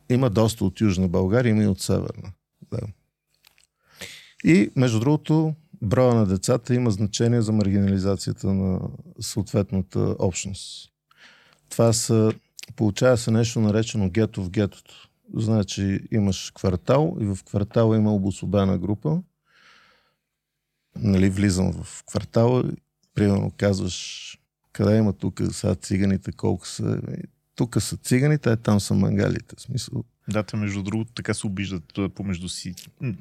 има 0.09 0.29
доста 0.29 0.65
от 0.65 0.81
Южна 0.81 1.07
България, 1.07 1.49
има 1.49 1.63
и 1.63 1.67
от 1.67 1.81
Северна. 1.81 2.31
Да. 2.71 2.79
И, 4.43 4.71
между 4.75 4.99
другото, 4.99 5.55
броя 5.81 6.15
на 6.15 6.25
децата 6.25 6.75
има 6.75 6.91
значение 6.91 7.41
за 7.41 7.51
маргинализацията 7.51 8.53
на 8.53 8.79
съответната 9.19 10.15
общност. 10.19 10.91
Това 11.69 11.93
са, 11.93 12.31
получава 12.75 13.17
се 13.17 13.31
нещо 13.31 13.59
наречено 13.59 14.09
гето 14.09 14.43
в 14.43 14.49
гетото. 14.49 15.09
Значи 15.35 15.99
имаш 16.11 16.51
квартал 16.55 17.17
и 17.19 17.25
в 17.25 17.37
квартала 17.45 17.97
има 17.97 18.13
обособена 18.13 18.77
група. 18.77 19.21
Нали, 20.95 21.29
влизам 21.29 21.73
в 21.73 22.03
квартала, 22.05 22.63
примерно 23.13 23.51
казваш 23.57 24.37
къде 24.75 24.97
има 24.97 25.13
тук 25.13 25.41
сега 25.51 25.75
циганите, 25.75 26.31
колко 26.31 26.67
са. 26.67 27.01
Еми, 27.07 27.23
Тук 27.55 27.81
са 27.81 27.97
циганите, 27.97 28.49
а 28.49 28.55
там 28.55 28.79
са 28.79 28.93
мангалите. 28.93 29.55
В 29.57 29.61
смисъл, 29.61 30.03
Да, 30.29 30.43
те 30.43 30.57
между 30.57 30.83
другото 30.83 31.11
така 31.13 31.33
се 31.33 31.47
обиждат 31.47 31.97
а, 31.97 32.09
помежду 32.09 32.49
си. 32.49 32.73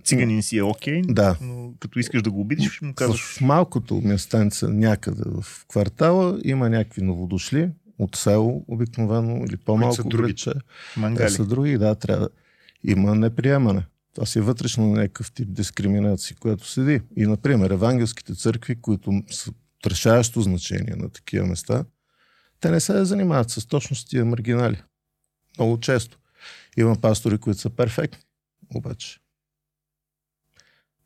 Циганин 0.05 0.43
си 0.43 0.59
е 0.59 0.62
окей, 0.62 1.03
Да. 1.05 1.37
но 1.40 1.73
като 1.81 1.99
искаш 1.99 2.23
да 2.23 2.31
го 2.31 2.40
обидиш, 2.40 2.73
ще 2.73 2.85
му 2.85 2.95
казваш 2.95 3.21
В 3.21 3.40
малкото 3.40 4.01
местенце 4.05 4.67
някъде 4.69 5.23
в 5.43 5.64
квартала 5.69 6.40
има 6.45 6.71
някакви 6.71 7.03
новодошли 7.03 7.71
от 7.99 8.17
село 8.17 8.64
обикновено 8.69 9.45
или 9.45 9.57
по-малко 9.57 9.97
са 9.97 10.05
други. 10.05 10.23
градче. 10.29 10.53
Те 10.95 11.01
мангали. 11.01 11.31
са 11.31 11.47
други, 11.47 11.79
да, 11.79 11.95
трябва. 11.95 12.29
Има 12.85 13.14
неприемане. 13.14 13.87
Това 14.14 14.27
си 14.27 14.38
е 14.38 14.43
вътрешно 14.43 14.87
някакъв 14.87 15.33
тип 15.33 15.49
дискриминация, 15.51 16.37
която 16.40 16.69
седи. 16.69 17.01
И, 17.17 17.27
например, 17.27 17.71
евангелските 17.71 18.35
църкви, 18.35 18.75
които 18.77 19.23
са 19.31 19.53
решаващо 19.87 20.40
значение 20.40 20.95
на 20.97 21.09
такива 21.09 21.47
места, 21.47 21.85
те 22.61 22.71
не 22.71 22.81
се 22.81 23.05
занимават 23.05 23.51
с 23.51 23.67
точно 23.67 23.97
с 23.97 24.05
тия 24.05 24.25
маргинали. 24.25 24.83
Много 25.59 25.81
често. 25.81 26.19
Има 26.76 26.96
пастори, 26.96 27.38
които 27.38 27.60
са 27.60 27.70
перфектни, 27.70 28.24
обаче. 28.74 29.18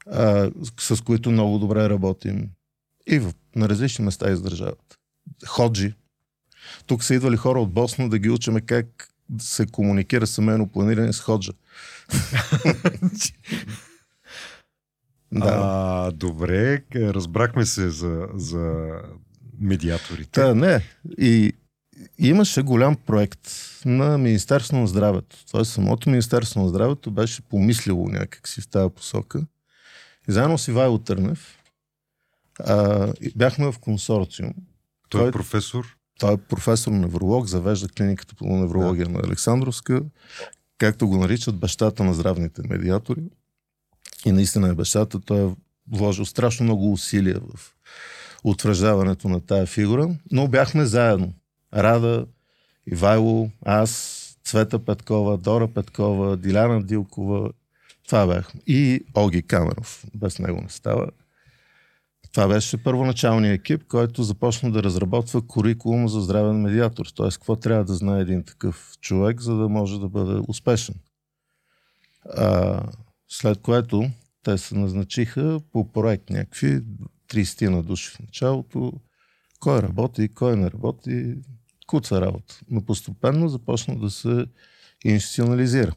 А, 0.07 0.50
с 0.81 1.04
които 1.04 1.31
много 1.31 1.59
добре 1.59 1.90
работим. 1.90 2.50
И 3.07 3.18
в, 3.18 3.35
на 3.57 3.68
различни 3.68 4.04
места 4.04 4.31
из 4.31 4.40
държавата. 4.40 4.96
Ходжи. 5.46 5.94
Тук 6.87 7.04
са 7.04 7.14
идвали 7.14 7.37
хора 7.37 7.61
от 7.61 7.72
Босна 7.72 8.09
да 8.09 8.18
ги 8.18 8.31
учиме 8.31 8.61
как 8.61 9.09
да 9.28 9.44
се 9.44 9.66
комуникира 9.66 10.26
семейно 10.26 10.68
планиране 10.68 11.12
с 11.12 11.20
ходжа. 11.20 11.52
да. 15.33 15.59
А, 15.62 16.11
добре, 16.11 16.83
разбрахме 16.94 17.66
се 17.66 17.90
за, 17.90 18.28
за 18.35 18.88
медиаторите. 19.61 20.31
Та, 20.31 20.54
не. 20.54 20.83
И 21.18 21.52
имаше 22.19 22.63
голям 22.63 22.97
проект 22.97 23.51
на 23.85 24.19
Министерство 24.19 24.77
на 24.77 24.87
здравето. 24.87 25.37
Тоест 25.51 25.73
самото 25.73 26.11
Министерство 26.11 26.63
на 26.63 26.69
здравето 26.69 27.11
беше 27.11 27.43
помислило 27.43 28.09
някакси 28.09 28.61
в 28.61 28.69
тази 28.69 28.95
посока. 28.95 29.47
И 30.29 30.33
заедно 30.33 30.59
с 30.59 30.69
Ивайло 30.69 30.99
Търнев 30.99 31.59
а, 32.61 33.13
бяхме 33.37 33.73
в 33.73 33.79
консорциум. 33.79 34.55
Той 35.09 35.21
той- 35.21 35.29
е 35.29 35.33
професор. 35.33 35.97
Той 36.19 36.35
е 36.35 36.37
професор 36.37 36.93
невролог, 36.93 37.47
завежда 37.47 37.89
клиниката 37.89 38.35
по 38.35 38.47
неврология 38.47 39.09
на 39.09 39.21
Александровска, 39.21 40.03
както 40.79 41.09
го 41.09 41.17
наричат 41.17 41.57
бащата 41.57 42.05
на 42.05 42.15
здравните 42.15 42.63
медиатори. 42.69 43.23
И 44.27 44.33
наистина 44.33 44.69
е 44.69 44.75
бащата. 44.75 45.21
Той 45.21 45.47
е 45.47 45.55
вложил 45.93 46.25
страшно 46.25 46.65
много 46.65 46.93
усилия 46.93 47.41
в 47.55 47.75
утвърждаването 48.45 49.29
на 49.29 49.41
тая 49.41 49.67
фигура, 49.67 50.17
но 50.33 50.49
бяхме 50.49 50.87
заедно. 50.87 51.33
Рада, 51.74 52.26
Ивайло, 52.92 53.50
аз, 53.64 54.24
Цвета 54.44 54.78
Петкова, 54.78 55.38
Дора 55.38 55.68
Петкова, 55.68 56.37
Диляна 56.37 56.83
Дилкова. 56.83 57.50
Това 58.07 58.26
бяхме. 58.26 58.61
И 58.66 59.00
Оги 59.14 59.42
Камеров. 59.42 60.04
Без 60.14 60.38
него 60.38 60.61
не 60.61 60.68
става. 60.68 61.07
Това 62.33 62.48
беше 62.48 62.83
първоначалният 62.83 63.61
екип, 63.61 63.85
който 63.88 64.22
започна 64.22 64.70
да 64.70 64.83
разработва 64.83 65.46
курикулум 65.46 66.09
за 66.09 66.20
здравен 66.20 66.61
медиатор. 66.61 67.07
Т.е. 67.16 67.31
какво 67.31 67.57
трябва 67.57 67.85
да 67.85 67.94
знае 67.94 68.20
един 68.20 68.44
такъв 68.44 68.92
човек, 69.00 69.40
за 69.40 69.54
да 69.54 69.68
може 69.68 70.00
да 70.00 70.09
бъде 70.09 70.42
успешен. 70.48 70.94
А, 72.37 72.83
след 73.28 73.59
което 73.59 74.11
те 74.42 74.59
се 74.59 74.74
назначиха 74.74 75.61
по 75.72 75.92
проект 75.92 76.31
някакви 76.31 76.81
30 77.31 77.68
на 77.68 77.83
души 77.83 78.11
в 78.11 78.20
началото. 78.20 78.92
Кой 79.61 79.83
работи, 79.83 80.28
кой 80.28 80.57
не 80.57 80.70
работи, 80.70 81.35
куца 81.88 82.20
работа. 82.20 82.61
Но 82.70 82.85
постепенно 82.85 83.48
започна 83.48 83.98
да 83.98 84.11
се 84.11 84.46
институционализира. 85.05 85.92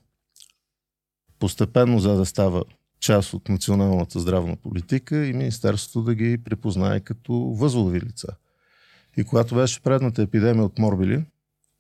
Постепенно, 1.40 2.00
за 2.00 2.16
да 2.16 2.26
става 2.26 2.64
част 3.00 3.34
от 3.34 3.50
националната 3.50 4.20
здравна 4.20 4.56
политика 4.56 5.26
и 5.26 5.34
Министерството 5.34 6.04
да 6.04 6.16
ги 6.16 6.44
припознае 6.44 7.00
като 7.00 7.34
възлови 7.34 8.02
лица. 8.02 8.28
И 9.18 9.24
когато 9.24 9.56
беше 9.56 9.82
предната 9.82 10.22
епидемия 10.22 10.66
от 10.66 10.80
морбили, 10.80 11.26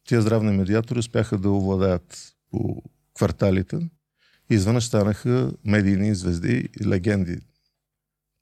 тия 0.07 0.21
здравни 0.21 0.57
медиатори 0.57 0.99
успяха 0.99 1.37
да 1.37 1.49
овладеят 1.49 2.35
по 2.51 2.83
кварталите 3.13 3.89
изведнъж 4.53 4.85
станаха 4.85 5.53
медийни 5.65 6.15
звезди 6.15 6.69
и 6.81 6.87
легенди. 6.87 7.39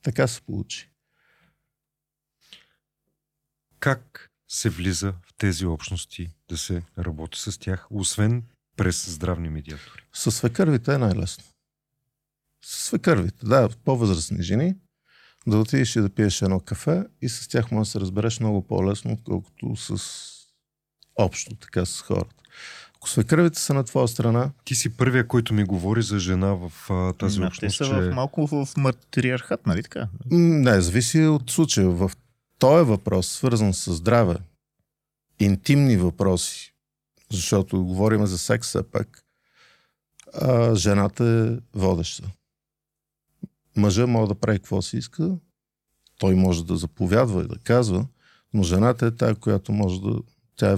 Така 0.03 0.27
се 0.27 0.41
получи. 0.41 0.91
Как 3.79 4.31
се 4.47 4.69
влиза 4.69 5.13
тези 5.39 5.65
общности 5.65 6.29
да 6.49 6.57
се 6.57 6.81
работи 6.97 7.39
с 7.39 7.59
тях, 7.59 7.87
освен 7.91 8.43
през 8.77 9.09
здравни 9.09 9.49
медиатори? 9.49 10.01
С 10.13 10.31
свекървите 10.31 10.93
е 10.93 10.97
най-лесно. 10.97 11.43
Свекървите, 12.65 13.45
да, 13.45 13.69
по-възрастни 13.85 14.43
жени, 14.43 14.75
да 15.47 15.57
отидеш 15.57 15.95
и 15.95 16.01
да 16.01 16.09
пиеш 16.09 16.41
едно 16.41 16.59
кафе 16.59 17.03
и 17.21 17.29
с 17.29 17.47
тях 17.47 17.71
може 17.71 17.87
да 17.87 17.91
се 17.91 17.99
разбереш 17.99 18.39
много 18.39 18.67
по-лесно, 18.67 19.13
отколкото 19.13 19.75
с 19.75 20.03
общо, 21.15 21.55
така 21.55 21.85
с 21.85 22.01
хората. 22.01 22.35
Ако 22.95 23.09
свекървите 23.09 23.59
са 23.59 23.73
на 23.73 23.83
твоя 23.83 24.07
страна, 24.07 24.51
Ти 24.65 24.75
си 24.75 24.97
първия, 24.97 25.27
който 25.27 25.53
ми 25.53 25.63
говори 25.63 26.01
за 26.01 26.19
жена 26.19 26.53
в 26.53 26.71
а, 26.89 27.13
тази 27.13 27.39
М, 27.39 27.47
общност, 27.47 27.77
Те 27.77 27.83
са 27.83 27.85
че... 27.85 27.93
в, 27.93 28.15
малко 28.15 28.47
в 28.47 28.67
матриархат, 28.77 29.67
нали 29.67 29.83
така? 29.83 30.07
не, 30.31 30.81
зависи 30.81 31.21
от 31.21 31.51
случая. 31.51 31.89
В 31.89 32.11
този 32.59 32.85
въпрос, 32.85 33.27
свързан 33.27 33.73
с 33.73 33.93
здраве, 33.93 34.35
интимни 35.39 35.97
въпроси, 35.97 36.73
защото 37.31 37.85
говорим 37.85 38.25
за 38.25 38.37
секс 38.37 38.67
все 38.67 38.91
пак, 38.91 39.23
а, 40.33 40.75
жената 40.75 41.25
е 41.25 41.77
водеща. 41.79 42.31
Мъжа 43.75 44.07
може 44.07 44.29
да 44.29 44.35
прави 44.35 44.59
какво 44.59 44.81
си 44.81 44.97
иска, 44.97 45.37
той 46.17 46.35
може 46.35 46.65
да 46.65 46.77
заповядва 46.77 47.43
и 47.43 47.47
да 47.47 47.57
казва, 47.57 48.07
но 48.53 48.63
жената 48.63 49.05
е 49.05 49.15
тая, 49.15 49.35
която 49.35 49.71
може 49.71 50.01
да... 50.01 50.19
Тя 50.55 50.71
е, 50.71 50.77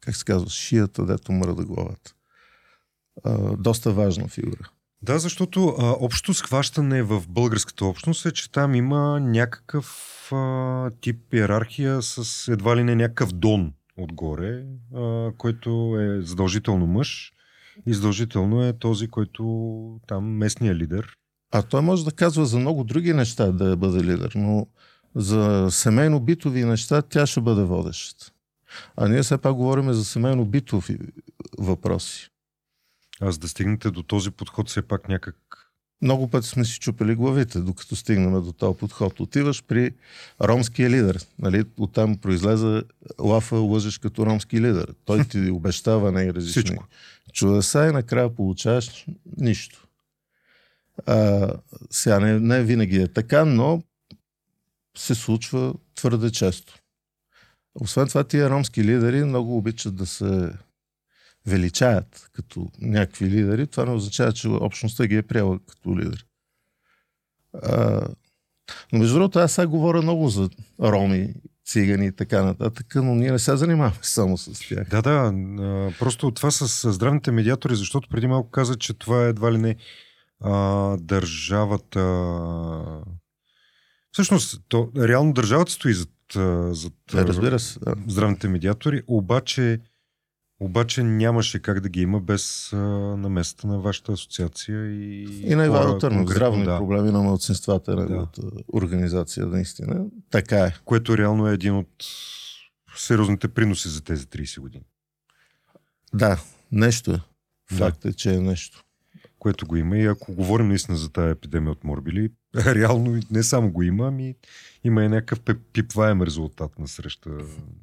как 0.00 0.16
се 0.16 0.24
казва, 0.24 0.50
шията, 0.50 1.06
дето 1.06 1.32
мръда 1.32 1.64
главата. 1.64 2.14
А, 3.24 3.56
доста 3.56 3.92
важна 3.92 4.28
фигура. 4.28 4.70
Да, 5.02 5.18
защото 5.18 5.68
а, 5.78 5.96
общо 6.00 6.34
схващане 6.34 7.02
в 7.02 7.24
българската 7.28 7.84
общност 7.84 8.26
е, 8.26 8.32
че 8.32 8.52
там 8.52 8.74
има 8.74 9.20
някакъв 9.20 10.28
а, 10.32 10.90
тип 11.00 11.34
иерархия 11.34 12.02
с 12.02 12.48
едва 12.52 12.76
ли 12.76 12.84
не 12.84 12.94
някакъв 12.94 13.32
дон 13.32 13.72
отгоре, 13.98 14.64
а, 14.94 15.30
който 15.38 15.96
е 16.00 16.20
задължително 16.20 16.86
мъж 16.86 17.32
и 17.86 17.94
задължително 17.94 18.64
е 18.64 18.78
този, 18.78 19.08
който 19.08 20.00
там 20.06 20.24
местния 20.24 20.74
лидер. 20.74 21.16
А 21.52 21.62
той 21.62 21.82
може 21.82 22.04
да 22.04 22.12
казва 22.12 22.46
за 22.46 22.58
много 22.58 22.84
други 22.84 23.12
неща 23.12 23.52
да 23.52 23.76
бъде 23.76 24.04
лидер, 24.04 24.32
но 24.34 24.66
за 25.14 25.68
семейно-битови 25.70 26.64
неща 26.64 27.02
тя 27.02 27.26
ще 27.26 27.40
бъде 27.40 27.62
водещата. 27.62 28.32
А 28.96 29.08
ние 29.08 29.22
все 29.22 29.38
пак 29.38 29.54
говорим 29.54 29.92
за 29.92 30.04
семейно-битови 30.04 30.98
въпроси. 31.58 32.28
Аз 33.20 33.38
да 33.38 33.48
стигнете 33.48 33.90
до 33.90 34.02
този 34.02 34.30
подход 34.30 34.68
все 34.68 34.82
пак 34.82 35.08
някак... 35.08 35.36
Много 36.02 36.28
пъти 36.28 36.48
сме 36.48 36.64
си 36.64 36.78
чупили 36.78 37.14
главите, 37.14 37.60
докато 37.60 37.96
стигнем 37.96 38.42
до 38.42 38.52
този 38.52 38.78
подход. 38.78 39.20
Отиваш 39.20 39.62
при 39.62 39.90
ромския 40.42 40.90
лидер. 40.90 41.26
Нали? 41.38 41.64
Оттам 41.78 42.16
произлезе 42.16 42.82
лафа 43.20 43.56
лъжеш 43.56 43.98
като 43.98 44.26
ромски 44.26 44.60
лидер. 44.60 44.94
Той 45.04 45.24
ти 45.24 45.50
обещава 45.50 46.12
най-различни 46.12 46.62
Всичко. 46.62 46.84
чудеса 47.32 47.86
и 47.86 47.92
накрая 47.92 48.34
получаваш 48.34 49.06
нищо. 49.36 49.86
А, 51.06 51.48
сега 51.90 52.20
не, 52.20 52.40
не 52.40 52.62
винаги 52.62 52.96
е 52.96 53.08
така, 53.08 53.44
но 53.44 53.82
се 54.96 55.14
случва 55.14 55.74
твърде 55.94 56.30
често. 56.30 56.78
Освен 57.74 58.08
това, 58.08 58.24
тия 58.24 58.50
ромски 58.50 58.84
лидери 58.84 59.24
много 59.24 59.56
обичат 59.56 59.96
да 59.96 60.06
се 60.06 60.50
величаят 61.46 62.30
като 62.32 62.68
някакви 62.80 63.30
лидери. 63.30 63.66
Това 63.66 63.84
не 63.84 63.92
означава, 63.92 64.32
че 64.32 64.48
общността 64.48 65.06
ги 65.06 65.16
е 65.16 65.22
приела 65.22 65.58
като 65.66 65.98
лидер. 65.98 66.26
А, 67.62 68.08
но 68.92 68.98
между 68.98 69.14
другото, 69.14 69.38
аз 69.38 69.52
сега 69.52 69.66
говоря 69.66 70.02
много 70.02 70.28
за 70.28 70.50
роми, 70.80 71.34
цигани 71.64 72.06
и 72.06 72.12
така 72.12 72.42
нататък, 72.42 72.94
но 72.94 73.14
ние 73.14 73.32
не 73.32 73.38
се 73.38 73.56
занимаваме 73.56 73.96
само 74.02 74.38
с 74.38 74.68
тях. 74.68 74.88
Да, 74.88 75.02
да, 75.02 75.32
просто 75.98 76.30
това 76.30 76.50
с 76.50 76.92
здравните 76.92 77.30
медиатори, 77.30 77.76
защото 77.76 78.08
преди 78.08 78.26
малко 78.26 78.50
каза, 78.50 78.76
че 78.76 78.94
това 78.94 79.26
е 79.26 79.28
едва 79.28 79.52
ли 79.52 79.58
не 79.58 79.76
а, 80.40 80.96
държавата... 80.96 82.00
Всъщност, 84.12 84.62
то, 84.68 84.90
реално 84.96 85.32
държавата 85.32 85.72
стои 85.72 85.94
зад, 85.94 86.10
зад 86.76 86.92
Да, 87.12 87.26
разбира 87.26 87.58
се. 87.58 87.78
Да. 87.78 87.94
здравните 88.08 88.48
медиатори, 88.48 89.02
обаче, 89.06 89.80
обаче 90.60 91.02
нямаше 91.02 91.62
как 91.62 91.80
да 91.80 91.88
ги 91.88 92.00
има 92.00 92.20
без 92.20 92.72
а, 92.72 92.76
намесата 93.16 93.66
на 93.66 93.78
вашата 93.78 94.12
асоциация 94.12 94.86
и, 94.86 95.22
И 95.42 95.54
на 95.54 95.66
Ивайло 95.66 95.98
Търнов. 95.98 96.30
Здравни 96.30 96.64
да, 96.64 96.78
проблеми 96.78 97.10
на 97.10 97.22
младсинствата 97.22 97.92
е 97.92 97.94
неговата 97.94 98.42
организация, 98.72 99.46
наистина. 99.46 100.06
Така 100.30 100.58
е. 100.58 100.74
Което 100.84 101.18
реално 101.18 101.48
е 101.48 101.54
един 101.54 101.76
от 101.76 102.04
сериозните 102.96 103.48
приноси 103.48 103.88
за 103.88 104.04
тези 104.04 104.26
30 104.26 104.60
години. 104.60 104.84
Да, 106.14 106.40
нещо 106.72 107.10
е. 107.10 107.14
Да. 107.14 107.76
Факт 107.76 108.04
е, 108.04 108.12
че 108.12 108.34
е 108.34 108.40
нещо. 108.40 108.84
което 109.38 109.66
го 109.66 109.76
има. 109.76 109.98
И 109.98 110.06
ако 110.06 110.34
говорим 110.34 110.68
наистина 110.68 110.96
за 110.96 111.12
тази 111.12 111.30
епидемия 111.30 111.72
от 111.72 111.84
морбили, 111.84 112.30
реално 112.56 113.20
не 113.30 113.42
само 113.42 113.72
го 113.72 113.82
има, 113.82 114.06
ами 114.08 114.34
има 114.84 115.04
и 115.04 115.08
някакъв 115.08 115.56
пипваем 115.72 116.22
резултат 116.22 116.78
на 116.78 116.88
среща, 116.88 117.30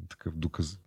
такъв 0.09 0.37
доказ. 0.37 0.79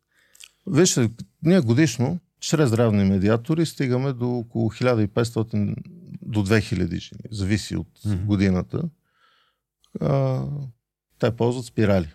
Вижте, 0.70 1.11
ние 1.42 1.61
годишно, 1.61 2.20
чрез 2.40 2.68
здравни 2.68 3.04
медиатори, 3.04 3.66
стигаме 3.66 4.12
до 4.12 4.31
около 4.31 4.70
1500 4.70 5.74
до 6.22 6.44
2000 6.44 6.98
жени. 6.98 7.20
Зависи 7.31 7.76
от 7.76 7.88
Мгм. 8.04 8.26
годината. 8.26 8.83
А, 10.00 10.42
те 11.18 11.37
ползват 11.37 11.64
спирали. 11.64 12.14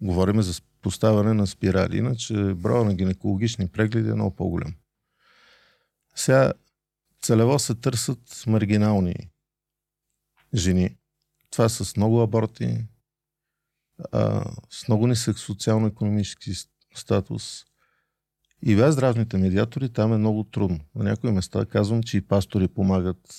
Говориме 0.00 0.42
за 0.42 0.62
поставяне 0.82 1.34
на 1.34 1.46
спирали. 1.46 1.98
Иначе 1.98 2.34
броя 2.54 2.84
на 2.84 2.94
гинекологични 2.94 3.68
прегледи 3.68 4.10
е 4.10 4.14
много 4.14 4.36
по-голям. 4.36 4.74
Сега 6.14 6.52
целево 7.22 7.58
се 7.58 7.74
търсят 7.74 8.44
маргинални 8.46 9.14
жени. 10.54 10.96
Това 11.50 11.68
с 11.68 11.96
много 11.96 12.20
аборти, 12.20 12.84
а, 14.12 14.44
с 14.70 14.88
много 14.88 15.06
нисък 15.06 15.38
социално-економически 15.38 16.52
статус. 16.94 17.64
И 18.62 18.76
без 18.76 18.92
здравните 18.92 19.36
медиатори 19.36 19.88
там 19.88 20.12
е 20.12 20.18
много 20.18 20.44
трудно. 20.44 20.78
На 20.94 21.04
някои 21.04 21.32
места 21.32 21.66
казвам, 21.66 22.02
че 22.02 22.16
и 22.16 22.20
пастори 22.20 22.68
помагат 22.68 23.34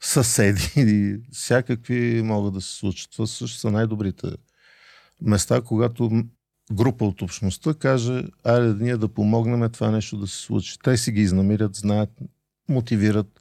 съседи 0.00 0.72
и 0.76 1.18
всякакви 1.32 2.22
могат 2.22 2.54
да 2.54 2.60
се 2.60 2.76
случат. 2.76 3.10
Това 3.10 3.26
също 3.26 3.58
са 3.58 3.70
най-добрите 3.70 4.26
места, 5.22 5.60
когато 5.60 6.24
група 6.72 7.04
от 7.04 7.22
общността 7.22 7.74
каже, 7.74 8.24
айде 8.44 8.84
ние 8.84 8.96
да 8.96 9.08
помогнем 9.08 9.70
това 9.70 9.90
нещо 9.90 10.16
да 10.16 10.26
се 10.26 10.36
случи. 10.36 10.78
Те 10.84 10.96
си 10.96 11.12
ги 11.12 11.20
изнамирят, 11.20 11.74
знаят, 11.74 12.10
мотивират. 12.68 13.40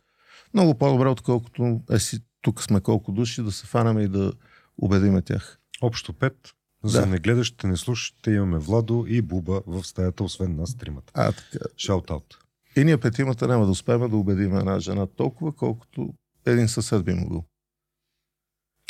Много 0.54 0.78
по-добре, 0.78 1.08
отколкото 1.08 1.82
е 1.92 2.00
си, 2.00 2.20
тук 2.42 2.64
сме 2.64 2.82
колко 2.82 3.12
души, 3.12 3.44
да 3.44 3.52
се 3.52 3.68
фанаме 3.68 4.04
и 4.04 4.08
да 4.08 4.34
убедиме 4.78 5.22
тях. 5.22 5.60
Общо 5.82 6.14
пет. 6.14 6.36
За 6.84 7.02
Да. 7.02 7.06
не 7.08 7.20
гледащите, 7.20 7.68
не 7.68 7.78
слушате, 7.78 8.32
имаме 8.32 8.58
Владо 8.60 9.06
и 9.08 9.22
Буба 9.22 9.62
в 9.68 9.84
стаята, 9.84 10.24
освен 10.24 10.56
нас 10.56 10.78
тримата. 10.78 11.12
А, 11.16 11.32
така. 11.32 11.66
Шаут-аут. 11.78 12.38
И 12.76 12.84
ние 12.84 12.98
петимата 12.98 13.48
няма 13.48 13.66
да 13.66 13.72
успеем 13.72 14.10
да 14.10 14.18
убедим 14.18 14.58
една 14.58 14.80
жена 14.80 15.08
толкова, 15.08 15.56
колкото 15.56 16.14
един 16.46 16.68
съсед 16.68 17.04
би 17.04 17.14
могъл. 17.14 17.46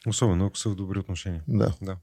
Особено 0.07 0.45
ако 0.45 0.57
са 0.57 0.69
в 0.69 0.75
добри 0.75 0.99
отношения. 0.99 1.43
Да. 1.47 1.97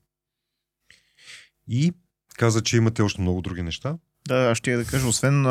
И 1.68 1.92
каза, 2.34 2.62
че 2.62 2.76
имате 2.76 3.02
още 3.02 3.20
много 3.20 3.42
други 3.42 3.62
неща. 3.62 3.98
Да, 4.28 4.50
аз 4.50 4.58
ще 4.58 4.70
я 4.70 4.78
да 4.78 4.84
кажа, 4.84 5.08
освен 5.08 5.46
а, 5.46 5.50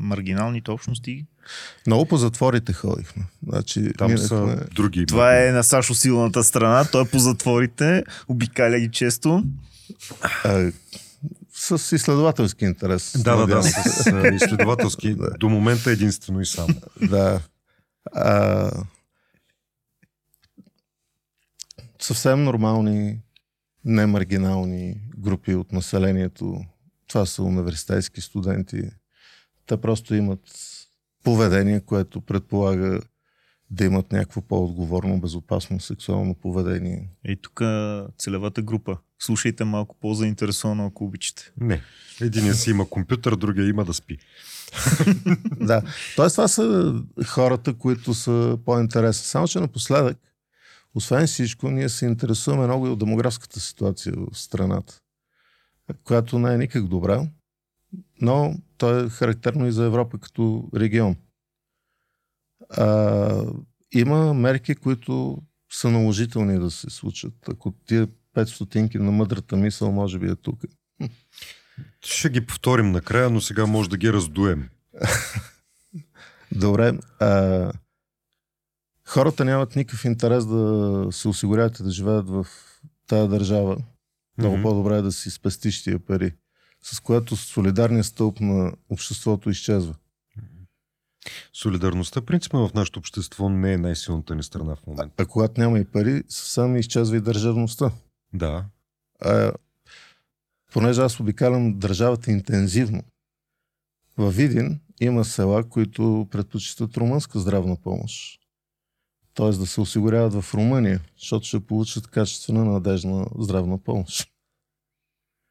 маргиналните 0.00 0.70
общности, 0.70 1.26
Много 1.86 2.06
по 2.06 2.16
затворите 2.16 2.72
ходихме. 2.72 3.24
Значи, 3.42 3.92
Там 3.98 4.10
минахме- 4.10 4.18
са 4.18 4.66
други. 4.66 5.06
това 5.06 5.38
е 5.38 5.50
на 5.50 5.64
Сашо 5.64 5.94
силната 5.94 6.44
страна, 6.44 6.84
той 6.84 7.02
е 7.02 7.08
по 7.08 7.18
затворите, 7.18 8.04
обикаля 8.28 8.78
ги 8.78 8.90
често. 8.90 9.44
а, 10.44 10.72
с 11.52 11.96
изследователски 11.96 12.64
интерес. 12.64 13.12
Да, 13.18 13.36
да, 13.36 13.46
да, 13.46 13.62
с 13.62 14.06
изследователски. 14.34 15.16
До 15.38 15.48
момента 15.48 15.90
единствено 15.90 16.40
и 16.40 16.46
само. 16.46 16.74
да. 17.02 17.40
А, 18.12 18.70
съвсем 22.00 22.44
нормални, 22.44 23.18
немаргинални 23.84 24.94
групи 25.18 25.54
от 25.54 25.72
населението. 25.72 26.60
Това 27.10 27.26
са 27.26 27.42
университетски 27.42 28.20
студенти. 28.20 28.82
Те 29.66 29.76
просто 29.76 30.14
имат 30.14 30.40
поведение, 31.24 31.80
което 31.80 32.20
предполага 32.20 33.00
да 33.70 33.84
имат 33.84 34.12
някакво 34.12 34.40
по-отговорно, 34.40 35.20
безопасно 35.20 35.80
сексуално 35.80 36.34
поведение. 36.34 37.10
И 37.24 37.36
тук 37.36 37.60
целевата 38.18 38.62
група. 38.62 38.96
Слушайте 39.18 39.64
малко 39.64 39.96
по-заинтересовано, 40.00 40.86
ако 40.86 41.04
обичате. 41.04 41.52
Не. 41.60 41.82
Единия 42.20 42.54
си 42.54 42.70
има 42.70 42.90
компютър, 42.90 43.36
другия 43.36 43.68
има 43.68 43.84
да 43.84 43.94
спи. 43.94 44.18
да. 45.60 45.82
Тоест, 46.16 46.34
това 46.34 46.48
са 46.48 46.94
хората, 47.26 47.74
които 47.74 48.14
са 48.14 48.58
по-интересни. 48.64 49.24
Само, 49.24 49.48
че 49.48 49.60
напоследък, 49.60 50.18
освен 50.94 51.26
всичко, 51.26 51.70
ние 51.70 51.88
се 51.88 52.06
интересуваме 52.06 52.66
много 52.66 52.86
и 52.86 52.90
от 52.90 52.98
демографската 52.98 53.60
ситуация 53.60 54.14
в 54.16 54.38
страната, 54.38 55.00
която 56.04 56.38
не 56.38 56.54
е 56.54 56.58
никак 56.58 56.86
добра, 56.86 57.28
но 58.20 58.54
то 58.78 58.98
е 58.98 59.08
характерно 59.08 59.66
и 59.66 59.72
за 59.72 59.84
Европа 59.84 60.18
като 60.18 60.70
регион. 60.76 61.16
А, 62.70 63.44
има 63.92 64.34
мерки, 64.34 64.74
които 64.74 65.42
са 65.72 65.90
наложителни 65.90 66.58
да 66.58 66.70
се 66.70 66.90
случат. 66.90 67.34
Ако 67.48 67.74
тия 67.86 68.08
5 68.36 68.44
стотинки 68.44 68.98
на 68.98 69.10
мъдрата 69.10 69.56
мисъл, 69.56 69.92
може 69.92 70.18
би 70.18 70.26
е 70.26 70.36
тук. 70.36 70.60
Ще 72.04 72.30
ги 72.30 72.46
повторим 72.46 72.90
накрая, 72.90 73.30
но 73.30 73.40
сега 73.40 73.66
може 73.66 73.90
да 73.90 73.96
ги 73.96 74.12
раздуем. 74.12 74.68
Добре. 76.52 76.98
А, 77.20 77.72
хората 79.08 79.44
нямат 79.44 79.76
никакъв 79.76 80.04
интерес 80.04 80.46
да 80.46 81.06
се 81.10 81.28
осигуряват 81.28 81.80
и 81.80 81.82
да 81.82 81.90
живеят 81.90 82.28
в 82.28 82.46
тая 83.06 83.28
държава. 83.28 83.76
Много 84.40 84.56
Мгм. 84.56 84.62
по-добре 84.62 84.96
е 84.96 85.02
да 85.02 85.12
си 85.12 85.30
спестиш 85.30 85.82
тия 85.82 85.98
пари, 85.98 86.32
с 86.82 87.00
което 87.00 87.36
солидарният 87.36 88.06
стълб 88.06 88.40
на 88.40 88.72
обществото 88.88 89.50
изчезва. 89.50 89.94
Солидарността, 91.52 92.20
принципно 92.20 92.68
в 92.68 92.74
нашето 92.74 92.98
общество 92.98 93.48
не 93.48 93.72
е 93.72 93.78
най-силната 93.78 94.34
ни 94.34 94.42
страна 94.42 94.76
в 94.76 94.86
момента. 94.86 95.22
А 95.22 95.26
когато 95.26 95.60
няма 95.60 95.78
и 95.78 95.84
пари, 95.84 96.22
съвсем 96.28 96.76
изчезва 96.76 97.16
и 97.16 97.20
държавността. 97.20 97.90
Да. 98.32 98.64
А, 99.20 99.52
понеже 100.72 101.00
аз 101.00 101.20
обикалям 101.20 101.78
държавата 101.78 102.30
интензивно, 102.30 103.02
във 104.18 104.36
Видин 104.36 104.80
има 105.00 105.24
села, 105.24 105.68
които 105.68 106.28
предпочитат 106.30 106.96
румънска 106.96 107.38
здравна 107.38 107.76
помощ. 107.76 108.40
Тоест 109.34 109.60
да 109.60 109.66
се 109.66 109.80
осигуряват 109.80 110.34
в 110.42 110.54
Румъния, 110.54 111.00
защото 111.18 111.46
ще 111.46 111.60
получат 111.60 112.06
качествена, 112.06 112.64
надежна 112.64 113.26
здравна 113.38 113.78
помощ. 113.78 114.29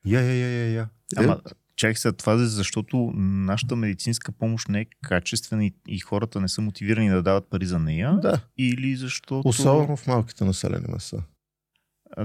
Я, 0.05 0.21
я, 0.21 0.33
я, 0.33 0.49
я, 0.49 0.73
я. 0.73 0.89
Ама, 1.15 1.41
чакай 1.75 1.95
сега, 1.95 2.11
това 2.11 2.33
е 2.33 2.37
защото 2.37 3.11
нашата 3.15 3.75
медицинска 3.75 4.31
помощ 4.31 4.69
не 4.69 4.81
е 4.81 4.85
качествена 5.01 5.71
и, 5.87 5.99
хората 5.99 6.41
не 6.41 6.47
са 6.47 6.61
мотивирани 6.61 7.09
да 7.09 7.23
дават 7.23 7.49
пари 7.49 7.65
за 7.65 7.79
нея? 7.79 8.19
Да, 8.21 8.41
Или 8.57 8.95
защото... 8.95 9.49
особено 9.49 9.97
в 9.97 10.07
малките 10.07 10.45
населени 10.45 10.85
места. 10.89 11.17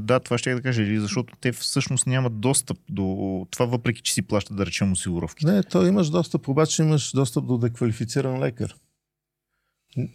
Да, 0.00 0.20
това 0.20 0.38
ще 0.38 0.50
я 0.50 0.56
да 0.56 0.62
кажа. 0.62 0.82
Или 0.82 1.00
защото 1.00 1.34
те 1.40 1.52
всъщност 1.52 2.06
нямат 2.06 2.40
достъп 2.40 2.78
до 2.88 3.46
това, 3.50 3.66
въпреки 3.66 4.02
че 4.02 4.12
си 4.12 4.22
плащат, 4.22 4.56
да 4.56 4.66
речем, 4.66 4.92
осигуровките. 4.92 5.52
Не, 5.52 5.62
то 5.62 5.86
имаш 5.86 6.10
достъп, 6.10 6.48
обаче 6.48 6.82
имаш 6.82 7.12
достъп 7.12 7.46
до 7.46 7.58
деквалифициран 7.58 8.40
лекар. 8.40 8.74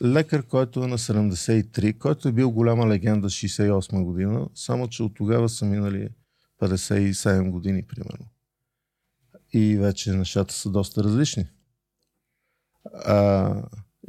Лекар, 0.03 0.43
който 0.43 0.84
е 0.84 0.88
на 0.88 0.97
73, 0.97 1.97
който 1.97 2.28
е 2.28 2.32
бил 2.32 2.51
голяма 2.51 2.88
легенда 2.88 3.30
68 3.30 4.03
година, 4.03 4.47
само 4.55 4.88
че 4.88 5.03
от 5.03 5.16
тогава 5.16 5.49
са 5.49 5.66
минали 5.66 6.10
57 6.60 7.49
години, 7.49 7.84
примерно. 7.84 8.26
И 9.53 9.78
вече 9.78 10.12
нещата 10.12 10.53
са 10.53 10.70
доста 10.70 11.03
различни. 11.03 11.47
А, 12.93 13.53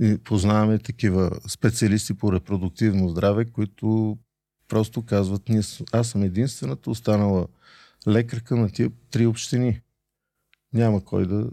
и 0.00 0.18
познаваме 0.18 0.78
такива 0.78 1.30
специалисти 1.48 2.14
по 2.14 2.32
репродуктивно 2.32 3.08
здраве, 3.08 3.44
които 3.44 4.18
просто 4.68 5.02
казват, 5.02 5.48
ние, 5.48 5.62
аз 5.92 6.08
съм 6.08 6.22
единствената 6.22 6.90
останала 6.90 7.46
лекарка 8.08 8.56
на 8.56 8.70
тия 8.70 8.90
три 9.10 9.26
общини 9.26 9.80
няма 10.72 11.04
кой 11.04 11.26
да, 11.26 11.50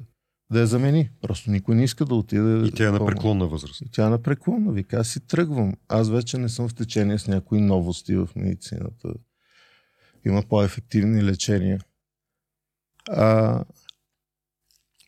да 0.52 0.60
я 0.60 0.68
замени. 0.68 1.10
Просто 1.22 1.52
никой 1.52 1.76
не 1.76 1.84
иска 1.84 2.06
да 2.06 2.16
отиде. 2.16 2.68
И 2.68 2.72
тя 2.72 2.88
е 2.88 2.92
на 2.92 3.06
преклонна 3.06 3.48
възраст. 3.48 3.82
И 3.82 3.90
Тя 3.92 4.06
е 4.06 4.10
на 4.10 4.22
преклонна. 4.22 4.72
Вика, 4.72 4.98
аз 4.98 5.08
си 5.08 5.20
тръгвам. 5.20 5.74
Аз 5.88 6.10
вече 6.10 6.38
не 6.38 6.50
съм 6.50 6.70
в 6.70 6.76
течение 6.76 7.20
с 7.20 7.28
някои 7.28 7.62
новости 7.62 8.16
в 8.16 8.30
медицината. 8.36 9.14
Има 10.28 10.44
по-ефективни 10.44 11.24
лечения. 11.24 11.80
А, 13.10 13.64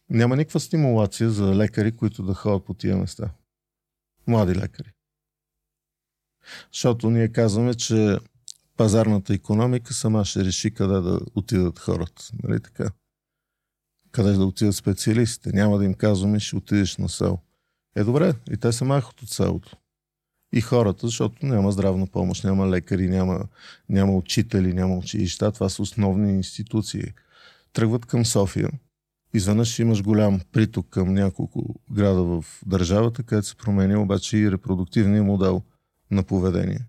няма 0.09 0.35
никаква 0.35 0.59
стимулация 0.59 1.29
за 1.29 1.55
лекари, 1.55 1.95
които 1.95 2.23
да 2.23 2.33
ходят 2.33 2.65
по 2.65 2.73
тия 2.73 2.97
места. 2.97 3.31
Млади 4.27 4.55
лекари. 4.55 4.91
Защото 6.73 7.09
ние 7.09 7.31
казваме, 7.31 7.73
че 7.73 8.17
пазарната 8.77 9.33
економика 9.33 9.93
сама 9.93 10.25
ще 10.25 10.45
реши 10.45 10.73
къде 10.73 10.99
да 10.99 11.19
отидат 11.35 11.79
хората. 11.79 12.29
Нали 12.43 12.61
така? 12.61 12.91
къде 14.11 14.31
да 14.31 14.45
отидат 14.45 14.75
специалистите. 14.75 15.51
Няма 15.53 15.77
да 15.77 15.85
им 15.85 15.93
казваме, 15.93 16.39
ще 16.39 16.55
отидеш 16.55 16.97
на 16.97 17.09
село. 17.09 17.39
Е, 17.95 18.03
добре, 18.03 18.33
и 18.51 18.57
те 18.57 18.71
се 18.71 18.83
махат 18.83 19.21
от 19.21 19.29
селото. 19.29 19.77
И 20.53 20.61
хората, 20.61 21.07
защото 21.07 21.45
няма 21.45 21.71
здравна 21.71 22.07
помощ, 22.07 22.43
няма 22.43 22.69
лекари, 22.69 23.09
няма, 23.09 23.45
няма 23.89 24.13
учители, 24.13 24.73
няма 24.73 24.97
училища. 24.97 25.51
Това 25.51 25.69
са 25.69 25.81
основни 25.81 26.33
институции. 26.33 27.03
Тръгват 27.73 28.05
към 28.05 28.25
София. 28.25 28.69
Изведнъж 29.33 29.79
имаш 29.79 30.03
голям 30.03 30.41
приток 30.51 30.89
към 30.89 31.13
няколко 31.13 31.75
града 31.91 32.23
в 32.23 32.45
държавата, 32.65 33.23
където 33.23 33.47
се 33.47 33.55
променя 33.55 33.99
обаче 33.99 34.37
и 34.37 34.51
репродуктивния 34.51 35.23
модел 35.23 35.61
на 36.11 36.23
поведение. 36.23 36.79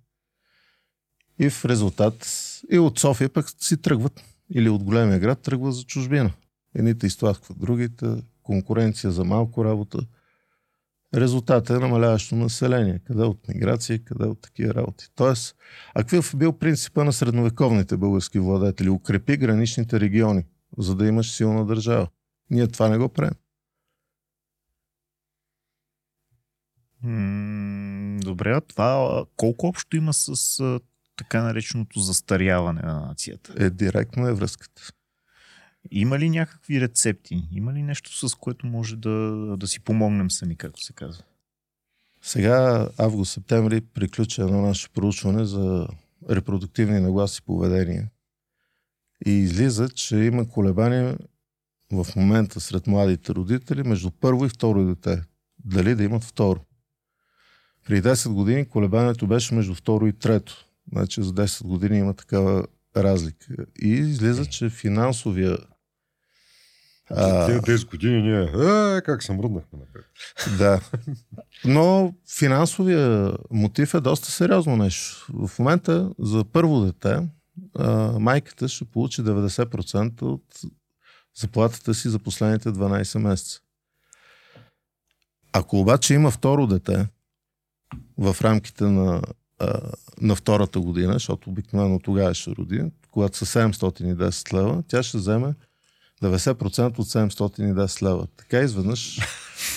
И 1.39 1.51
в 1.51 1.65
резултат 1.65 2.27
и 2.71 2.79
от 2.79 2.99
София 2.99 3.29
пък 3.29 3.47
си 3.59 3.77
тръгват 3.77 4.25
или 4.55 4.69
от 4.69 4.83
големия 4.83 5.19
град 5.19 5.41
тръгват 5.41 5.75
за 5.75 5.83
чужбина. 5.83 6.33
Едните 6.75 7.07
изтласкват 7.07 7.59
другите, 7.61 8.07
конкуренция 8.43 9.11
за 9.11 9.25
малко 9.25 9.65
работа. 9.65 9.99
Резултатът 11.15 11.77
е 11.77 11.81
намаляващо 11.81 12.37
население. 12.37 13.01
Къде 13.05 13.23
от 13.23 13.49
миграция, 13.49 14.05
къде 14.05 14.25
от 14.25 14.41
такива 14.41 14.75
работи. 14.75 15.07
Тоест, 15.15 15.57
а 15.95 16.05
какъв 16.05 16.35
е 16.35 16.37
бил 16.37 16.53
принципа 16.53 17.05
на 17.05 17.13
средновековните 17.13 17.97
български 17.97 18.39
владетели? 18.39 18.89
Укрепи 18.89 19.37
граничните 19.37 20.01
региони, 20.01 20.45
за 20.79 20.95
да 20.95 21.07
имаш 21.07 21.33
силна 21.33 21.67
държава. 21.67 22.09
Ние 22.51 22.67
това 22.67 22.89
не 22.89 22.99
го 22.99 23.09
правим. 23.09 23.35
Добре, 28.21 28.53
а 28.53 28.61
това 28.61 29.25
колко 29.37 29.67
общо 29.67 29.97
има 29.97 30.13
с 30.13 30.81
така 31.17 31.43
нареченото 31.43 32.01
застаряване 32.01 32.81
на 32.83 33.01
нацията? 33.01 33.55
Е, 33.59 33.71
директно 33.71 34.27
е 34.27 34.35
връзката. 34.35 34.83
Има 35.91 36.19
ли 36.19 36.31
някакви 36.31 36.81
рецепти? 36.81 37.49
Има 37.53 37.73
ли 37.73 37.83
нещо, 37.83 38.29
с 38.29 38.35
което 38.35 38.67
може 38.67 38.97
да, 38.97 39.11
да 39.57 39.67
си 39.67 39.81
помогнем 39.81 40.31
сами, 40.31 40.57
както 40.57 40.83
се 40.83 40.93
казва? 40.93 41.23
Сега, 42.23 42.89
август-септември, 42.99 43.81
приключи 43.81 44.41
едно 44.41 44.61
наше 44.61 44.89
проучване 44.89 45.45
за 45.45 45.89
репродуктивни 46.31 47.01
нагласи 47.01 47.43
поведение. 47.43 48.09
И 49.27 49.31
излиза, 49.31 49.89
че 49.89 50.17
има 50.17 50.49
колебания 50.49 51.19
в 51.93 52.07
момента 52.17 52.61
сред 52.61 52.87
младите 52.87 53.35
родители 53.35 53.83
между 53.83 54.11
първо 54.11 54.47
и 54.47 54.49
второ 54.49 54.85
дете. 54.85 55.23
Дали 55.65 55.95
да 55.95 56.05
имат 56.05 56.25
второ. 56.25 56.61
При 57.87 58.03
10 58.03 58.33
години 58.33 58.69
колебанието 58.69 59.27
беше 59.27 59.55
между 59.55 59.75
второ 59.75 60.07
и 60.07 60.13
трето. 60.13 60.65
Значи 60.93 61.23
за 61.23 61.33
10 61.33 61.65
години 61.65 61.99
има 61.99 62.15
такава 62.15 62.67
разлика. 62.97 63.55
И 63.83 63.89
излиза, 63.89 64.47
че 64.47 64.71
финансовия 64.71 65.59
За 67.11 67.47
тези 67.47 67.59
10 67.59 67.91
години 67.91 68.23
ние, 68.23 68.43
е, 68.43 69.01
как 69.01 69.23
се 69.23 69.33
мръднахме 69.33 69.79
напред. 69.79 70.05
Да. 70.59 70.81
Но 71.65 72.15
финансовия 72.39 73.33
мотив 73.51 73.95
е 73.95 74.01
доста 74.01 74.31
сериозно 74.31 74.77
нещо. 74.77 75.27
В 75.47 75.59
момента 75.59 76.11
за 76.19 76.45
първо 76.45 76.81
дете 76.81 77.29
майката 78.19 78.69
ще 78.69 78.85
получи 78.85 79.23
90% 79.23 80.23
от 80.23 80.61
заплатата 81.41 81.95
си 81.95 82.09
за 82.09 82.19
последните 82.19 82.69
12 82.69 83.19
месеца. 83.19 83.61
Ако 85.53 85.81
обаче 85.81 86.15
има 86.15 86.31
второ 86.31 86.67
дете 86.67 87.09
в 88.19 88.37
рамките 88.43 88.85
на, 88.85 89.23
на 90.21 90.35
втората 90.37 90.81
година, 90.81 91.13
защото 91.13 91.51
обикновено 91.51 91.99
тогава 91.99 92.35
ще 92.35 92.51
роди, 92.51 92.85
когато 93.11 93.39
са 93.39 93.71
710 93.73 94.53
лева, 94.55 94.83
тя 94.89 95.03
ще 95.03 95.19
вземе 95.19 95.55
90% 96.23 96.99
от 96.99 97.07
710 97.07 98.03
лева. 98.03 98.27
Така 98.37 98.61
изведнъж 98.61 99.19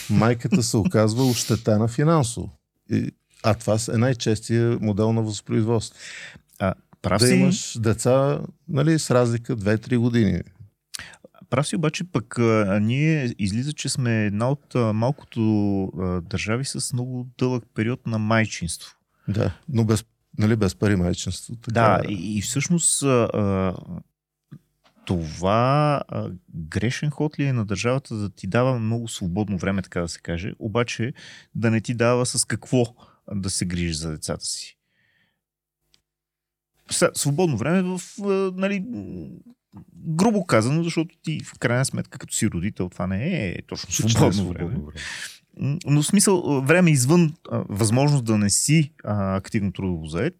майката 0.10 0.64
се 0.64 0.78
оказва 0.78 1.26
ощетена 1.26 1.88
финансово. 1.88 2.50
И, 2.92 3.12
а 3.44 3.54
това 3.54 3.78
е 3.94 3.98
най-честия 3.98 4.78
модел 4.82 5.14
на 5.14 5.22
възпроизводство. 5.22 6.00
А, 6.60 6.74
прав, 7.02 7.20
Да 7.20 7.28
си, 7.28 7.34
имаш 7.34 7.78
деца 7.80 8.40
нали, 8.68 9.00
с 9.00 9.12
разлика 9.12 9.58
2-3 9.58 9.98
години. 9.98 10.42
прав 11.50 11.68
си, 11.68 11.76
обаче 11.76 12.04
пък 12.04 12.40
а, 12.40 12.80
ние 12.82 13.36
излиза, 13.40 13.74
че 13.74 13.90
сме 13.90 14.26
една 14.26 14.50
от 14.50 14.76
а, 14.76 14.94
малкото 14.94 15.42
а, 15.84 16.22
държави 16.22 16.66
с 16.66 16.94
много 16.94 17.28
дълъг 17.38 17.64
период 17.76 18.08
на 18.08 18.20
майчинство. 18.20 18.92
Да, 19.28 19.52
но 19.70 19.86
без, 19.86 20.06
нали, 20.38 20.56
без 20.56 20.76
пари 20.76 20.96
майчинство. 20.96 21.56
Така, 21.56 21.72
Да, 21.74 22.02
е. 22.06 22.12
и, 22.12 22.38
и 22.38 22.42
всъщност 22.42 23.04
а, 23.04 23.08
а, 23.34 23.74
това 25.06 26.02
а, 26.08 26.30
грешен 26.56 27.10
ход 27.10 27.40
ли 27.40 27.44
е 27.44 27.54
на 27.54 27.66
държавата 27.66 28.16
да 28.16 28.30
ти 28.30 28.48
дава 28.48 28.80
много 28.80 29.08
свободно 29.08 29.58
време, 29.58 29.82
така 29.82 30.02
да 30.02 30.08
се 30.08 30.20
каже, 30.20 30.54
обаче 30.60 31.14
да 31.56 31.72
не 31.72 31.82
ти 31.82 31.94
дава 31.94 32.26
с 32.26 32.46
какво 32.46 32.86
да 33.32 33.50
се 33.50 33.66
грижиш 33.66 33.96
за 33.96 34.12
децата 34.12 34.46
си. 34.46 34.78
Свободно 37.14 37.58
време 37.58 37.82
в, 37.82 38.02
а, 38.24 38.52
нали, 38.56 38.86
грубо 40.06 40.46
казано, 40.46 40.84
защото 40.84 41.16
ти 41.22 41.40
в 41.44 41.60
крайна 41.60 41.86
сметка 41.86 42.20
като 42.20 42.34
си 42.34 42.48
родител 42.48 42.90
това 42.90 43.08
не 43.08 43.48
е 43.48 43.62
точно 43.68 43.90
е 43.90 44.10
свободно, 44.10 44.50
време. 44.50 44.70
време. 44.70 44.84
М, 45.58 45.78
Но 45.86 46.02
в 46.02 46.08
смисъл, 46.08 46.62
време 46.62 46.92
извън 46.92 47.34
а, 47.52 47.64
възможност 47.70 48.26
да 48.26 48.38
не 48.38 48.50
си 48.50 48.94
а, 49.04 49.36
активно 49.36 49.72
трудово 49.72 50.06
заед, 50.06 50.36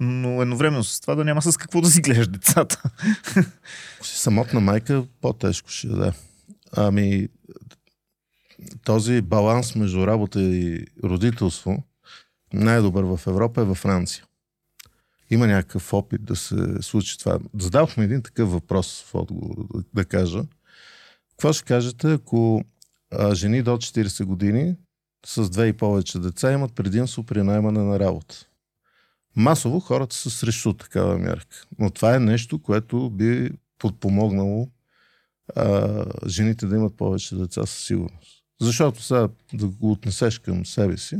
но 0.00 0.42
едновременно 0.42 0.84
с 0.84 1.00
това 1.00 1.14
да 1.14 1.24
няма 1.24 1.42
с 1.42 1.56
какво 1.56 1.80
да 1.80 1.90
си 1.90 2.00
гледаш 2.00 2.28
децата. 2.28 2.82
Ако 3.96 4.06
си 4.06 4.18
самотна 4.18 4.60
майка, 4.60 5.04
по-тежко 5.20 5.70
ще 5.70 5.88
да. 5.88 6.12
Ами, 6.76 7.28
този 8.84 9.20
баланс 9.20 9.74
между 9.74 10.06
работа 10.06 10.42
и 10.42 10.86
родителство, 11.04 11.82
най-добър 12.52 13.04
в 13.04 13.20
Европа 13.26 13.60
е 13.60 13.64
във 13.64 13.78
Франция. 13.78 14.24
Има 15.30 15.46
някакъв 15.46 15.92
опит 15.92 16.24
да 16.24 16.36
се 16.36 16.56
случи 16.80 17.18
това. 17.18 17.38
Задавахме 17.58 18.04
един 18.04 18.22
такъв 18.22 18.52
въпрос 18.52 19.04
в 19.06 19.14
отговор, 19.14 19.54
да, 19.94 20.04
кажа. 20.04 20.44
Какво 21.30 21.52
ще 21.52 21.64
кажете, 21.64 22.12
ако 22.12 22.64
жени 23.32 23.62
до 23.62 23.70
40 23.70 24.24
години 24.24 24.76
с 25.26 25.50
две 25.50 25.66
и 25.66 25.72
повече 25.72 26.18
деца 26.18 26.52
имат 26.52 26.74
предимство 26.74 27.24
при 27.24 27.42
наймане 27.42 27.80
на 27.80 28.00
работа? 28.00 28.46
Масово 29.36 29.80
хората 29.80 30.16
са 30.16 30.30
срещу 30.30 30.72
такава 30.72 31.18
мярка. 31.18 31.66
Но 31.78 31.90
това 31.90 32.14
е 32.14 32.20
нещо, 32.20 32.62
което 32.62 33.10
би 33.10 33.50
подпомогнало 33.78 34.68
а, 35.56 36.04
жените 36.26 36.66
да 36.66 36.76
имат 36.76 36.96
повече 36.96 37.36
деца 37.36 37.66
със 37.66 37.84
сигурност. 37.84 38.44
Защото 38.60 39.02
сега 39.02 39.28
да 39.52 39.68
го 39.68 39.90
отнесеш 39.90 40.38
към 40.38 40.66
себе 40.66 40.96
си, 40.96 41.16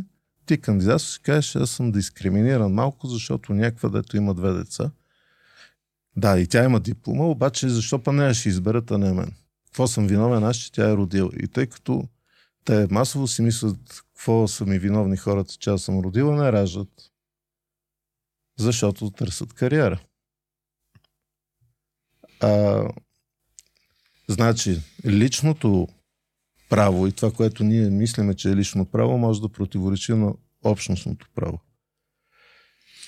ти 0.46 0.58
кандидат 0.58 1.02
си 1.02 1.20
кажеш, 1.22 1.56
аз 1.56 1.70
съм 1.70 1.92
дискриминиран 1.92 2.72
малко, 2.72 3.06
защото 3.06 3.54
някаква 3.54 3.88
дето 3.88 4.16
има 4.16 4.34
две 4.34 4.52
деца. 4.52 4.90
Да, 6.16 6.40
и 6.40 6.46
тя 6.46 6.64
има 6.64 6.80
диплома, 6.80 7.24
обаче 7.24 7.68
защо 7.68 7.98
па 7.98 8.12
нея 8.12 8.34
ще 8.34 8.48
изберат, 8.48 8.90
а 8.90 8.98
не 8.98 9.12
мен? 9.12 9.32
Какво 9.66 9.86
съм 9.86 10.06
виновен 10.06 10.44
аз, 10.44 10.56
че 10.56 10.72
тя 10.72 10.90
е 10.90 10.96
родила? 10.96 11.30
И 11.42 11.48
тъй 11.48 11.66
като 11.66 12.08
те 12.64 12.86
масово 12.90 13.26
си 13.26 13.42
мислят 13.42 13.76
какво 13.88 14.48
са 14.48 14.66
ми 14.66 14.78
виновни 14.78 15.16
хората, 15.16 15.54
че 15.58 15.70
аз 15.70 15.82
съм 15.82 15.98
родила, 15.98 16.44
не 16.44 16.52
раждат. 16.52 16.88
Защото 18.58 19.10
търсят 19.10 19.52
кариера. 19.52 20.00
А, 22.40 22.82
значи, 24.28 24.80
личното 25.06 25.88
право 26.68 27.06
и 27.06 27.12
това, 27.12 27.32
което 27.32 27.64
ние 27.64 27.90
мислиме, 27.90 28.34
че 28.34 28.50
е 28.50 28.56
лично 28.56 28.86
право, 28.86 29.18
може 29.18 29.40
да 29.40 29.48
противоречи 29.48 30.12
на 30.12 30.34
общностното 30.64 31.28
право. 31.34 31.60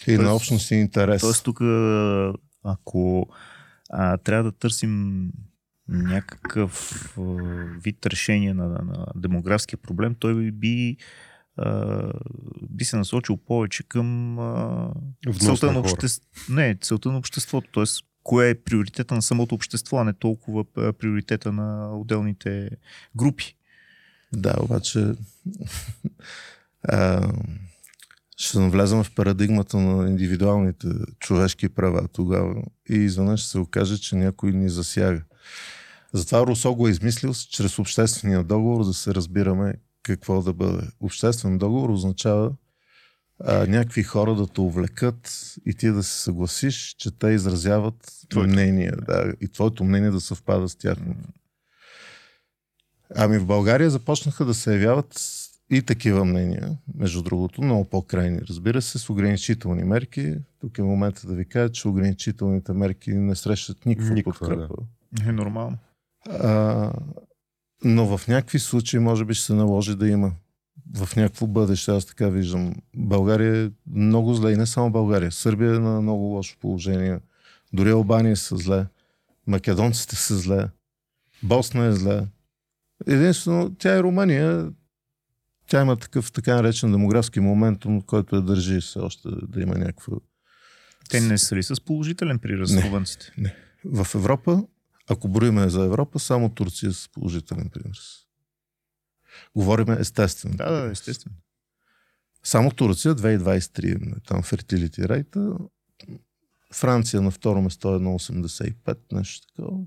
И 0.06 0.10
Тоест- 0.10 0.22
на 0.22 0.34
общностния 0.34 0.80
интерес. 0.80 1.20
Тоест 1.20 1.44
тук, 1.44 1.60
ако 2.64 3.28
а, 3.90 4.16
трябва 4.16 4.44
да 4.44 4.52
търсим 4.52 5.30
някакъв 5.88 6.92
а, 7.18 7.22
вид 7.82 8.06
решение 8.06 8.54
на, 8.54 8.66
на 8.68 9.06
демографския 9.16 9.78
проблем, 9.78 10.14
той 10.14 10.50
би, 10.50 10.96
а, 11.56 12.02
би 12.70 12.84
се 12.84 12.96
насочил 12.96 13.36
повече 13.36 13.82
към 13.82 14.38
а, 14.38 14.90
целта 15.40 15.72
на 15.72 15.80
на, 15.80 16.08
не, 16.48 16.76
целта 16.80 17.12
на 17.12 17.18
обществото. 17.18 17.68
Тоест, 17.72 18.04
кое 18.22 18.50
е 18.50 18.54
приоритета 18.54 19.14
на 19.14 19.22
самото 19.22 19.54
общество, 19.54 19.98
а 19.98 20.04
не 20.04 20.12
толкова 20.12 20.64
приоритета 20.92 21.52
на 21.52 21.98
отделните 21.98 22.70
групи. 23.16 23.56
Да, 24.32 24.54
обаче 24.60 25.12
а, 26.88 27.32
ще 28.36 28.58
навлезем 28.58 29.04
в 29.04 29.14
парадигмата 29.14 29.76
на 29.76 30.10
индивидуалните 30.10 30.88
човешки 31.20 31.68
права 31.68 32.08
тогава 32.08 32.62
и 32.90 32.94
изведнъж 32.94 33.40
ще 33.40 33.50
се 33.50 33.58
окаже, 33.58 33.98
че 33.98 34.16
някой 34.16 34.52
ни 34.52 34.68
засяга. 34.68 35.22
Затова 36.12 36.46
Русо 36.46 36.74
го 36.74 36.88
е 36.88 36.90
измислил 36.90 37.34
чрез 37.50 37.78
обществения 37.78 38.44
договор 38.44 38.84
да 38.84 38.94
се 38.94 39.14
разбираме 39.14 39.74
какво 40.12 40.42
да 40.42 40.52
бъде. 40.52 40.88
Обществен 41.00 41.58
договор 41.58 41.90
означава 41.90 42.52
а, 43.40 43.66
някакви 43.66 44.02
хора 44.02 44.34
да 44.34 44.46
те 44.46 44.60
увлекат 44.60 45.54
и 45.66 45.74
ти 45.74 45.88
да 45.88 46.02
се 46.02 46.22
съгласиш, 46.22 46.94
че 46.98 47.18
те 47.18 47.28
изразяват 47.28 48.12
Твоето. 48.28 48.52
мнение. 48.52 48.90
Да, 49.06 49.32
и 49.40 49.48
твоето 49.48 49.84
мнение 49.84 50.10
да 50.10 50.20
съвпада 50.20 50.68
с 50.68 50.76
тяхното. 50.76 51.28
Ами 53.14 53.38
в 53.38 53.46
България 53.46 53.90
започнаха 53.90 54.44
да 54.44 54.54
се 54.54 54.72
явяват 54.74 55.20
и 55.70 55.82
такива 55.82 56.24
мнения, 56.24 56.78
между 56.94 57.22
другото, 57.22 57.62
много 57.62 57.84
по-крайни, 57.84 58.40
разбира 58.48 58.82
се, 58.82 58.98
с 58.98 59.10
ограничителни 59.10 59.84
мерки. 59.84 60.34
Тук 60.60 60.78
е 60.78 60.82
момента 60.82 61.26
да 61.26 61.34
ви 61.34 61.44
кажа, 61.44 61.72
че 61.72 61.88
ограничителните 61.88 62.72
мерки 62.72 63.10
не 63.14 63.34
срещат 63.34 63.86
никаква, 63.86 64.14
Никаква, 64.14 64.48
подкрепа. 64.48 64.74
Е 65.28 65.32
нормално. 65.32 65.78
А, 66.30 66.92
но 67.84 68.16
в 68.16 68.28
някакви 68.28 68.58
случаи 68.58 69.00
може 69.00 69.24
би 69.24 69.34
ще 69.34 69.46
се 69.46 69.54
наложи 69.54 69.96
да 69.96 70.08
има. 70.08 70.32
В 70.96 71.16
някакво 71.16 71.46
бъдеще, 71.46 71.90
аз 71.90 72.06
така 72.06 72.28
виждам. 72.28 72.74
България 72.96 73.64
е 73.64 73.70
много 73.90 74.34
зле 74.34 74.52
и 74.52 74.56
не 74.56 74.66
само 74.66 74.90
България. 74.90 75.32
Сърбия 75.32 75.74
е 75.74 75.78
на 75.78 76.00
много 76.00 76.22
лошо 76.22 76.56
положение. 76.60 77.18
Дори 77.72 77.90
Албания 77.90 78.36
са 78.36 78.56
зле. 78.56 78.86
Македонците 79.46 80.16
са 80.16 80.36
зле. 80.36 80.68
Босна 81.42 81.84
е 81.84 81.92
зле. 81.92 82.26
Единствено, 83.06 83.74
тя 83.78 83.96
е 83.96 84.02
Румъния. 84.02 84.70
Тя 85.68 85.82
има 85.82 85.96
такъв 85.96 86.32
така 86.32 86.54
наречен 86.54 86.92
демографски 86.92 87.40
момент, 87.40 87.82
който 88.06 88.36
я 88.36 88.42
държи 88.42 88.80
все 88.80 88.98
още 88.98 89.28
да 89.48 89.60
има 89.60 89.74
някаква 89.74 90.16
Те 91.10 91.20
не 91.20 91.38
са 91.38 91.56
ли 91.56 91.62
с 91.62 91.80
положителен 91.80 92.38
приръст 92.38 92.74
Не. 92.74 92.80
славянците? 92.80 93.32
В 93.84 94.06
Европа, 94.14 94.64
ако 95.10 95.28
броиме 95.28 95.68
за 95.68 95.84
Европа, 95.84 96.18
само 96.18 96.54
Турция 96.54 96.92
с 96.92 97.08
положителен 97.08 97.70
пример. 97.70 97.98
Говориме 99.56 99.96
естествено. 100.00 100.56
Да, 100.56 100.70
да, 100.70 100.90
естествено. 100.90 101.36
Само 102.44 102.70
Турция 102.70 103.14
2023 103.14 104.16
е 104.16 104.20
там 104.20 104.42
фертилити 104.42 105.08
рейта. 105.08 105.58
Франция 106.74 107.22
на 107.22 107.30
второ 107.30 107.62
место 107.62 107.94
е 107.94 107.98
на 107.98 108.10
85, 108.10 108.98
нещо 109.12 109.46
такова. 109.46 109.78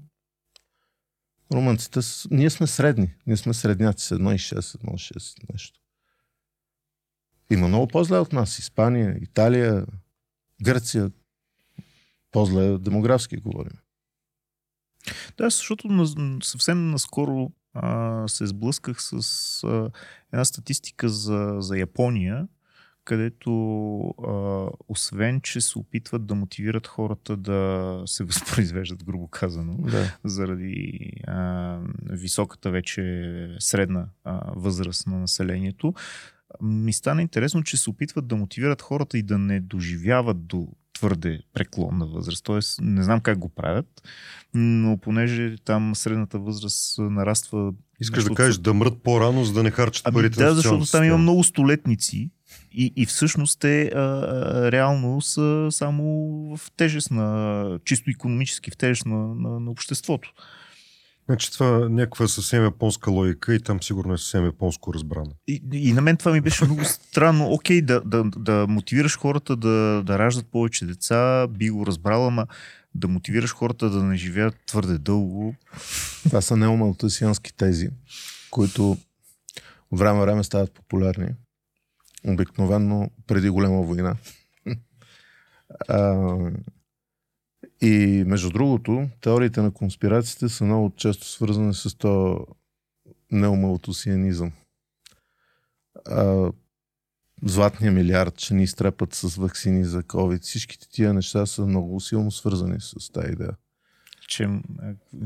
Румънците, 1.53 1.99
ние 2.31 2.49
сме 2.49 2.67
средни. 2.67 3.15
Ние 3.27 3.37
сме 3.37 3.53
средняци 3.53 4.05
с 4.05 4.17
1,6, 4.17 4.59
1,6 4.59 5.53
нещо. 5.53 5.79
Има 7.51 7.67
много 7.67 7.87
по-зле 7.87 8.17
от 8.17 8.33
нас. 8.33 8.59
Испания, 8.59 9.17
Италия, 9.21 9.85
Гърция. 10.63 11.11
По-зле 12.31 12.77
демографски 12.77 13.37
говорим. 13.37 13.77
Да, 15.37 15.49
защото 15.49 16.05
съвсем 16.43 16.89
наскоро 16.91 17.51
а, 17.73 18.23
се 18.27 18.47
сблъсках 18.47 18.97
с 18.99 19.13
а, 19.63 19.89
една 20.33 20.45
статистика 20.45 21.09
за, 21.09 21.55
за 21.59 21.77
Япония, 21.77 22.47
където 23.03 23.51
а, 24.27 24.67
освен, 24.87 25.41
че 25.41 25.61
се 25.61 25.79
опитват 25.79 26.25
да 26.25 26.35
мотивират 26.35 26.87
хората 26.87 27.37
да 27.37 28.01
се 28.05 28.23
възпроизвеждат, 28.23 29.03
грубо 29.03 29.27
казано, 29.27 29.77
Да. 29.77 30.17
заради 30.25 31.11
а, 31.27 31.77
високата 32.09 32.71
вече 32.71 33.01
средна 33.59 34.05
а, 34.23 34.51
възраст 34.55 35.07
на 35.07 35.19
населението, 35.19 35.93
ми 36.61 36.93
стана 36.93 37.21
интересно, 37.21 37.63
че 37.63 37.77
се 37.77 37.89
опитват 37.89 38.27
да 38.27 38.35
мотивират 38.35 38.81
хората 38.81 39.17
и 39.17 39.23
да 39.23 39.37
не 39.37 39.59
доживяват 39.59 40.47
до 40.47 40.67
твърде 40.99 41.39
преклонна 41.53 42.07
възраст. 42.07 42.43
Тоест, 42.43 42.79
не 42.81 43.03
знам 43.03 43.21
как 43.21 43.37
го 43.37 43.49
правят, 43.49 44.01
но 44.53 44.97
понеже 44.97 45.55
там 45.65 45.95
средната 45.95 46.39
възраст 46.39 46.99
нараства. 46.99 47.73
Искаш 47.99 48.23
да 48.23 48.35
кажеш 48.35 48.57
да 48.57 48.73
мрат 48.73 49.03
по-рано, 49.03 49.45
за 49.45 49.53
да 49.53 49.63
не 49.63 49.71
харчат 49.71 50.07
Ами 50.07 50.13
парите 50.13 50.39
да, 50.39 50.45
на 50.45 50.55
защото 50.55 50.91
там 50.91 51.03
има 51.03 51.17
много 51.17 51.43
столетници 51.43 52.31
и, 52.71 52.93
и 52.95 53.05
всъщност 53.05 53.59
те 53.59 53.91
а, 53.95 53.99
а, 53.99 54.71
реално 54.71 55.21
са 55.21 55.67
само 55.71 56.03
в 56.57 56.71
тежест 56.77 57.11
на, 57.11 57.79
чисто 57.85 58.09
економически 58.09 58.71
в 58.71 58.77
тежест 58.77 59.05
на, 59.05 59.35
на, 59.35 59.59
на 59.59 59.71
обществото. 59.71 60.33
Значи 61.29 61.51
това 61.51 61.67
е 61.67 61.89
някаква 61.89 62.27
съвсем 62.27 62.63
японска 62.63 63.11
логика 63.11 63.55
и 63.55 63.59
там 63.59 63.83
сигурно 63.83 64.13
е 64.13 64.17
съвсем 64.17 64.45
японско 64.45 64.93
разбрана. 64.93 65.31
И, 65.47 65.61
и 65.73 65.93
на 65.93 66.01
мен 66.01 66.17
това 66.17 66.31
ми 66.31 66.41
беше 66.41 66.65
много 66.65 66.85
странно. 66.85 67.53
Окей, 67.53 67.81
да, 67.81 68.01
да, 68.01 68.23
да 68.23 68.65
мотивираш 68.69 69.17
хората 69.17 69.55
да, 69.55 70.03
да 70.05 70.19
раждат 70.19 70.51
повече 70.51 70.85
деца, 70.85 71.47
би 71.47 71.69
го 71.69 71.85
разбрала, 71.85 72.27
ама 72.27 72.47
да 72.95 73.07
мотивираш 73.07 73.53
хората 73.53 73.89
да 73.89 74.03
не 74.03 74.15
живеят 74.17 74.55
твърде 74.65 74.97
дълго. 74.97 75.55
Това 76.23 76.41
са 76.41 76.57
неомалтасиански 76.57 77.53
тези, 77.53 77.89
които 78.51 78.97
от 79.91 79.99
време 79.99 80.21
време 80.21 80.43
стават 80.43 80.73
популярни. 80.73 81.27
Обикновено 82.27 83.09
преди 83.27 83.49
голема 83.49 83.81
война. 83.81 84.15
а, 85.87 86.25
и 87.81 88.23
между 88.27 88.49
другото, 88.49 89.09
теориите 89.21 89.61
на 89.61 89.71
конспирациите 89.71 90.49
са 90.49 90.63
много 90.63 90.93
често 90.95 91.27
свързани 91.27 91.73
с 91.73 91.97
то 91.97 92.45
неомалтосианизъм. 93.31 94.51
А, 96.05 96.51
златния 97.43 97.91
милиард, 97.91 98.37
че 98.37 98.53
ни 98.53 98.63
изтрепат 98.63 99.13
с 99.13 99.35
вакцини 99.35 99.85
за 99.85 100.03
COVID. 100.03 100.41
Всичките 100.41 100.89
тия 100.89 101.13
неща 101.13 101.45
са 101.45 101.65
много 101.65 101.99
силно 101.99 102.31
свързани 102.31 102.77
с 102.79 103.11
тази 103.11 103.31
идея. 103.31 103.55
Чем, 104.27 104.63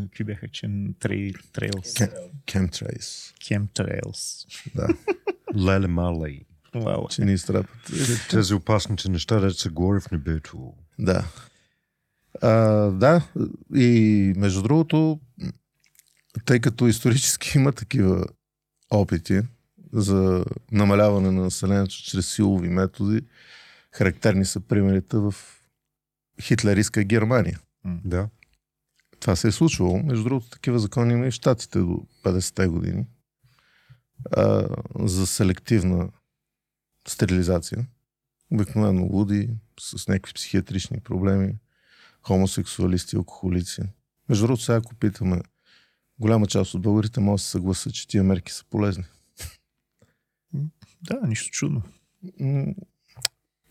какви 0.02 0.24
бяха 0.24 0.48
чем 0.48 0.94
трей, 1.00 1.34
трейлс? 1.54 1.94
Chemtrails. 2.46 3.34
Chemtrails. 3.38 4.48
Да, 4.76 4.88
Леле 5.66 5.88
малей. 5.88 6.46
Вау. 6.76 7.08
че 7.08 7.26
ни 7.26 7.34
изтрапят. 7.34 7.92
Тези 8.30 8.54
опасните 8.54 9.10
неща, 9.10 9.40
да 9.40 9.52
се 9.52 9.70
говори 9.70 10.02
в 10.02 10.12
небето. 10.12 10.74
Да. 11.00 11.26
А, 12.42 12.52
да, 12.92 13.28
и 13.76 14.34
между 14.38 14.62
другото, 14.62 15.20
тъй 16.46 16.60
като 16.60 16.88
исторически 16.88 17.58
има 17.58 17.72
такива 17.72 18.26
опити 18.90 19.42
за 19.94 20.46
намаляване 20.72 21.32
на 21.32 21.42
населението 21.42 21.96
чрез 21.96 22.34
силови 22.34 22.70
методи, 22.70 23.22
характерни 23.92 24.46
са 24.46 24.60
примерите 24.60 25.18
в 25.18 25.36
хитлеристка 26.42 27.04
Германия. 27.04 27.60
Да. 27.86 28.30
Това 29.20 29.36
се 29.36 29.48
е 29.48 29.52
случвало. 29.52 30.04
Между 30.04 30.24
другото, 30.24 30.50
такива 30.50 30.80
закони 30.80 31.14
има 31.14 31.28
и 31.28 31.32
в 31.32 31.34
Штатите 31.34 31.80
до 31.80 32.06
50-те 32.24 32.68
години. 32.68 33.06
А, 34.32 34.68
за 35.00 35.28
селективна 35.28 36.10
стерилизация. 37.08 37.86
Обикновено 38.52 39.04
луди, 39.04 39.50
с 39.80 40.08
някакви 40.08 40.34
психиатрични 40.34 41.00
проблеми, 41.00 41.56
хомосексуалисти, 42.28 43.16
алкохолици. 43.16 43.82
Между 44.30 44.48
другото, 44.48 44.64
сега 44.64 44.78
ако 44.78 44.96
питаме, 44.96 45.42
голяма 46.20 46.48
част 46.48 46.74
от 46.74 46.82
българите 46.82 47.20
може 47.20 47.42
да 47.42 47.46
се 47.46 47.50
съгласят, 47.52 47.94
че 47.94 48.08
тия 48.08 48.24
мерки 48.24 48.52
са 48.52 48.64
полезни. 48.70 49.04
Да, 51.02 51.20
нищо 51.28 51.52
чудно. 51.52 51.82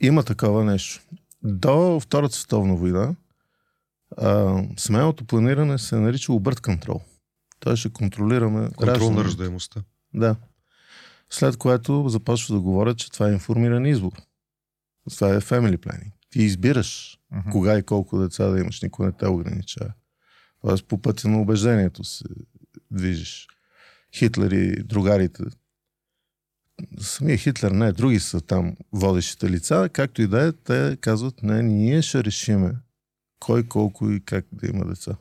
Има 0.01 0.23
такова 0.23 0.65
нещо. 0.65 1.03
До 1.43 2.01
Втората 2.01 2.35
световна 2.35 2.75
война 2.75 3.15
а, 4.17 4.63
семейното 4.77 5.25
планиране 5.25 5.79
се 5.79 5.97
е 5.97 6.01
наричало 6.01 6.41
бърт 6.41 6.61
контрол. 6.61 7.01
Той 7.61 7.77
ще 7.77 7.93
контролираме 7.93 8.71
Контрол 8.71 8.87
на 8.87 8.95
раждането. 8.95 9.25
ръждаемостта. 9.25 9.83
Да. 10.15 10.37
След 11.31 11.57
което 11.57 12.09
започва 12.09 12.55
да 12.55 12.61
говорят, 12.61 12.99
че 12.99 13.11
това 13.11 13.29
е 13.29 13.33
информиран 13.33 13.87
избор. 13.87 14.13
Това 15.11 15.29
е 15.35 15.41
family 15.41 15.77
planning. 15.77 16.11
Ти 16.31 16.43
избираш 16.43 17.19
Мгм. 17.33 17.51
кога 17.51 17.79
и 17.79 17.83
колко 17.83 18.19
деца 18.19 18.47
да 18.47 18.61
имаш, 18.61 18.83
никой 18.83 19.07
не 19.07 19.13
те 19.13 19.27
ограничава. 19.27 19.93
Тоест 20.61 20.89
по 20.89 21.03
пътя 21.03 21.29
на 21.29 21.41
убеждението 21.41 22.05
се 22.05 22.25
движиш. 22.91 23.49
Хитлер 24.15 24.51
и 24.51 24.83
другарите. 24.83 25.43
Самия 27.01 27.37
Хитлер 27.37 27.71
не, 27.71 27.93
други 27.93 28.21
са 28.21 28.41
там 28.41 28.77
водещите 28.93 29.51
лица, 29.51 29.91
както 29.93 30.23
и 30.23 30.27
да 30.27 30.47
е, 30.47 30.53
те 30.53 30.99
казват, 31.01 31.43
не, 31.43 31.63
ние 31.63 32.03
ще 32.03 32.25
решиме 32.25 32.77
кой, 33.41 33.69
колко 33.69 34.11
и 34.11 34.25
как 34.25 34.47
да 34.53 34.67
има 34.67 34.85
деца. 34.85 35.17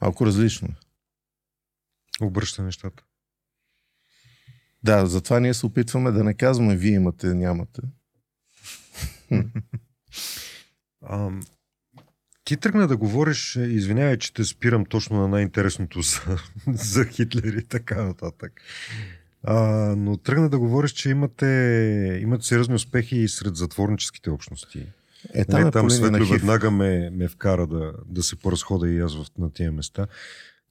Малко 0.00 0.26
различно 0.26 0.68
е. 0.68 0.76
Обръща 2.24 2.62
нещата. 2.62 3.04
Да, 4.82 5.06
затова 5.06 5.40
ние 5.40 5.54
се 5.54 5.66
опитваме 5.66 6.10
да 6.10 6.24
не 6.24 6.34
казваме 6.34 6.76
вие 6.76 6.94
имате, 6.94 7.34
нямате. 7.34 7.82
А, 11.02 11.30
ти 12.44 12.56
тръгна 12.56 12.88
да 12.88 12.96
говориш, 12.96 13.56
е, 13.56 13.60
извинявай, 13.60 14.16
че 14.16 14.34
те 14.34 14.44
спирам 14.44 14.86
точно 14.86 15.16
на 15.16 15.28
най-интересното 15.28 16.02
за, 16.02 16.38
за 16.66 17.04
Хитлер 17.04 17.52
и 17.52 17.64
така 17.64 18.02
нататък. 18.02 18.52
А, 19.44 19.56
но 19.96 20.16
тръгна 20.16 20.48
да 20.48 20.58
говориш, 20.58 20.90
че 20.90 21.10
имате, 21.10 22.18
имате 22.22 22.44
сериозни 22.44 22.74
успехи 22.74 23.16
и 23.16 23.28
сред 23.28 23.56
затворническите 23.56 24.30
общности. 24.30 24.86
Е, 25.34 25.44
Там, 25.44 25.62
не, 25.62 25.68
е 25.68 25.70
там 25.70 25.90
Светло 25.90 26.26
веднага 26.26 26.70
ме, 26.70 27.10
ме 27.10 27.28
вкара 27.28 27.66
да, 27.66 27.92
да 28.06 28.22
се 28.22 28.36
поразхода 28.36 28.88
и 28.88 29.00
аз 29.00 29.14
в, 29.14 29.26
на 29.38 29.52
тия 29.52 29.72
места. 29.72 30.06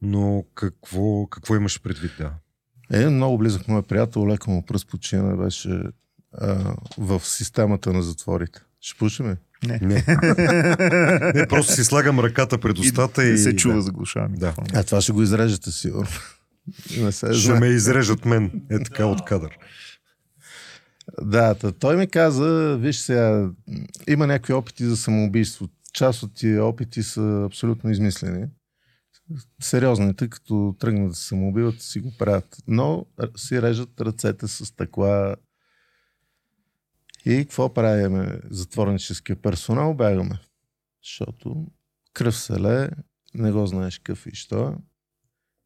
Но 0.01 0.45
какво, 0.55 1.27
какво 1.27 1.55
имаш 1.55 1.81
предвид, 1.81 2.11
да? 2.17 2.33
Е, 2.91 3.09
много 3.09 3.37
близък 3.37 3.67
мой 3.67 3.81
приятел, 3.81 4.27
леко 4.27 4.51
му 4.51 4.65
пръст 4.65 4.87
почина, 4.87 5.35
беше 5.35 5.81
а, 6.33 6.75
в 6.97 7.21
системата 7.25 7.93
на 7.93 8.03
затворите. 8.03 8.61
Ще 8.81 8.97
пушим? 8.97 9.37
Не. 9.67 9.79
Не. 9.81 9.95
не, 11.35 11.47
просто 11.47 11.73
си 11.73 11.83
слагам 11.83 12.19
ръката 12.19 12.57
пред 12.57 12.79
устата 12.79 13.27
и... 13.27 13.31
Не 13.31 13.37
се 13.37 13.55
чува, 13.55 13.75
да. 13.75 13.81
заглушава 13.81 14.29
Да. 14.29 14.53
А 14.73 14.83
това 14.83 15.01
ще 15.01 15.11
го 15.11 15.21
изрежете 15.21 15.71
сигурно. 15.71 16.09
Ще 17.11 17.33
знае. 17.33 17.59
ме 17.59 17.67
изрежат 17.67 18.25
мен. 18.25 18.61
Е 18.71 18.83
така 18.83 19.05
от 19.05 19.25
кадър. 19.25 19.57
Да, 21.21 21.55
той 21.79 21.97
ми 21.97 22.07
каза, 22.07 22.77
виж 22.79 22.97
сега, 22.97 23.49
има 24.07 24.27
някакви 24.27 24.53
опити 24.53 24.85
за 24.85 24.97
самоубийство. 24.97 25.67
Част 25.93 26.23
от 26.23 26.33
тия 26.33 26.65
опити 26.65 27.03
са 27.03 27.43
абсолютно 27.45 27.91
измислени. 27.91 28.45
Сериозните, 29.61 30.29
като 30.29 30.75
тръгнат 30.79 31.09
да 31.09 31.15
се 31.15 31.27
самоубиват, 31.27 31.81
си 31.81 31.99
го 31.99 32.11
правят. 32.19 32.57
Но 32.67 33.05
си 33.37 33.61
режат 33.61 34.01
ръцете 34.01 34.47
с 34.47 34.75
такова. 34.75 35.35
И 37.25 37.37
какво 37.39 37.73
правиме? 37.73 38.39
Затворническия 38.49 39.35
персонал 39.35 39.93
бягаме. 39.93 40.39
Защото 41.03 41.67
кръв 42.13 42.35
се 42.35 42.59
лее, 42.59 42.89
не 43.35 43.51
го 43.51 43.67
знаеш 43.67 43.97
какъв 43.97 44.25
и 44.25 44.31
що. 44.33 44.67
е. 44.67 44.73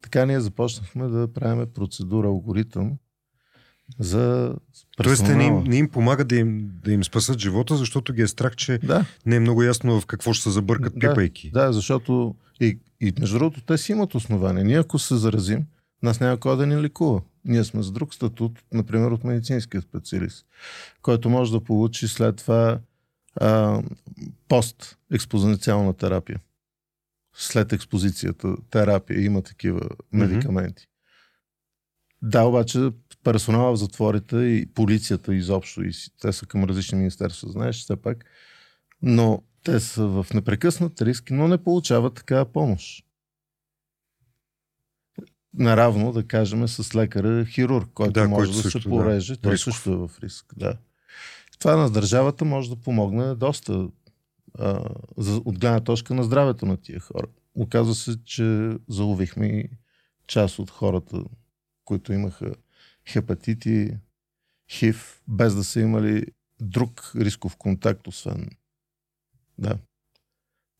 Така 0.01 0.25
ние 0.25 0.39
започнахме 0.39 1.07
да 1.07 1.33
правиме 1.33 1.65
процедура, 1.65 2.27
алгоритъм 2.27 2.93
за 3.99 4.55
Тоест, 4.97 5.25
те 5.25 5.35
не 5.35 5.43
им, 5.43 5.49
персонала. 5.49 5.63
не 5.63 5.77
им 5.77 5.89
помага 5.89 6.25
да 6.25 6.35
им, 6.35 6.71
да 6.83 6.91
им 6.91 7.03
спасат 7.03 7.39
живота, 7.39 7.75
защото 7.75 8.13
ги 8.13 8.21
е 8.21 8.27
страх, 8.27 8.55
че 8.55 8.77
Да, 8.77 9.05
не 9.25 9.35
е 9.35 9.39
много 9.39 9.63
ясно 9.63 10.01
в 10.01 10.05
какво 10.05 10.33
ще 10.33 10.43
се 10.43 10.51
забъркат 10.51 10.93
Да, 10.93 10.99
пипайки. 10.99 11.51
да, 11.51 11.73
защото 11.73 12.35
и, 12.61 12.79
и 13.01 13.13
между 13.19 13.37
другото 13.39 13.61
те 13.61 13.77
си 13.77 13.91
имат 13.91 14.15
основание. 14.15 14.63
Ние 14.63 14.79
ако 14.79 14.99
се 14.99 15.15
заразим, 15.15 15.65
нас 16.03 16.19
няма 16.19 16.37
кой 16.39 16.57
да 16.57 16.65
ни 16.67 16.77
лекува. 16.77 17.21
Ние 17.45 17.63
сме 17.63 17.83
с 17.83 17.91
друг 17.91 18.13
статут, 18.13 18.63
например 18.73 19.11
от 19.11 19.23
медицинския 19.23 19.81
специалист, 19.81 20.45
който 21.01 21.29
може 21.29 21.51
да 21.51 21.63
получи 21.63 22.07
след 22.07 22.35
това 22.35 22.79
а, 23.35 23.81
пост-експозиционна 24.47 25.93
терапия. 25.93 26.39
След 27.35 27.73
експозицията 27.73 28.55
терапия 28.69 29.25
има 29.25 29.41
такива 29.41 29.81
медикаменти. 30.11 30.87
Да, 32.21 32.43
обаче 32.43 32.89
персонала 33.23 33.71
в 33.71 33.79
затворите 33.79 34.37
и 34.37 34.65
полицията 34.73 35.35
изобщо, 35.35 35.83
и 35.83 35.91
те 36.21 36.33
са 36.33 36.45
към 36.45 36.63
различни 36.63 36.97
министерства, 36.97 37.49
знаеш, 37.49 37.79
все 37.79 37.95
пак, 37.95 38.25
но 39.01 39.43
те 39.63 39.79
са 39.79 40.07
в 40.07 40.25
непрекъснат 40.33 41.01
риск, 41.01 41.31
но 41.31 41.47
не 41.47 41.63
получават 41.63 42.13
такава 42.13 42.45
помощ. 42.45 43.04
Наравно, 45.57 46.11
да 46.11 46.27
кажем, 46.27 46.67
с 46.67 46.95
лекаря 46.95 47.45
хирург, 47.45 47.89
който 47.93 48.13
Да, 48.13 48.27
може 48.27 48.47
който 48.47 48.57
да 48.57 48.63
също, 48.63 48.81
се 48.81 48.89
да, 48.89 48.95
пореже. 48.95 49.37
Той 49.37 49.53
рисков. 49.53 49.73
също 49.73 49.91
е 49.91 49.95
в 49.95 50.11
риск. 50.23 50.53
Да. 50.57 50.77
Това 51.59 51.75
на 51.75 51.89
държавата 51.89 52.45
може 52.45 52.69
да 52.69 52.75
помогне 52.75 53.35
доста 53.35 53.87
а, 54.59 54.89
за, 55.17 55.41
от 55.45 55.59
гледна 55.59 55.79
точка 55.79 56.13
на 56.13 56.23
здравето 56.23 56.65
на 56.65 56.77
тия 56.77 56.99
хора. 56.99 57.27
Оказва 57.55 57.95
се, 57.95 58.23
че 58.23 58.77
заловихме 58.89 59.45
и 59.45 59.69
част 60.27 60.59
от 60.59 60.69
хората, 60.69 61.23
които 61.85 62.13
имаха 62.13 62.55
хепатити, 63.09 63.97
хив, 64.71 65.21
без 65.27 65.55
да 65.55 65.63
са 65.63 65.79
имали 65.79 66.25
друг 66.61 67.11
рисков 67.15 67.55
контакт, 67.57 68.07
освен 68.07 68.49
да, 69.57 69.77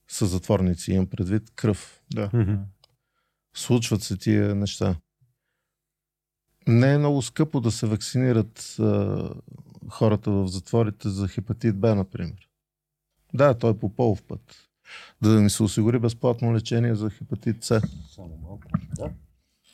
с 0.08 0.26
затворници, 0.26 0.92
имам 0.92 1.08
предвид 1.08 1.52
кръв. 1.56 2.02
Да. 2.14 2.30
Мгм. 2.34 2.56
Случват 3.56 4.04
се 4.04 4.18
тия 4.18 4.56
неща. 4.56 4.96
Не 6.68 6.94
е 6.94 6.98
много 6.98 7.22
скъпо 7.22 7.62
да 7.62 7.72
се 7.72 7.88
вакцинират 7.88 8.76
а, 8.80 9.30
хората 9.90 10.32
в 10.32 10.48
затворите 10.48 11.10
за 11.10 11.28
хепатит 11.28 11.80
Б, 11.80 11.96
например. 11.96 12.50
Да, 13.34 13.54
той 13.54 13.72
е 13.72 13.78
по 13.78 13.96
полов 13.96 14.24
път. 14.24 14.42
Да 15.22 15.30
ми 15.30 15.50
се 15.50 15.64
осигури 15.64 16.00
безплатно 16.00 16.54
лечение 16.54 16.96
за 16.96 17.10
хепатит 17.10 17.64
С. 17.64 17.82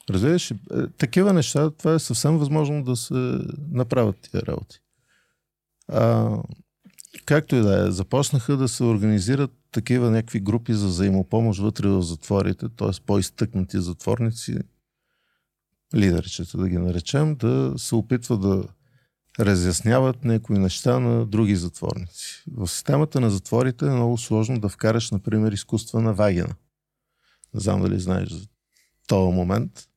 Разбираш, 0.09 0.51
ли? 0.51 0.59
Е, 0.71 0.87
такива 0.87 1.33
неща, 1.33 1.71
това 1.71 1.93
е 1.93 1.99
съвсем 1.99 2.37
възможно 2.37 2.83
да 2.83 2.95
се 2.95 3.39
направят 3.71 4.17
тия 4.31 4.41
работи. 4.41 4.79
А, 5.87 6.37
както 7.25 7.55
и 7.55 7.61
да 7.61 7.87
е, 7.87 7.91
започнаха 7.91 8.57
да 8.57 8.67
се 8.67 8.83
организират 8.83 9.51
такива 9.71 10.11
някакви 10.11 10.39
групи 10.39 10.73
за 10.73 10.87
взаимопомощ 10.87 11.61
вътре 11.61 11.87
в 11.87 12.01
затворите, 12.01 12.69
т.е. 12.69 13.01
по-изтъкнати 13.05 13.81
затворници, 13.81 14.57
лидерчета 15.95 16.57
да 16.57 16.69
ги 16.69 16.77
наречем, 16.77 17.35
да 17.35 17.73
се 17.77 17.95
опитват 17.95 18.41
да 18.41 18.63
разясняват 19.39 20.23
някои 20.23 20.59
неща 20.59 20.99
на 20.99 21.25
други 21.25 21.55
затворници. 21.55 22.43
В 22.51 22.67
системата 22.67 23.19
на 23.19 23.29
затворите 23.29 23.85
е 23.85 23.89
много 23.89 24.17
сложно 24.17 24.59
да 24.59 24.69
вкараш, 24.69 25.11
например, 25.11 25.51
изкуствена 25.51 26.13
вагина. 26.13 26.55
Не 27.53 27.59
знам 27.59 27.81
дали 27.81 27.99
знаеш 27.99 28.29
за 28.29 28.47
този 29.07 29.35
момент. 29.35 29.87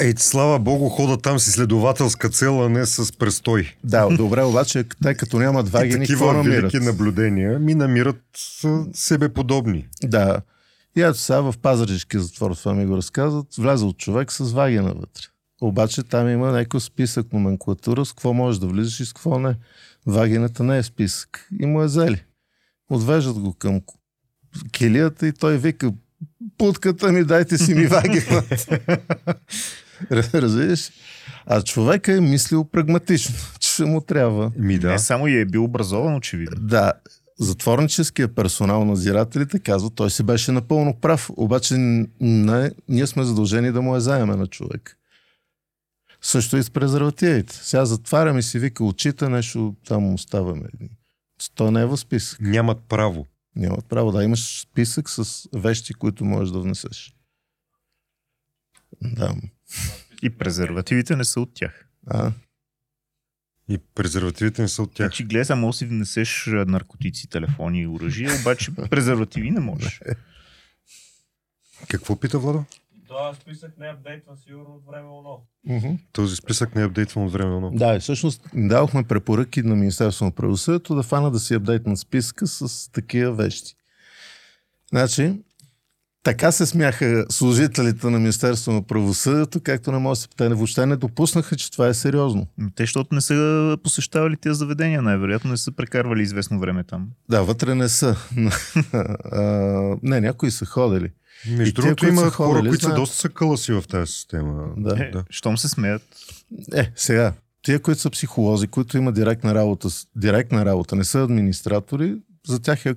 Ей, 0.00 0.14
слава 0.16 0.58
богу, 0.58 0.88
хода 0.88 1.16
там 1.16 1.38
с 1.38 1.46
изследователска 1.46 2.28
цел, 2.30 2.64
а 2.64 2.68
не 2.68 2.86
с 2.86 3.18
престой. 3.18 3.74
Да, 3.84 4.08
добре, 4.08 4.42
обаче 4.42 4.84
те 5.02 5.14
като 5.14 5.38
нямат 5.38 5.68
И 5.68 5.70
вагини, 5.70 6.06
какво 6.06 6.26
такива 6.26 6.32
намират? 6.32 6.72
велики 6.72 6.86
наблюдения 6.86 7.58
ми 7.58 7.74
намират 7.74 8.22
себе 8.94 9.28
подобни. 9.28 9.86
Да. 10.02 10.40
И 10.96 11.02
ето 11.02 11.18
сега 11.18 11.40
в 11.40 11.54
Пазарджишкия 11.62 12.20
затвор, 12.20 12.54
това 12.54 12.74
ми 12.74 12.86
го 12.86 12.96
разказват, 12.96 13.46
влязъл 13.58 13.92
човек 13.92 14.32
с 14.32 14.52
вагина 14.52 14.92
вътре. 14.92 15.22
Обаче 15.60 16.02
там 16.02 16.28
има 16.28 16.50
някакъв 16.52 16.82
списък 16.82 17.32
номенклатура 17.32 18.04
с 18.04 18.12
какво 18.12 18.32
можеш 18.32 18.58
да 18.60 18.66
влизаш 18.66 19.00
и 19.00 19.06
с 19.06 19.12
какво 19.12 19.38
не. 19.38 19.54
Вагината 20.06 20.64
не 20.64 20.78
е 20.78 20.82
списък. 20.82 21.48
И 21.60 21.66
му 21.66 21.82
е 21.82 21.86
взели. 21.86 22.24
Отвеждат 22.90 23.38
го 23.38 23.54
към 23.54 23.80
килията 24.72 25.26
и 25.26 25.32
той 25.32 25.58
вика, 25.58 25.92
путката 26.58 27.12
ми, 27.12 27.24
дайте 27.24 27.58
си 27.58 27.74
ми 27.74 27.86
вагината. 27.86 28.44
Разбираш? 30.34 30.90
А 31.46 31.62
човека 31.62 32.12
е 32.12 32.20
мислил 32.20 32.64
прагматично, 32.64 33.34
че 33.60 33.84
му 33.84 34.00
трябва. 34.00 34.52
Ми 34.56 34.78
да. 34.78 34.90
Не 34.90 34.98
само 34.98 35.28
и 35.28 35.40
е 35.40 35.44
бил 35.44 35.64
образован, 35.64 36.16
очевидно. 36.16 36.56
Да, 36.60 36.92
затворническия 37.38 38.34
персонал, 38.34 38.84
надзирателите 38.84 39.58
казват, 39.58 39.94
той 39.94 40.10
си 40.10 40.22
беше 40.22 40.52
напълно 40.52 40.94
прав, 41.00 41.30
обаче 41.36 41.74
не, 42.20 42.70
ние 42.88 43.06
сме 43.06 43.24
задължени 43.24 43.72
да 43.72 43.82
му 43.82 43.96
е 43.96 44.00
заеме 44.00 44.36
на 44.36 44.46
човек. 44.46 44.96
Също 46.22 46.56
и 46.56 46.62
с 46.62 46.70
презервативите. 46.70 47.54
Сега 47.54 47.84
затварям 47.84 48.38
и 48.38 48.42
си 48.42 48.58
вика 48.58 48.84
очите, 48.84 49.28
нещо 49.28 49.74
там 49.86 50.14
оставаме. 50.14 50.68
То 51.54 51.70
не 51.70 51.80
е 51.80 51.86
в 51.86 51.96
списък. 51.96 52.40
Нямат 52.40 52.78
право. 52.88 53.26
Нямат 53.56 53.88
право 53.88 54.12
да 54.12 54.24
имаш 54.24 54.60
списък 54.60 55.10
с 55.10 55.48
вещи, 55.54 55.94
които 55.94 56.24
можеш 56.24 56.52
да 56.52 56.60
внесеш. 56.60 57.14
Да. 59.02 59.34
И 60.22 60.30
презервативите 60.30 61.16
не 61.16 61.24
са 61.24 61.40
от 61.40 61.54
тях. 61.54 61.86
А, 62.06 62.32
И 63.68 63.78
презервативите 63.78 64.62
не 64.62 64.68
са 64.68 64.82
от 64.82 64.94
тях. 64.94 65.06
Значи, 65.06 65.24
гледай, 65.24 65.44
само 65.44 65.72
си 65.72 65.86
внесеш 65.86 66.46
наркотици, 66.46 67.28
телефони 67.28 67.80
и 67.80 67.86
оръжия, 67.86 68.30
обаче 68.40 68.70
презервативи 68.90 69.50
не 69.50 69.60
можеш. 69.60 70.00
Какво 71.88 72.20
пита 72.20 72.38
Владо? 72.38 72.64
Този 73.08 73.40
списък 73.40 73.78
не 73.78 73.86
е 73.86 73.90
апдейтван 73.90 74.36
сигурно 74.36 74.74
от 74.74 74.86
време 74.86 75.08
оно. 75.08 75.42
мгм. 75.66 75.96
Този 76.12 76.36
списък 76.36 76.74
не 76.74 76.82
е 76.82 76.84
апдейтван 76.84 77.24
от 77.24 77.32
време, 77.32 77.60
но... 77.60 77.70
Да, 77.70 77.94
и 77.96 78.00
всъщност 78.00 78.42
им 78.54 78.68
дадохме 78.68 79.04
препоръки 79.04 79.62
на 79.62 79.76
Министерството 79.76 80.24
на 80.24 80.30
правосъдието 80.30 80.94
да 80.94 81.02
фана 81.02 81.30
да 81.30 81.38
си 81.38 81.54
апдейтнат 81.54 81.98
списка 81.98 82.46
с 82.46 82.92
такива 82.92 83.32
вещи. 83.32 83.74
Значи, 84.90 85.40
така 86.22 86.52
се 86.52 86.66
смяха 86.66 87.26
служителите 87.30 88.10
на 88.10 88.18
Министерството 88.18 88.74
на 88.74 88.82
правосъдието, 88.82 89.60
както 89.60 89.92
не 89.92 89.98
може 89.98 90.18
да 90.18 90.22
се... 90.22 90.28
Те 90.36 90.48
въобще 90.48 90.86
не 90.86 90.96
допуснаха, 90.96 91.56
че 91.56 91.70
това 91.70 91.88
е 91.88 91.94
сериозно. 91.94 92.46
Те, 92.74 92.82
защото 92.82 93.14
не 93.14 93.20
са 93.20 93.76
посещавали 93.82 94.36
тези 94.36 94.58
заведения, 94.58 95.02
най-вероятно 95.02 95.50
не 95.50 95.56
са 95.56 95.72
прекарвали 95.72 96.22
известно 96.22 96.60
време 96.60 96.84
там. 96.84 97.08
Да, 97.28 97.42
вътре 97.42 97.74
не 97.74 97.88
са. 97.88 98.16
Не, 100.02 100.20
някои 100.20 100.50
са 100.50 100.66
ходили. 100.66 101.12
И 101.48 101.56
Между 101.56 101.74
другото 101.74 101.96
които 102.00 102.12
има 102.12 102.22
са 102.22 102.30
хора, 102.30 102.48
ходили, 102.48 102.68
които 102.68 102.84
са 102.84 102.94
доста 102.94 103.16
са 103.16 103.28
кълъси 103.28 103.72
в 103.72 103.84
тази 103.88 104.12
система. 104.12 104.68
Да. 104.76 105.04
Е, 105.04 105.10
да. 105.10 105.24
Щом 105.30 105.58
се 105.58 105.68
смеят, 105.68 106.02
Е, 106.74 106.92
сега, 106.96 107.32
тия, 107.62 107.80
които 107.82 108.00
са 108.00 108.10
психолози, 108.10 108.66
които 108.66 108.98
имат 108.98 109.14
директна 109.14 109.54
работа, 109.54 109.88
директна 110.16 110.64
работа, 110.64 110.96
не 110.96 111.04
са 111.04 111.22
администратори, 111.22 112.16
за 112.46 112.60
тях 112.60 112.86
е 112.86 112.94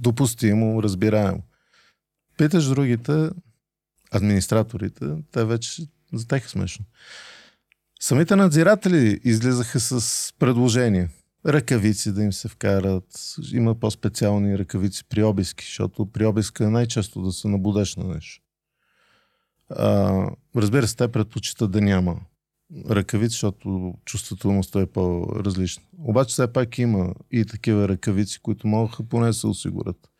допустимо, 0.00 0.82
разбираемо. 0.82 1.42
Питаш 2.36 2.64
другите, 2.64 3.30
администраторите, 4.10 5.06
те 5.32 5.44
вече 5.44 5.82
за 6.12 6.28
тях 6.28 6.44
е 6.44 6.48
смешно. 6.48 6.84
Самите 8.00 8.36
надзиратели 8.36 9.20
излизаха 9.24 9.80
с 9.80 10.32
предложения. 10.38 11.10
Ръкавици 11.46 12.12
да 12.12 12.22
им 12.22 12.32
се 12.32 12.48
вкарат. 12.48 13.04
Има 13.52 13.74
по-специални 13.74 14.58
ръкавици 14.58 15.04
при 15.08 15.22
обиски, 15.22 15.64
защото 15.64 16.06
при 16.06 16.26
обиска 16.26 16.64
е 16.64 16.70
най-често 16.70 17.22
да 17.22 17.32
се 17.32 17.48
набудеш 17.48 17.96
на 17.96 18.04
нещо. 18.14 18.42
А, 19.70 20.30
разбира 20.56 20.86
се, 20.86 20.96
те 20.96 21.08
предпочитат 21.08 21.70
да 21.70 21.80
няма 21.80 22.20
ръкавици, 22.90 23.32
защото 23.32 23.94
чувствителността 24.04 24.80
е 24.80 24.86
по-различна. 24.86 25.82
Обаче 25.98 26.32
все 26.32 26.52
пак 26.52 26.78
има 26.78 27.14
и 27.30 27.44
такива 27.44 27.88
ръкавици, 27.88 28.40
които 28.40 28.66
могат 28.66 29.08
поне 29.08 29.26
да 29.26 29.34
се 29.34 29.46
осигурят. 29.46 30.10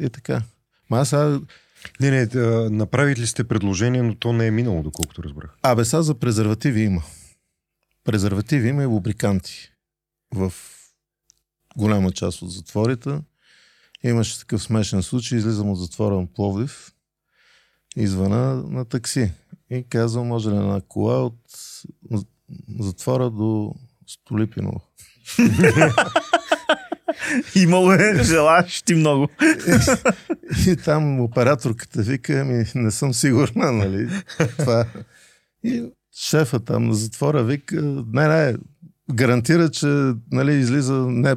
И 0.00 0.10
така. 0.10 0.42
Ма 0.90 1.06
сега... 1.06 1.40
Не, 2.00 2.10
не, 2.10 2.28
направили 2.70 3.26
сте 3.26 3.44
предложение, 3.44 4.02
но 4.02 4.14
то 4.14 4.32
не 4.32 4.46
е 4.46 4.50
минало, 4.50 4.82
доколкото 4.82 5.22
разбрах. 5.22 5.56
Абе, 5.62 5.84
сега 5.84 6.02
за 6.02 6.14
презервативи 6.14 6.80
има. 6.80 7.02
Презервативи 8.04 8.68
има 8.68 8.82
и 8.82 8.86
лубриканти. 8.86 9.70
В 10.34 10.52
голяма 11.76 12.12
част 12.12 12.42
от 12.42 12.52
затворите. 12.52 13.20
Имаше 14.04 14.38
такъв 14.38 14.62
смешен 14.62 15.02
случай. 15.02 15.38
Излизам 15.38 15.70
от 15.70 15.78
затвора 15.78 16.14
на 16.14 16.26
Пловдив 16.26 16.92
и 17.96 18.06
звъна 18.06 18.54
на 18.54 18.84
такси. 18.84 19.32
И 19.70 19.84
казвам, 19.88 20.26
може 20.26 20.50
ли 20.50 20.56
една 20.56 20.80
кола 20.88 21.24
от 21.24 21.40
затвора 22.80 23.30
до 23.30 23.74
Столипиново. 24.06 24.80
имало 27.54 27.92
е 27.92 28.24
желащи 28.24 28.94
много. 28.94 29.28
И 30.66 30.76
там 30.76 31.20
операторката 31.20 32.02
вика, 32.02 32.44
ми 32.44 32.64
не 32.74 32.90
съм 32.90 33.14
сигурна, 33.14 33.72
нали? 33.72 34.08
Това. 34.58 34.86
И 35.64 35.84
шефа 36.16 36.60
там 36.60 36.84
на 36.84 36.94
затвора 36.94 37.44
вика, 37.44 37.82
не, 38.12 38.28
не, 38.28 38.56
гарантира, 39.12 39.70
че 39.70 40.12
нали, 40.32 40.54
излиза 40.54 40.94
не 40.94 41.36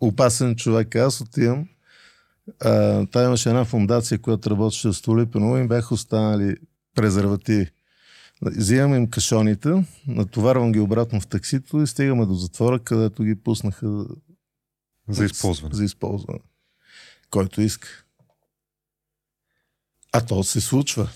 опасен 0.00 0.56
човек. 0.56 0.96
Аз 0.96 1.20
отивам. 1.20 1.68
А, 2.60 3.06
та 3.06 3.24
имаше 3.24 3.48
една 3.48 3.64
фундация, 3.64 4.18
която 4.18 4.50
работеше 4.50 4.88
в 4.88 4.94
Столипиново 4.94 5.58
и 5.58 5.68
бяха 5.68 5.94
останали 5.94 6.56
презервативи. 6.94 7.70
Взимам 8.42 8.94
им 8.94 9.10
кашоните, 9.10 9.84
натоварвам 10.06 10.72
ги 10.72 10.80
обратно 10.80 11.20
в 11.20 11.26
таксито 11.26 11.82
и 11.82 11.86
стигаме 11.86 12.26
до 12.26 12.34
затвора, 12.34 12.78
където 12.78 13.24
ги 13.24 13.34
пуснаха 13.34 14.04
За 15.08 15.24
използване. 15.24 15.74
за 15.74 15.84
използване. 15.84 16.40
Който 17.30 17.60
иска. 17.60 17.88
А 20.12 20.26
то 20.26 20.44
се 20.44 20.60
случва. 20.60 21.10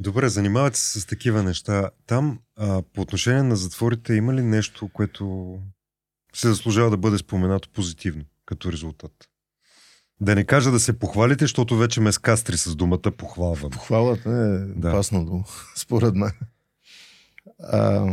Добре, 0.00 0.28
занимавате 0.28 0.78
се 0.78 1.00
с 1.00 1.06
такива 1.06 1.42
неща. 1.42 1.90
Там, 2.06 2.38
а, 2.56 2.82
по 2.82 3.00
отношение 3.00 3.42
на 3.42 3.56
затворите, 3.56 4.14
има 4.14 4.34
ли 4.34 4.42
нещо, 4.42 4.88
което 4.88 5.58
се 6.34 6.48
заслужава 6.48 6.90
да 6.90 6.96
бъде 6.96 7.18
споменато 7.18 7.68
позитивно 7.68 8.24
като 8.46 8.72
резултат? 8.72 9.12
Да 10.20 10.34
не 10.34 10.44
кажа 10.44 10.70
да 10.70 10.80
се 10.80 10.98
похвалите, 10.98 11.44
защото 11.44 11.76
вече 11.76 12.00
ме 12.00 12.12
скастри 12.12 12.56
с 12.56 12.74
думата 12.76 12.98
похвалвам. 13.18 13.70
Похвалата 13.70 14.30
е 14.30 14.58
Да. 14.80 14.88
опасно 14.88 15.24
дума, 15.24 15.44
според 15.76 16.14
мен. 16.14 16.32
А, 17.60 18.06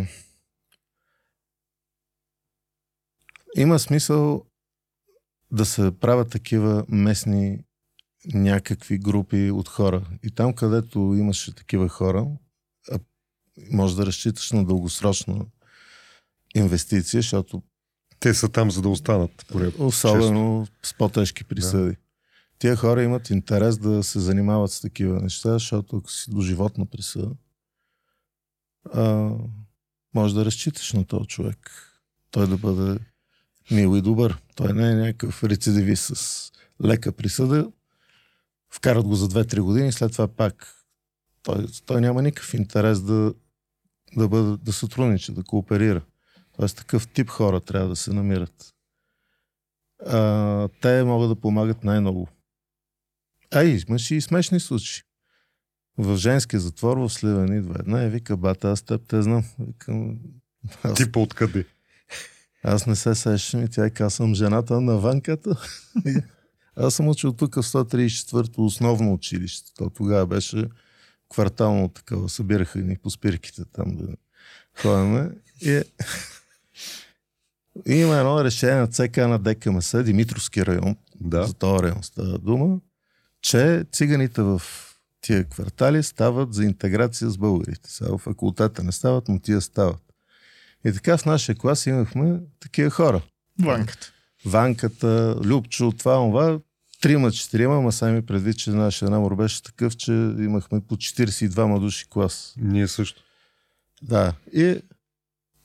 има 3.57 3.79
смисъл 3.79 4.45
да 5.51 5.65
се 5.65 5.91
правят 5.99 6.29
такива 6.29 6.85
местни 6.89 7.63
някакви 8.33 8.97
групи 8.97 9.51
от 9.51 9.69
хора. 9.69 10.05
И 10.23 10.31
там, 10.31 10.53
където 10.53 10.99
имаше 10.99 11.55
такива 11.55 11.89
хора, 11.89 12.27
може 13.71 13.95
да 13.95 14.05
разчиташ 14.05 14.51
на 14.51 14.65
дългосрочна 14.65 15.45
инвестиция, 16.55 17.21
защото 17.21 17.63
Те 18.19 18.33
са 18.33 18.49
там, 18.49 18.71
за 18.71 18.81
да 18.81 18.89
останат. 18.89 19.45
Поред. 19.47 19.79
Особено 19.79 20.67
с 20.83 20.93
по-тежки 20.93 21.43
присъди. 21.43 21.91
Да. 21.91 21.97
Тия 22.59 22.75
хора 22.75 23.03
имат 23.03 23.29
интерес 23.29 23.77
да 23.77 24.03
се 24.03 24.19
занимават 24.19 24.71
с 24.71 24.81
такива 24.81 25.21
неща, 25.21 25.53
защото 25.53 25.97
ако 25.97 26.11
си 26.11 26.31
до 26.31 26.41
животна 26.41 26.85
присъда, 26.85 27.31
а, 28.93 29.31
може 30.13 30.35
да 30.35 30.45
разчиташ 30.45 30.93
на 30.93 31.05
този 31.05 31.27
човек. 31.27 31.57
Той 32.31 32.47
да 32.47 32.57
бъде 32.57 32.99
мил 33.71 33.97
и 33.97 34.01
добър. 34.01 34.41
Той 34.55 34.73
не 34.73 34.91
е 34.91 34.95
някакъв 34.95 35.43
рецидивист 35.43 36.17
с 36.17 36.51
лека 36.83 37.11
присъда. 37.11 37.71
Вкарат 38.69 39.05
го 39.05 39.15
за 39.15 39.27
2-3 39.29 39.61
години, 39.61 39.91
след 39.91 40.11
това 40.11 40.27
пак 40.27 40.83
той, 41.43 41.67
той 41.85 42.01
няма 42.01 42.21
никакъв 42.21 42.53
интерес 42.53 43.01
да, 43.01 43.33
да, 44.17 44.27
бъде, 44.27 44.57
да 44.63 44.73
сътрудничи, 44.73 45.33
да 45.33 45.43
кооперира. 45.43 46.01
Тоест 46.57 46.77
такъв 46.77 47.07
тип 47.07 47.29
хора 47.29 47.61
трябва 47.61 47.89
да 47.89 47.95
се 47.95 48.13
намират. 48.13 48.73
А, 50.05 50.69
те 50.81 51.03
могат 51.03 51.29
да 51.29 51.35
помагат 51.35 51.83
най-много. 51.83 52.27
А 53.53 53.63
и 53.63 53.83
имаше 53.89 54.15
и 54.15 54.21
смешни 54.21 54.59
случаи. 54.59 55.03
В 55.97 56.17
женския 56.17 56.59
затвор 56.59 56.97
в 56.97 57.09
Сливен 57.09 57.57
идва 57.57 57.75
една 57.79 58.03
и 58.03 58.09
вика, 58.09 58.37
бата, 58.37 58.71
аз 58.71 58.81
теб 58.81 59.07
те 59.07 59.21
знам. 59.21 59.45
Викам, 59.59 60.19
аз, 60.83 60.93
Типа 60.93 61.19
откъде? 61.19 61.65
Аз 62.63 62.87
не 62.87 62.95
се 62.95 63.15
сещам 63.15 63.63
и 63.65 63.69
тя 63.69 64.09
съм 64.09 64.35
жената 64.35 64.81
на 64.81 64.97
ванката. 64.97 65.55
И 66.05 66.15
аз 66.75 66.95
съм 66.95 67.07
учил 67.07 67.33
тук 67.33 67.55
в 67.55 67.63
134-то 67.63 68.65
основно 68.65 69.13
училище. 69.13 69.71
То 69.77 69.89
тогава 69.89 70.25
беше 70.27 70.69
квартално 71.29 71.89
такова. 71.89 72.29
Събираха 72.29 72.79
ни 72.79 72.97
по 72.97 73.09
спирките 73.09 73.61
там 73.73 73.97
да 73.97 74.07
ходим. 74.81 75.31
И, 75.61 75.83
Има 77.85 78.17
едно 78.17 78.43
решение 78.43 78.75
на 78.75 78.87
ЦК 78.87 79.17
на 79.17 79.39
ДКМС, 79.39 80.03
Димитровски 80.03 80.65
район, 80.65 80.95
Да. 81.21 81.43
за 81.47 81.53
този 81.53 81.83
район 81.83 82.03
става 82.03 82.37
дума, 82.37 82.79
че 83.41 83.85
циганите 83.91 84.41
в 84.41 84.61
тия 85.21 85.43
квартали 85.43 86.03
стават 86.03 86.53
за 86.53 86.63
интеграция 86.63 87.29
с 87.29 87.37
българите. 87.37 87.91
Сега 87.91 88.11
в 88.11 88.17
факултета 88.17 88.83
не 88.83 88.91
стават, 88.91 89.27
но 89.27 89.39
тия 89.39 89.61
стават. 89.61 90.12
И 90.85 90.93
така 90.93 91.17
в 91.17 91.25
нашия 91.25 91.55
клас 91.55 91.85
имахме 91.85 92.39
такива 92.59 92.89
хора. 92.89 93.21
Ванката. 93.61 94.11
Ванката, 94.45 95.35
Любчо, 95.43 95.91
това, 95.91 96.15
това, 96.15 96.59
трима, 97.01 97.31
четирима, 97.31 97.77
ама 97.77 97.91
сами 97.91 98.25
предвид, 98.25 98.57
че 98.57 98.69
нашия 98.69 99.09
набор 99.09 99.35
беше 99.35 99.63
такъв, 99.63 99.97
че 99.97 100.11
имахме 100.39 100.81
по 100.87 100.95
42 100.95 101.79
души 101.79 102.05
клас. 102.09 102.53
Ние 102.57 102.87
също. 102.87 103.23
Да. 104.01 104.33
И 104.53 104.81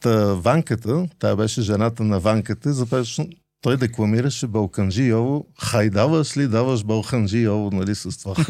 та 0.00 0.34
Ванката, 0.34 1.08
тя 1.18 1.36
беше 1.36 1.62
жената 1.62 2.04
на 2.04 2.20
Ванката, 2.20 2.72
започна, 2.72 3.26
той 3.60 3.76
декламираше 3.76 4.46
Балканджи 4.46 5.02
Йово. 5.02 5.46
Хай 5.60 5.90
даваш 5.90 6.36
ли, 6.36 6.48
даваш 6.48 6.84
Балканджи 6.84 7.38
Йово, 7.38 7.70
нали, 7.70 7.94
с 7.94 8.18
това 8.18 8.34
х. 8.34 8.48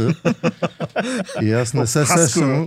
И 1.42 1.52
аз 1.52 1.74
не 1.74 1.86
се 1.86 2.06
сещам. 2.06 2.66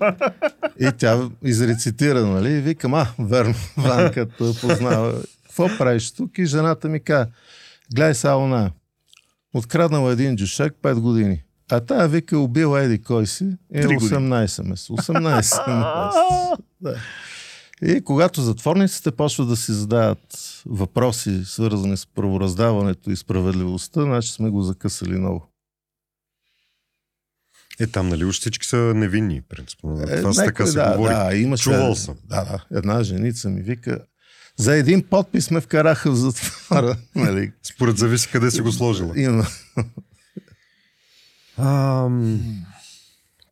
И 0.80 0.92
тя 0.98 1.30
изрецитира, 1.44 2.26
нали, 2.26 2.52
и 2.52 2.62
викам, 2.62 2.94
а, 2.94 3.08
верно, 3.20 3.56
Ванката 3.78 4.54
познава. 4.62 5.22
Какво 5.44 5.68
правиш 5.78 6.12
тук? 6.12 6.38
И 6.38 6.46
жената 6.46 6.89
ми 6.89 7.00
каза, 7.00 7.28
гледай 7.96 8.16
сега 8.16 8.36
она. 8.36 8.72
Откраднала 9.54 10.12
един 10.12 10.36
джушак 10.36 10.74
5 10.82 11.00
години. 11.00 11.44
А 11.72 11.80
тая 11.80 12.08
вика 12.08 12.39
убила 12.39 12.82
еди 12.82 13.02
кой 13.02 13.28
си 13.28 13.58
е 13.74 13.82
Три 13.82 13.96
години. 13.96 14.12
18 14.12 14.64
месеца. 14.64 14.94
18 14.94 15.36
месеца. 15.36 16.58
Да. 16.82 16.96
И 17.84 18.02
когато 18.04 18.42
затворниците 18.42 19.12
почват 19.12 19.48
да 19.48 19.56
си 19.56 19.72
задават 19.72 20.62
въпроси, 20.66 21.42
свързани 21.46 21.98
с 21.98 22.06
правораздаването 22.06 23.12
и 23.12 23.18
справедливостта, 23.18 24.02
значи 24.02 24.32
сме 24.32 24.50
го 24.50 24.62
закъсали 24.62 25.18
много. 25.18 25.48
Е, 27.80 27.88
там, 27.88 28.10
нали, 28.10 28.26
уж 28.26 28.40
всички 28.40 28.68
са 28.68 28.78
невинни, 28.78 29.42
принципно. 29.42 30.02
Е, 30.02 30.22
Това 30.22 30.34
са 30.34 30.46
така 30.46 30.66
се 30.66 30.78
да, 30.78 30.96
говори. 30.96 31.14
Да, 31.14 31.36
имаше, 31.36 31.64
Чувал 31.64 31.96
съм. 31.96 32.16
Да, 32.26 32.44
да. 32.44 32.78
Една 32.78 33.04
женица 33.04 33.50
ми 33.50 33.62
вика, 33.62 34.00
за 34.58 34.76
един 34.76 35.04
подпис 35.04 35.52
ме 35.52 35.62
вкараха 35.62 36.12
в 36.12 36.16
затвора. 36.16 36.98
нали? 37.16 37.52
Според 37.64 37.98
зависи 37.98 38.30
къде 38.32 38.52
си 38.52 38.62
го 38.62 38.72
сложила. 38.72 39.22
Има. 39.22 39.48
Ам, 41.58 42.42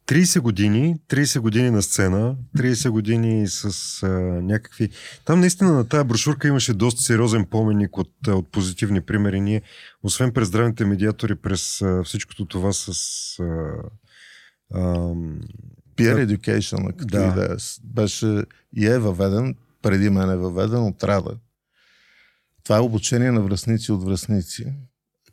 30 0.10 0.40
години, 0.40 0.96
30 1.10 1.40
години 1.40 1.72
на 1.72 1.82
сцена, 1.82 2.36
30 2.58 2.90
години 2.90 3.48
с 3.48 4.04
а, 4.04 4.10
някакви... 4.42 4.90
Там 5.26 5.40
наистина 5.40 5.74
на 5.74 5.88
тая 5.88 6.04
брошурка 6.04 6.48
имаше 6.48 6.74
доста 6.74 7.02
сериозен 7.02 7.46
поменик 7.46 7.98
от, 7.98 8.12
а, 8.28 8.36
от 8.36 8.52
позитивни 8.52 9.02
примери. 9.02 9.42
Ние, 9.42 9.62
освен 10.04 10.34
през 10.34 10.48
здравните 10.48 10.86
медиатори, 10.86 11.36
през 11.36 11.82
а, 11.82 12.04
всичкото 12.04 12.46
това 12.46 12.74
с... 12.74 12.90
А, 13.40 13.74
ам, 14.76 15.42
Peer 15.96 16.28
Education, 16.28 16.96
като 16.96 17.18
Да. 17.18 17.28
идея, 17.28 17.58
беше 17.84 18.44
и 18.76 18.88
е 18.88 19.00
въведен, 19.00 19.56
преди 19.82 20.10
мен 20.10 20.30
е 20.30 20.38
въведен 20.38 20.84
от 20.84 21.04
Рада. 21.04 21.38
Това 22.64 22.78
е 22.78 22.82
обучение 22.82 23.32
на 23.32 23.42
връзници 23.42 23.92
от 23.92 24.04
връзници, 24.04 24.74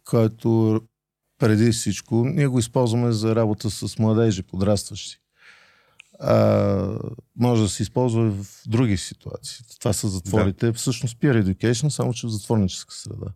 който 0.04 0.80
преди 1.38 1.72
всичко 1.72 2.24
ние 2.24 2.46
го 2.46 2.58
използваме 2.58 3.12
за 3.12 3.36
работа 3.36 3.70
с 3.70 3.98
младежи, 3.98 4.42
подрастващи. 4.42 5.16
А, 6.20 6.98
може 7.36 7.62
да 7.62 7.68
се 7.68 7.82
използва 7.82 8.26
и 8.26 8.30
в 8.30 8.46
други 8.66 8.96
ситуации. 8.96 9.64
Това 9.80 9.92
са 9.92 10.08
затворите. 10.08 10.66
Да. 10.66 10.72
Всъщност 10.72 11.18
Peer 11.18 11.42
Education, 11.42 11.88
само 11.88 12.12
че 12.12 12.26
в 12.26 12.30
затворническа 12.30 12.94
среда. 12.94 13.26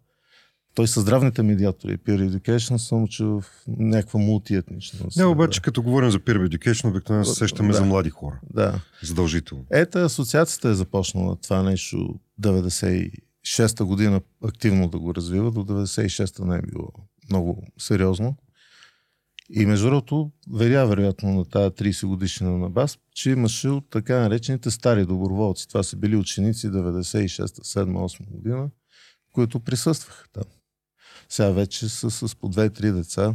Той 0.75 0.89
са 0.89 1.01
здравните 1.01 1.43
медиатори. 1.43 1.99
Peer 1.99 2.31
Education, 2.31 2.77
само 2.77 3.09
че 3.09 3.25
в 3.25 3.45
някаква 3.69 4.21
мултиетнична 4.21 5.01
не, 5.05 5.11
среда. 5.11 5.29
обаче, 5.29 5.63
като 5.63 5.83
говорим 5.83 6.11
за 6.11 6.19
peer 6.19 6.49
education, 6.49 6.89
обикновено 6.89 7.25
се 7.25 7.35
сещаме 7.35 7.73
Да. 7.73 7.79
за 7.79 7.85
млади 7.85 8.11
хора. 8.11 8.41
Да. 8.55 8.81
Задължително. 9.03 9.65
Ето, 9.71 9.99
асоциацията 9.99 10.69
е 10.69 10.75
започнала 10.75 11.37
това 11.37 11.63
нещо 11.63 12.15
96-та 12.43 13.85
година 13.85 14.21
активно 14.45 14.89
да 14.89 14.99
го 14.99 15.15
развива. 15.15 15.51
До 15.51 15.65
96-та 15.65 16.45
не 16.45 16.57
е 16.57 16.63
било 16.63 16.89
много 17.31 17.67
сериозно. 17.79 18.37
И 19.53 19.67
между 19.67 19.87
другото, 19.87 20.31
веря 20.53 20.87
вероятно 20.87 21.35
на 21.35 21.45
тази 21.45 21.71
30 21.71 22.07
годишна 22.07 22.59
на 22.59 22.71
БАС, 22.71 22.99
че 23.15 23.31
имаше 23.31 23.69
от 23.69 23.91
така 23.91 24.21
наречените 24.21 24.71
стари 24.71 25.07
доброволци. 25.07 25.69
Това 25.69 25.83
са 25.83 25.97
били 25.97 26.17
ученици 26.17 26.69
96-та, 26.69 27.63
7-8 27.63 28.31
година, 28.31 28.71
които 29.33 29.61
присъстваха 29.61 30.29
там. 30.33 30.45
Сега 31.29 31.51
вече 31.51 31.89
са 31.89 32.11
с 32.11 32.37
по 32.37 32.49
2-3 32.49 32.93
деца. 32.93 33.35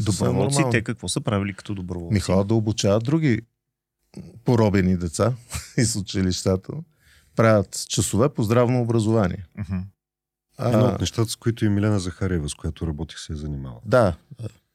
Доброволци, 0.00 0.62
те 0.70 0.82
какво 0.82 1.08
са 1.08 1.20
правили 1.20 1.54
като 1.54 1.74
доброволци? 1.74 2.14
Ми 2.14 2.20
ходят 2.20 2.48
да 2.48 2.54
обучават 2.54 3.04
други 3.04 3.40
поробени 4.44 4.96
деца 4.96 5.32
из 5.76 5.96
училищата. 5.96 6.72
Правят 7.36 7.84
часове 7.88 8.28
по 8.28 8.42
здравно 8.42 8.80
образование. 8.80 9.46
Мгм. 9.58 9.78
А, 10.58 10.78
от 10.78 11.00
нещата, 11.00 11.30
с 11.30 11.36
които 11.36 11.64
и 11.64 11.68
Милена 11.68 12.00
Захарева, 12.00 12.48
с 12.48 12.54
която 12.54 12.86
работих, 12.86 13.18
се 13.18 13.32
е 13.32 13.36
занимавала. 13.36 13.80
да. 13.84 14.16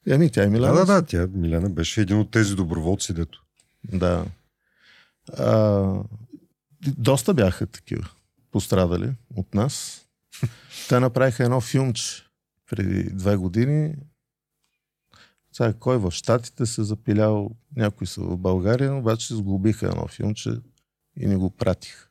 Еми, 0.08 0.32
тя 0.32 0.42
е 0.42 0.46
Да, 0.46 0.52
Милена. 0.52 0.74
да, 0.74 0.86
да, 0.86 1.02
тя, 1.02 1.28
Милена, 1.34 1.70
беше 1.70 2.02
един 2.02 2.20
от 2.20 2.32
тези 2.32 2.56
доброволци, 2.56 3.14
дето. 3.14 3.44
Да. 3.94 4.26
А, 5.38 5.94
доста 6.98 7.34
бяха 7.34 7.68
такива 7.68 8.10
пострадали 8.52 9.12
от 9.36 9.54
нас. 9.54 10.06
Те 10.90 11.00
направиха 11.00 11.44
едно 11.44 11.62
филмче 11.62 12.24
преди 12.70 13.04
две 13.04 13.36
години. 13.36 13.96
Сега 15.52 15.74
кой 15.74 15.98
в 15.98 16.12
Штатите 16.12 16.66
се 16.66 16.84
запилял, 16.84 17.50
някои 17.76 18.08
са 18.08 18.22
в 18.22 18.38
България, 18.38 18.96
обаче 18.96 19.36
сглобиха 19.36 19.88
едно 19.88 20.08
филмче 20.08 20.52
и 21.20 21.28
ни 21.28 21.36
го 21.36 21.50
пратих. 21.50 22.10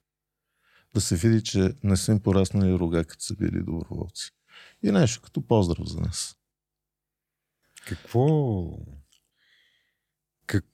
Да 0.94 1.00
се 1.00 1.16
види, 1.16 1.44
че 1.44 1.74
не 1.82 1.96
са 1.96 2.12
им 2.12 2.20
пораснали 2.20 2.72
рога, 2.72 3.04
като 3.04 3.24
са 3.24 3.34
били 3.34 3.62
доброволци. 3.62 4.30
И 4.82 4.90
нещо 4.92 5.20
като 5.20 5.46
поздрав 5.46 5.88
за 5.88 6.00
нас. 6.00 6.36
Какво... 7.86 8.64
Как... 10.46 10.64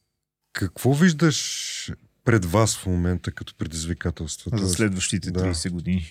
Какво 0.52 0.94
виждаш 0.94 1.92
пред 2.24 2.44
вас 2.44 2.76
в 2.76 2.86
момента 2.86 3.32
като 3.32 3.54
предизвикателства? 3.54 4.58
За 4.58 4.68
следващите 4.68 5.30
да. 5.30 5.40
30 5.40 5.70
години. 5.70 6.06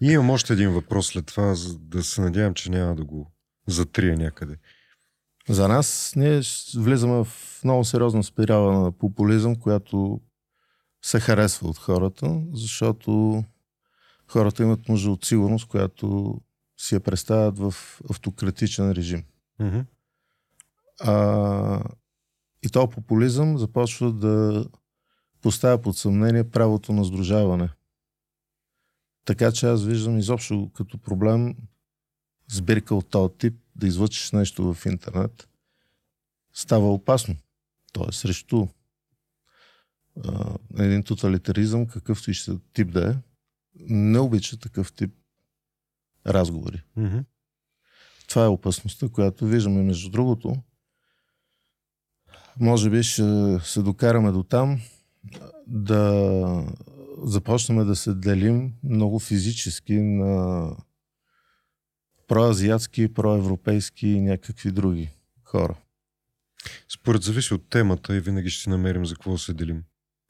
И 0.00 0.06
имам 0.12 0.30
още 0.30 0.52
един 0.52 0.70
въпрос 0.70 1.06
след 1.06 1.26
това, 1.26 1.54
за 1.54 1.78
да 1.78 2.04
се 2.04 2.20
надявам, 2.20 2.54
че 2.54 2.70
няма 2.70 2.94
да 2.94 3.04
го 3.04 3.32
затрия 3.66 4.16
някъде. 4.16 4.56
За 5.48 5.68
нас 5.68 6.12
ние 6.16 6.40
влизаме 6.76 7.24
в 7.24 7.60
много 7.64 7.84
сериозна 7.84 8.24
спирала 8.24 8.80
на 8.80 8.92
популизъм, 8.92 9.56
която 9.56 10.20
се 11.06 11.20
харесва 11.20 11.68
от 11.68 11.78
хората, 11.78 12.42
защото 12.52 13.44
хората 14.26 14.62
имат 14.62 14.88
нужда 14.88 15.10
от 15.10 15.24
сигурност, 15.24 15.66
която 15.66 16.36
си 16.76 16.94
я 16.94 17.00
представят 17.00 17.58
в 17.58 17.74
автократичен 18.10 18.92
режим. 18.92 19.24
Мгм. 19.58 19.80
А, 21.00 21.84
и 22.62 22.68
то 22.68 22.90
популизъм 22.90 23.58
започва 23.58 24.12
да 24.12 24.66
поставя 25.42 25.82
под 25.82 25.96
съмнение 25.96 26.50
правото 26.50 26.92
на 26.92 27.04
сдружаване. 27.04 27.70
Така 29.24 29.52
че 29.52 29.66
аз 29.66 29.84
виждам 29.84 30.18
изобщо 30.18 30.70
като 30.74 30.98
проблем 30.98 31.56
сбирка 32.50 32.94
от 32.94 33.10
този 33.10 33.34
тип, 33.38 33.54
да 33.76 33.86
излъчиш 33.86 34.32
нещо 34.32 34.74
в 34.74 34.86
интернет, 34.86 35.48
става 36.52 36.92
опасно. 36.92 37.36
То 37.92 38.06
е 38.08 38.12
срещу 38.12 38.66
а, 40.24 40.56
един 40.78 41.02
тоталитаризъм, 41.02 41.86
какъвто 41.86 42.30
и 42.30 42.34
ще 42.34 42.58
тип 42.72 42.92
да 42.92 43.10
е, 43.10 43.14
не 43.88 44.18
обича 44.18 44.58
такъв 44.58 44.92
тип 44.92 45.14
разговори. 46.26 46.82
Мгм. 46.96 47.18
Това 48.28 48.44
е 48.44 48.48
опасността, 48.48 49.08
която 49.08 49.46
виждаме. 49.46 49.82
Между 49.82 50.10
другото, 50.10 50.56
може 52.60 52.90
би 52.90 53.02
ще 53.02 53.58
се 53.62 53.82
докараме 53.82 54.32
до 54.32 54.42
там 54.42 54.80
да 55.66 56.74
започнем 57.22 57.86
да 57.86 57.96
се 57.96 58.14
делим 58.14 58.74
много 58.82 59.18
физически 59.18 59.94
на 59.94 60.70
проазиатски, 62.28 63.14
проевропейски 63.14 64.08
и 64.08 64.20
някакви 64.20 64.72
други 64.72 65.10
хора. 65.44 65.76
Според 66.88 67.22
зависи 67.22 67.54
от 67.54 67.68
темата 67.68 68.16
и 68.16 68.20
винаги 68.20 68.50
ще 68.50 68.62
си 68.62 68.70
намерим 68.70 69.06
за 69.06 69.14
какво 69.14 69.38
се 69.38 69.54
делим. 69.54 69.84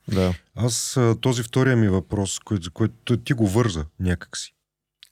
Да. 0.08 0.34
Аз 0.54 0.98
този 1.20 1.42
втория 1.42 1.76
ми 1.76 1.88
въпрос, 1.88 2.38
кой, 2.38 2.58
за 2.62 2.70
който 2.70 3.16
ти 3.16 3.32
го 3.32 3.48
върза 3.48 3.84
някакси. 4.00 4.54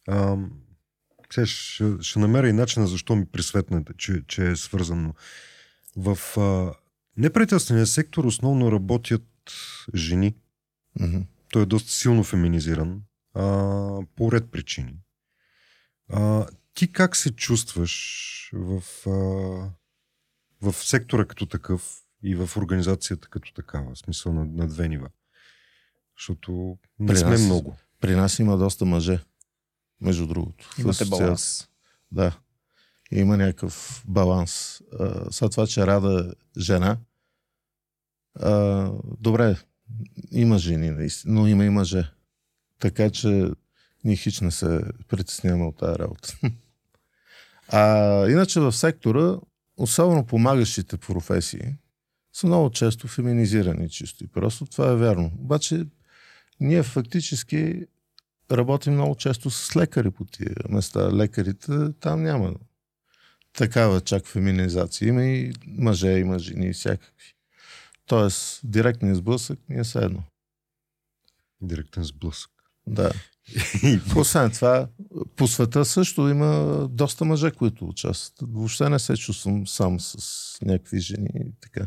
А, 0.09 0.37
сега 1.33 1.47
ще, 1.47 1.93
ще 2.01 2.19
намеря 2.19 2.49
и 2.49 2.53
начина 2.53 2.87
защо 2.87 3.17
ми 3.17 3.27
присветнете, 3.27 3.93
че, 3.99 4.23
че 4.29 4.51
е 4.51 4.57
свързано. 4.57 5.15
В 5.97 6.19
а, 6.39 6.75
неправителствения 7.17 7.87
сектор 7.87 8.25
основно 8.25 8.73
работят 8.73 9.23
жени. 9.95 10.35
Мгм. 11.01 11.19
той 11.53 11.63
е 11.63 11.67
доста 11.67 11.91
силно 11.91 12.25
феминизиран 12.25 13.03
а, 13.35 13.43
по 14.17 14.33
ред 14.33 14.51
причини. 14.51 14.95
А, 16.09 16.47
ти 16.75 16.93
как 16.93 17.17
се 17.17 17.31
чувстваш 17.31 18.51
в, 18.53 18.83
а, 19.07 19.11
в 20.63 20.75
сектора 20.75 21.25
като 21.25 21.47
такъв 21.47 22.04
и 22.25 22.35
в 22.35 22.57
организацията 22.57 23.29
като 23.29 23.53
такава, 23.53 23.95
в 23.95 23.99
смисъл 23.99 24.33
на, 24.33 24.45
на 24.45 24.67
две 24.69 24.89
нива? 24.89 25.09
Защото 26.19 26.79
не 26.99 27.07
При 27.07 27.17
сме 27.17 27.31
нас- 27.31 27.41
много. 27.43 27.77
При 28.01 28.17
нас 28.17 28.39
има 28.39 28.57
доста 28.59 28.85
мъже, 28.85 29.21
между 30.01 30.27
другото. 30.27 30.71
Имате 30.79 31.05
баланс. 31.05 31.69
Да. 32.13 32.39
Има 33.13 33.37
някакъв 33.37 34.05
баланс. 34.09 34.81
А, 35.01 35.33
След 35.33 35.51
това, 35.51 35.67
че 35.67 35.87
Рада 35.87 36.33
е 36.57 36.61
жена. 36.61 36.99
А, 38.35 38.91
добре, 39.21 39.57
има 40.31 40.59
жени, 40.59 40.91
наистина, 40.91 41.35
но 41.35 41.47
има 41.47 41.65
и 41.65 41.71
мъже. 41.71 42.11
Така 42.79 43.11
че 43.11 43.51
ние 44.05 44.17
хич 44.17 44.41
не 44.41 44.51
се 44.51 44.81
притесняваме 45.09 45.65
от 45.65 45.77
тази 45.77 45.99
работа. 45.99 46.39
А 47.69 47.89
иначе 48.29 48.61
в 48.61 48.73
сектора, 48.73 49.37
особено 49.77 50.27
помагащите 50.27 50.97
професии, 50.97 51.75
са 52.35 52.47
много 52.47 52.71
често 52.71 53.09
феминизирани 53.09 53.91
чисто 53.91 54.25
и 54.25 54.27
просто. 54.27 54.67
Това 54.67 54.91
е 54.91 54.97
вярно. 54.97 55.33
Обаче 55.39 55.87
ние 56.61 56.83
фактически 56.83 57.87
работим 58.53 58.93
много 58.93 59.15
често 59.15 59.51
с 59.51 59.77
лекари 59.77 60.11
по 60.11 60.25
тия 60.25 60.55
места. 60.69 61.13
Лекарите 61.13 61.73
там 62.01 62.23
няма 62.23 62.55
такава 63.53 64.01
чак 64.01 64.27
феминизация. 64.27 65.09
Има 65.09 65.25
и 65.25 65.53
мъже, 65.67 66.19
има 66.19 66.39
жени, 66.39 66.67
и 66.67 66.73
всякакви. 66.73 67.35
Тоест, 68.07 68.61
директният 68.65 69.17
сблъсък 69.17 69.59
ни 69.69 69.77
е 69.77 69.83
едно. 69.95 70.23
Директен 71.61 72.05
сблъсък. 72.05 72.51
Да. 72.87 73.13
Освен 74.17 74.51
това, 74.51 74.89
по 75.37 75.49
света 75.49 75.85
също 75.85 76.29
има 76.29 76.79
доста 76.91 77.25
мъже, 77.25 77.51
които 77.51 77.89
участват. 77.89 78.49
Въобще 78.53 78.89
не 78.89 78.99
се 78.99 79.17
чувствам 79.17 79.67
сам 79.67 80.01
с 80.01 80.59
някакви 80.63 81.01
жени 81.01 81.31
и 81.35 81.53
така. 81.61 81.87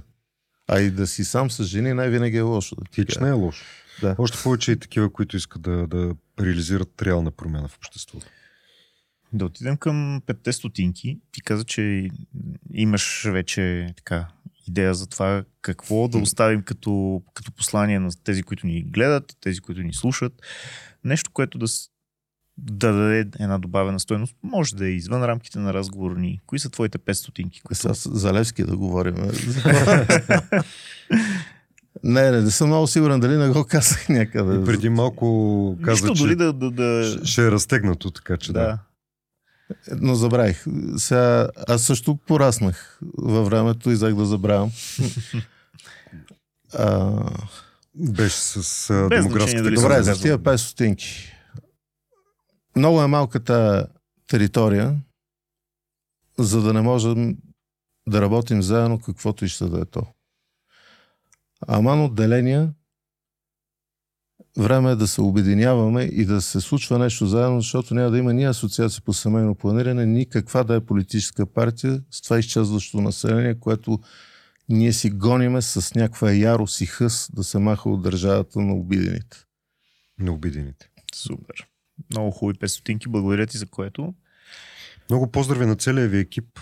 А 0.67 0.79
и 0.79 0.91
да 0.91 1.07
си 1.07 1.25
сам 1.25 1.51
с 1.51 1.63
жени 1.63 1.93
най-винаги 1.93 2.37
е 2.37 2.41
лошо. 2.41 2.75
Да 2.75 2.83
ти 2.91 3.01
Хич 3.01 3.17
не 3.17 3.29
е 3.29 3.31
лошо. 3.31 3.65
Да. 4.01 4.15
Още 4.17 4.43
повече 4.43 4.71
и 4.71 4.79
такива, 4.79 5.13
които 5.13 5.37
искат 5.37 5.61
да, 5.61 5.87
да 5.87 6.15
реализират 6.39 7.01
реална 7.01 7.31
промяна 7.31 7.67
в 7.67 7.77
обществото. 7.77 8.27
Да 9.33 9.45
отидем 9.45 9.77
към 9.77 10.21
петте 10.25 10.53
стотинки. 10.53 11.19
Ти 11.31 11.41
каза, 11.41 11.63
че 11.63 12.09
имаш 12.73 13.23
вече 13.27 13.93
така 13.97 14.27
идея 14.67 14.93
за 14.93 15.07
това 15.07 15.43
какво 15.61 16.07
да 16.07 16.17
оставим 16.17 16.61
като, 16.61 17.23
като 17.33 17.51
послание 17.51 17.99
на 17.99 18.09
тези, 18.23 18.43
които 18.43 18.67
ни 18.67 18.83
гледат, 18.83 19.37
тези, 19.41 19.59
които 19.59 19.81
ни 19.81 19.93
слушат. 19.93 20.33
Нещо, 21.03 21.31
което 21.33 21.57
да, 21.57 21.65
да 22.57 22.93
даде 22.93 23.27
една 23.39 23.57
добавена 23.57 23.99
стоеност. 23.99 24.35
Може 24.43 24.75
да 24.75 24.87
е 24.87 24.91
извън 24.91 25.23
рамките 25.23 25.59
на 25.59 25.73
разговор 25.73 26.11
ни. 26.11 26.41
Кои 26.45 26.59
са 26.59 26.69
твоите 26.69 26.97
5 26.97 27.13
стотинки? 27.13 27.61
Е, 27.71 27.75
Сега 27.75 27.93
с- 27.93 28.09
за 28.09 28.33
Левски 28.33 28.63
да 28.63 28.77
говорим. 28.77 29.15
не, 32.03 32.31
не, 32.31 32.41
не 32.41 32.51
съм 32.51 32.67
много 32.67 32.87
сигурен 32.87 33.19
дали 33.19 33.37
не 33.37 33.49
го 33.49 33.65
казах 33.65 34.09
някъде. 34.09 34.55
И 34.55 34.65
преди 34.65 34.89
малко 34.89 35.77
каза, 35.83 36.01
Нищо, 36.01 36.15
че 36.15 36.23
дори 36.23 36.35
да... 36.35 36.53
да, 36.53 36.71
да... 36.71 37.19
ще- 37.23 37.41
е 37.41 37.51
разтегнато, 37.51 38.11
така 38.11 38.37
че 38.37 38.53
да. 38.53 38.59
да. 38.59 38.79
Но 39.91 40.15
забравих. 40.15 40.65
Сега, 40.97 41.49
аз 41.67 41.83
също 41.83 42.15
пораснах 42.17 42.99
във 43.17 43.45
времето 43.45 43.91
и 43.91 43.93
взех 43.93 44.13
да 44.13 44.25
забравям. 44.25 44.71
а, 46.73 47.11
Беше 47.95 48.37
с 48.37 48.55
а, 48.57 48.61
са 48.61 49.09
добре, 49.71 50.03
за 50.03 50.13
тия 50.13 50.39
5 50.39 50.55
стотинки. 50.55 51.33
Много 52.77 53.01
е 53.01 53.07
малката 53.07 53.87
територия, 54.27 55.01
за 56.39 56.61
да 56.61 56.73
не 56.73 56.81
можем 56.81 57.37
да 58.07 58.21
работим 58.21 58.61
заедно, 58.61 58.99
каквото 58.99 59.45
и 59.45 59.49
ще 59.49 59.65
да 59.65 59.79
е 59.79 59.85
то. 59.85 60.01
Аман 61.67 62.03
отделения, 62.03 62.73
време 64.57 64.91
е 64.91 64.95
да 64.95 65.07
се 65.07 65.21
обединяваме 65.21 66.03
и 66.03 66.25
да 66.25 66.41
се 66.41 66.61
случва 66.61 66.99
нещо 66.99 67.25
заедно, 67.25 67.61
защото 67.61 67.93
няма 67.93 68.11
да 68.11 68.17
има 68.17 68.33
ни 68.33 68.43
асоциация 68.43 69.01
по 69.05 69.13
семейно 69.13 69.55
планиране, 69.55 70.05
ни 70.05 70.29
каква 70.29 70.63
да 70.63 70.75
е 70.75 70.85
политическа 70.85 71.45
партия 71.45 72.01
с 72.11 72.21
това 72.21 72.39
изчезващо 72.39 73.01
население, 73.01 73.59
което 73.59 73.99
ние 74.69 74.93
си 74.93 75.09
гониме 75.09 75.61
с 75.61 75.95
някаква 75.95 76.31
ярост 76.31 76.81
и 76.81 76.85
хъс 76.85 77.29
да 77.33 77.43
се 77.43 77.59
маха 77.59 77.89
от 77.89 78.01
държавата 78.01 78.59
на 78.59 78.73
обидените. 78.73 79.37
Необидените. 80.19 80.89
Супер. 81.15 81.67
Много 82.09 82.31
хубави 82.31 82.57
5 82.57 82.67
стотинки. 82.67 83.09
Благодаря 83.09 83.47
ти 83.47 83.57
за 83.57 83.65
което. 83.67 84.13
Много 85.09 85.31
поздрави 85.31 85.65
на 85.65 85.75
целия 85.75 86.07
ви 86.07 86.19
екип, 86.19 86.59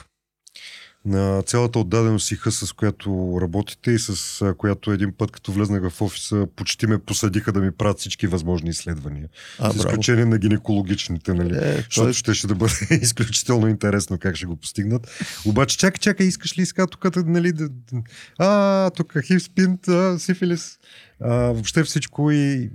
на 1.06 1.42
цялата 1.42 1.80
отдаденост 1.80 2.32
и 2.32 2.36
хъс, 2.36 2.56
с 2.56 2.74
която 2.74 3.40
работите 3.42 3.92
и 3.92 4.00
с 4.00 4.54
която 4.58 4.92
един 4.92 5.14
път, 5.18 5.32
като 5.32 5.52
влезнах 5.52 5.90
в 5.90 6.02
офиса, 6.02 6.48
почти 6.56 6.88
ме 6.88 6.98
посадиха 6.98 7.52
да 7.52 7.60
ми 7.60 7.72
правят 7.72 8.00
всички 8.00 8.28
възможни 8.28 8.70
изследвания. 8.70 9.28
А, 9.60 9.72
с 9.72 9.76
изключение 9.76 10.26
на 10.26 10.38
гинекологичните, 10.38 11.34
нали? 11.34 11.58
Е, 11.58 11.76
Защото 11.76 12.06
той, 12.06 12.14
ще, 12.14 12.34
ще 12.34 12.48
да 12.48 12.56
бъде 12.56 12.74
изключително 13.02 13.68
интересно 13.68 14.18
как 14.18 14.36
ще 14.36 14.46
го 14.46 14.56
постигнат. 14.56 15.08
Обаче, 15.46 15.78
чакай, 15.78 16.00
чакай, 16.00 16.28
искаш 16.28 16.58
ли 16.58 16.66
сега 16.66 16.88
тук, 16.88 17.26
нали, 17.26 17.52
да, 17.52 17.70
а, 18.40 18.90
тук 18.90 19.14
хив 19.26 19.44
спинт, 19.44 19.88
а, 19.88 20.20
сифилис, 20.20 20.78
а, 21.22 21.36
въобще 21.36 21.84
всичко 21.84 22.32
и 22.32 22.70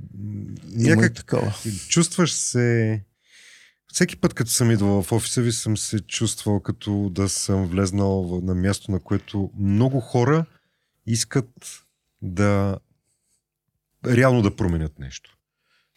някак 0.77 1.35
чувстваш 1.89 2.33
се... 2.33 3.01
Всеки 3.93 4.17
път, 4.17 4.35
като 4.35 4.51
съм 4.51 4.71
идвал 4.71 5.03
в 5.03 5.13
офиса 5.13 5.43
ви, 5.43 5.53
съм 5.53 5.77
се 5.77 6.01
чувствал 6.01 6.61
като 6.61 7.11
да 7.13 7.29
съм 7.29 7.67
влезнал 7.67 8.41
на 8.43 8.55
място, 8.55 8.91
на 8.91 9.01
което 9.01 9.51
много 9.59 10.01
хора 10.01 10.45
искат 11.07 11.49
да 12.23 12.79
реално 14.07 14.43
да 14.43 14.57
променят 14.57 14.99
нещо. 14.99 15.37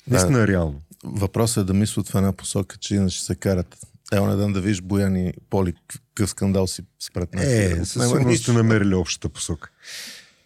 Наистина 0.08 0.48
реално. 0.48 0.82
Въпросът 1.04 1.62
е 1.62 1.66
да 1.66 1.74
мислят 1.74 2.10
в 2.10 2.16
една 2.16 2.34
посока, 2.34 2.78
че 2.78 2.96
иначе 2.96 3.24
се 3.24 3.36
карат. 3.36 3.78
Е, 4.14 4.20
оня 4.20 4.38
ден 4.38 4.54
да 4.54 4.62
видиш 4.62 4.82
Боян 4.82 5.16
и 5.16 5.34
Поли, 5.50 5.74
какъв 5.88 6.30
скандал 6.30 6.68
си 6.68 6.82
спред 7.00 7.34
нас. 7.34 7.46
Е, 7.46 7.86
със 7.86 8.04
сигурност 8.04 8.42
сте 8.42 8.54
намерили 8.54 8.96
общата 8.96 9.30
посока. 9.30 9.70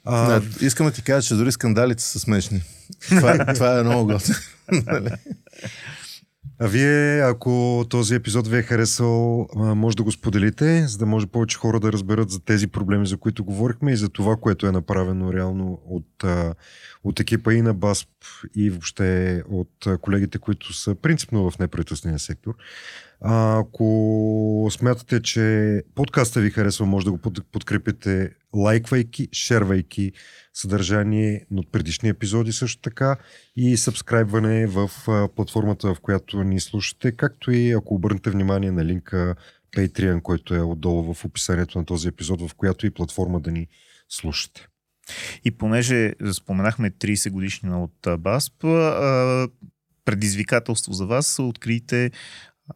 А, 0.03 0.39
Не, 0.39 0.49
искам 0.61 0.85
да 0.87 0.93
ти 0.93 1.01
кажа, 1.01 1.27
че 1.27 1.35
дори 1.35 1.51
скандалите 1.51 2.03
са 2.03 2.19
смешни. 2.19 2.61
Това, 3.09 3.53
това 3.53 3.79
е 3.79 3.83
много 3.83 4.05
готино. 4.13 4.37
А 6.59 6.67
вие, 6.67 7.21
ако 7.21 7.85
този 7.89 8.15
епизод 8.15 8.47
ви 8.47 8.57
е 8.57 8.61
харесал, 8.61 9.47
може 9.55 9.97
да 9.97 10.03
го 10.03 10.11
споделите, 10.11 10.87
за 10.87 10.97
да 10.97 11.05
може 11.05 11.27
повече 11.27 11.57
хора 11.57 11.79
да 11.79 11.91
разберат 11.91 12.29
за 12.29 12.39
тези 12.39 12.67
проблеми, 12.67 13.07
за 13.07 13.17
които 13.17 13.43
говорихме 13.43 13.91
и 13.91 13.97
за 13.97 14.09
това, 14.09 14.35
което 14.35 14.67
е 14.67 14.71
направено 14.71 15.33
реално 15.33 15.81
от, 15.85 16.23
от 17.03 17.19
екипа 17.19 17.53
и 17.53 17.61
на 17.61 17.73
БАСП 17.73 18.09
и 18.55 18.69
въобще 18.69 19.41
от 19.49 19.87
колегите, 20.01 20.37
които 20.37 20.73
са 20.73 20.95
принципно 20.95 21.51
в 21.51 21.59
неправителствения 21.59 22.19
сектор. 22.19 22.53
Ако 23.21 24.69
смятате, 24.71 25.21
че 25.21 25.83
подкаста 25.95 26.41
ви 26.41 26.49
харесва, 26.49 26.85
може 26.85 27.05
да 27.05 27.11
го 27.11 27.17
под- 27.17 27.45
подкрепите 27.51 28.31
лайквайки, 28.55 29.29
шервайки 29.33 30.11
съдържание 30.53 31.45
от 31.55 31.71
предишни 31.71 32.09
епизоди 32.09 32.51
също 32.53 32.81
така 32.81 33.17
и 33.55 33.77
сабскрайбване 33.77 34.67
в 34.67 34.89
платформата, 35.35 35.93
в 35.93 35.99
която 35.99 36.43
ни 36.43 36.59
слушате, 36.59 37.11
както 37.11 37.51
и 37.51 37.71
ако 37.71 37.95
обърнете 37.95 38.29
внимание 38.29 38.71
на 38.71 38.85
линка 38.85 39.35
Patreon, 39.75 40.21
който 40.21 40.55
е 40.55 40.61
отдолу 40.61 41.13
в 41.13 41.25
описанието 41.25 41.79
на 41.79 41.85
този 41.85 42.07
епизод, 42.07 42.41
в 42.41 42.55
която 42.55 42.85
и 42.85 42.91
платформа 42.91 43.39
да 43.39 43.51
ни 43.51 43.67
слушате. 44.09 44.67
И 45.45 45.51
понеже 45.51 46.13
споменахме 46.33 46.91
30 46.91 47.29
годишнина 47.29 47.83
от 47.83 48.21
БАСП, 48.21 48.63
предизвикателство 50.05 50.93
за 50.93 51.05
вас, 51.05 51.39
открийте 51.39 52.11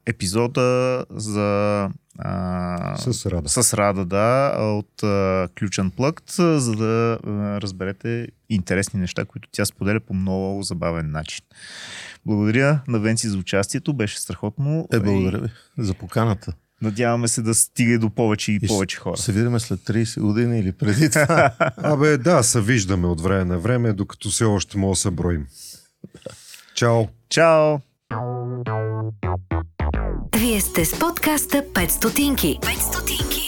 епизода 0.06 1.06
за 1.10 1.89
а, 2.20 2.96
С 2.98 3.26
рада. 3.26 3.50
с 3.50 3.74
Рада, 3.74 4.06
да, 4.06 4.56
от 4.60 5.04
а, 5.04 5.48
Ключен 5.60 5.92
плъкт, 5.92 6.32
за 6.38 6.76
да 6.76 7.20
а, 7.28 7.62
разберете 7.62 8.28
интересни 8.50 9.00
неща, 9.00 9.26
които 9.26 9.50
тя 9.52 9.66
споделя 9.66 10.00
по 10.00 10.14
много 10.14 10.64
забавен 10.64 11.12
начин. 11.12 11.46
Благодаря 12.26 12.82
на 12.88 13.00
Венци 13.00 13.30
за 13.30 13.38
участието, 13.38 13.94
беше 13.94 14.20
страхотно. 14.20 14.88
Е, 14.94 15.00
благодаря 15.00 15.39
ви 15.39 15.50
за 15.78 15.94
поканата. 15.94 16.54
Надяваме 16.82 17.28
се 17.28 17.42
да 17.42 17.54
стига 17.54 18.00
до 18.00 18.10
повече 18.10 18.52
и, 18.52 18.56
И 18.56 18.68
повече 18.68 18.98
хора. 18.98 19.18
Се 19.18 19.32
видим 19.32 19.60
след 19.60 19.80
30 19.80 20.22
години 20.22 20.60
или 20.60 20.72
преди 20.72 21.10
това. 21.10 21.54
Абе, 21.78 22.18
да, 22.18 22.44
се 22.44 22.62
виждаме 22.62 23.08
от 23.08 23.22
време 23.22 23.46
на 23.46 23.60
време, 23.60 23.94
докато 23.94 24.30
все 24.30 24.44
още 24.44 24.78
мога 24.78 24.92
да 24.92 24.96
се 24.96 25.12
броим. 25.12 25.48
Чао! 26.76 27.08
Чао! 27.30 27.80
Вие 30.34 30.59
сте 30.59 30.84
с 30.84 30.93
подкаста 30.93 31.62
5 31.62 31.91
стотинки. 31.91 32.59
5 32.62 32.82
стотинки. 32.82 33.41